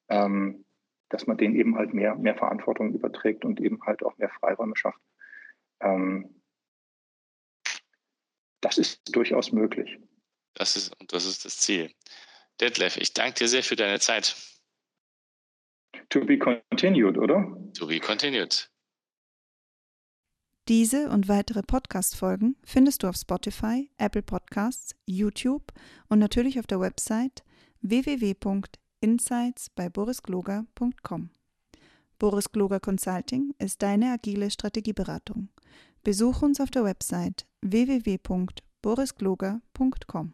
Ähm, 0.10 0.66
dass 1.10 1.28
man 1.28 1.38
denen 1.38 1.56
eben 1.56 1.76
halt 1.76 1.94
mehr, 1.94 2.16
mehr 2.16 2.36
Verantwortung 2.36 2.94
überträgt 2.94 3.46
und 3.46 3.60
eben 3.60 3.82
halt 3.84 4.04
auch 4.04 4.18
mehr 4.18 4.30
Freiräume 4.30 4.76
schafft. 4.76 5.00
Ähm, 5.82 6.42
das 8.62 8.78
ist 8.78 9.16
durchaus 9.16 9.52
möglich. 9.52 10.00
Das 10.56 10.76
ist, 10.76 11.00
und 11.00 11.14
das 11.14 11.26
ist 11.26 11.46
das 11.46 11.60
Ziel. 11.60 11.92
Detlef, 12.60 12.98
ich 12.98 13.14
danke 13.14 13.40
dir 13.40 13.48
sehr 13.48 13.64
für 13.64 13.76
deine 13.76 14.00
Zeit. 14.00 14.36
To 16.10 16.22
be 16.26 16.38
continued, 16.38 17.18
oder? 17.18 17.46
To 17.78 17.88
be 17.88 18.00
continued. 18.00 18.70
Diese 20.68 21.10
und 21.10 21.28
weitere 21.28 21.62
Podcast-Folgen 21.62 22.56
findest 22.64 23.04
du 23.04 23.08
auf 23.08 23.16
Spotify, 23.16 23.92
Apple 23.98 24.24
Podcasts, 24.24 24.96
YouTube 25.06 25.72
und 26.08 26.18
natürlich 26.18 26.60
auf 26.60 26.66
der 26.66 26.80
Website 26.80 27.44
www.insights 29.06 29.70
bei 29.70 29.88
borisgloger.com. 29.90 31.30
Boris 32.18 32.52
Gloger 32.52 32.80
Consulting 32.80 33.54
ist 33.60 33.84
deine 33.84 34.14
agile 34.14 34.50
Strategieberatung. 34.50 35.50
Besuch 36.04 36.42
uns 36.42 36.60
auf 36.60 36.72
der 36.72 36.84
Website 36.86 37.46
www.borisgloger.com. 37.62 40.34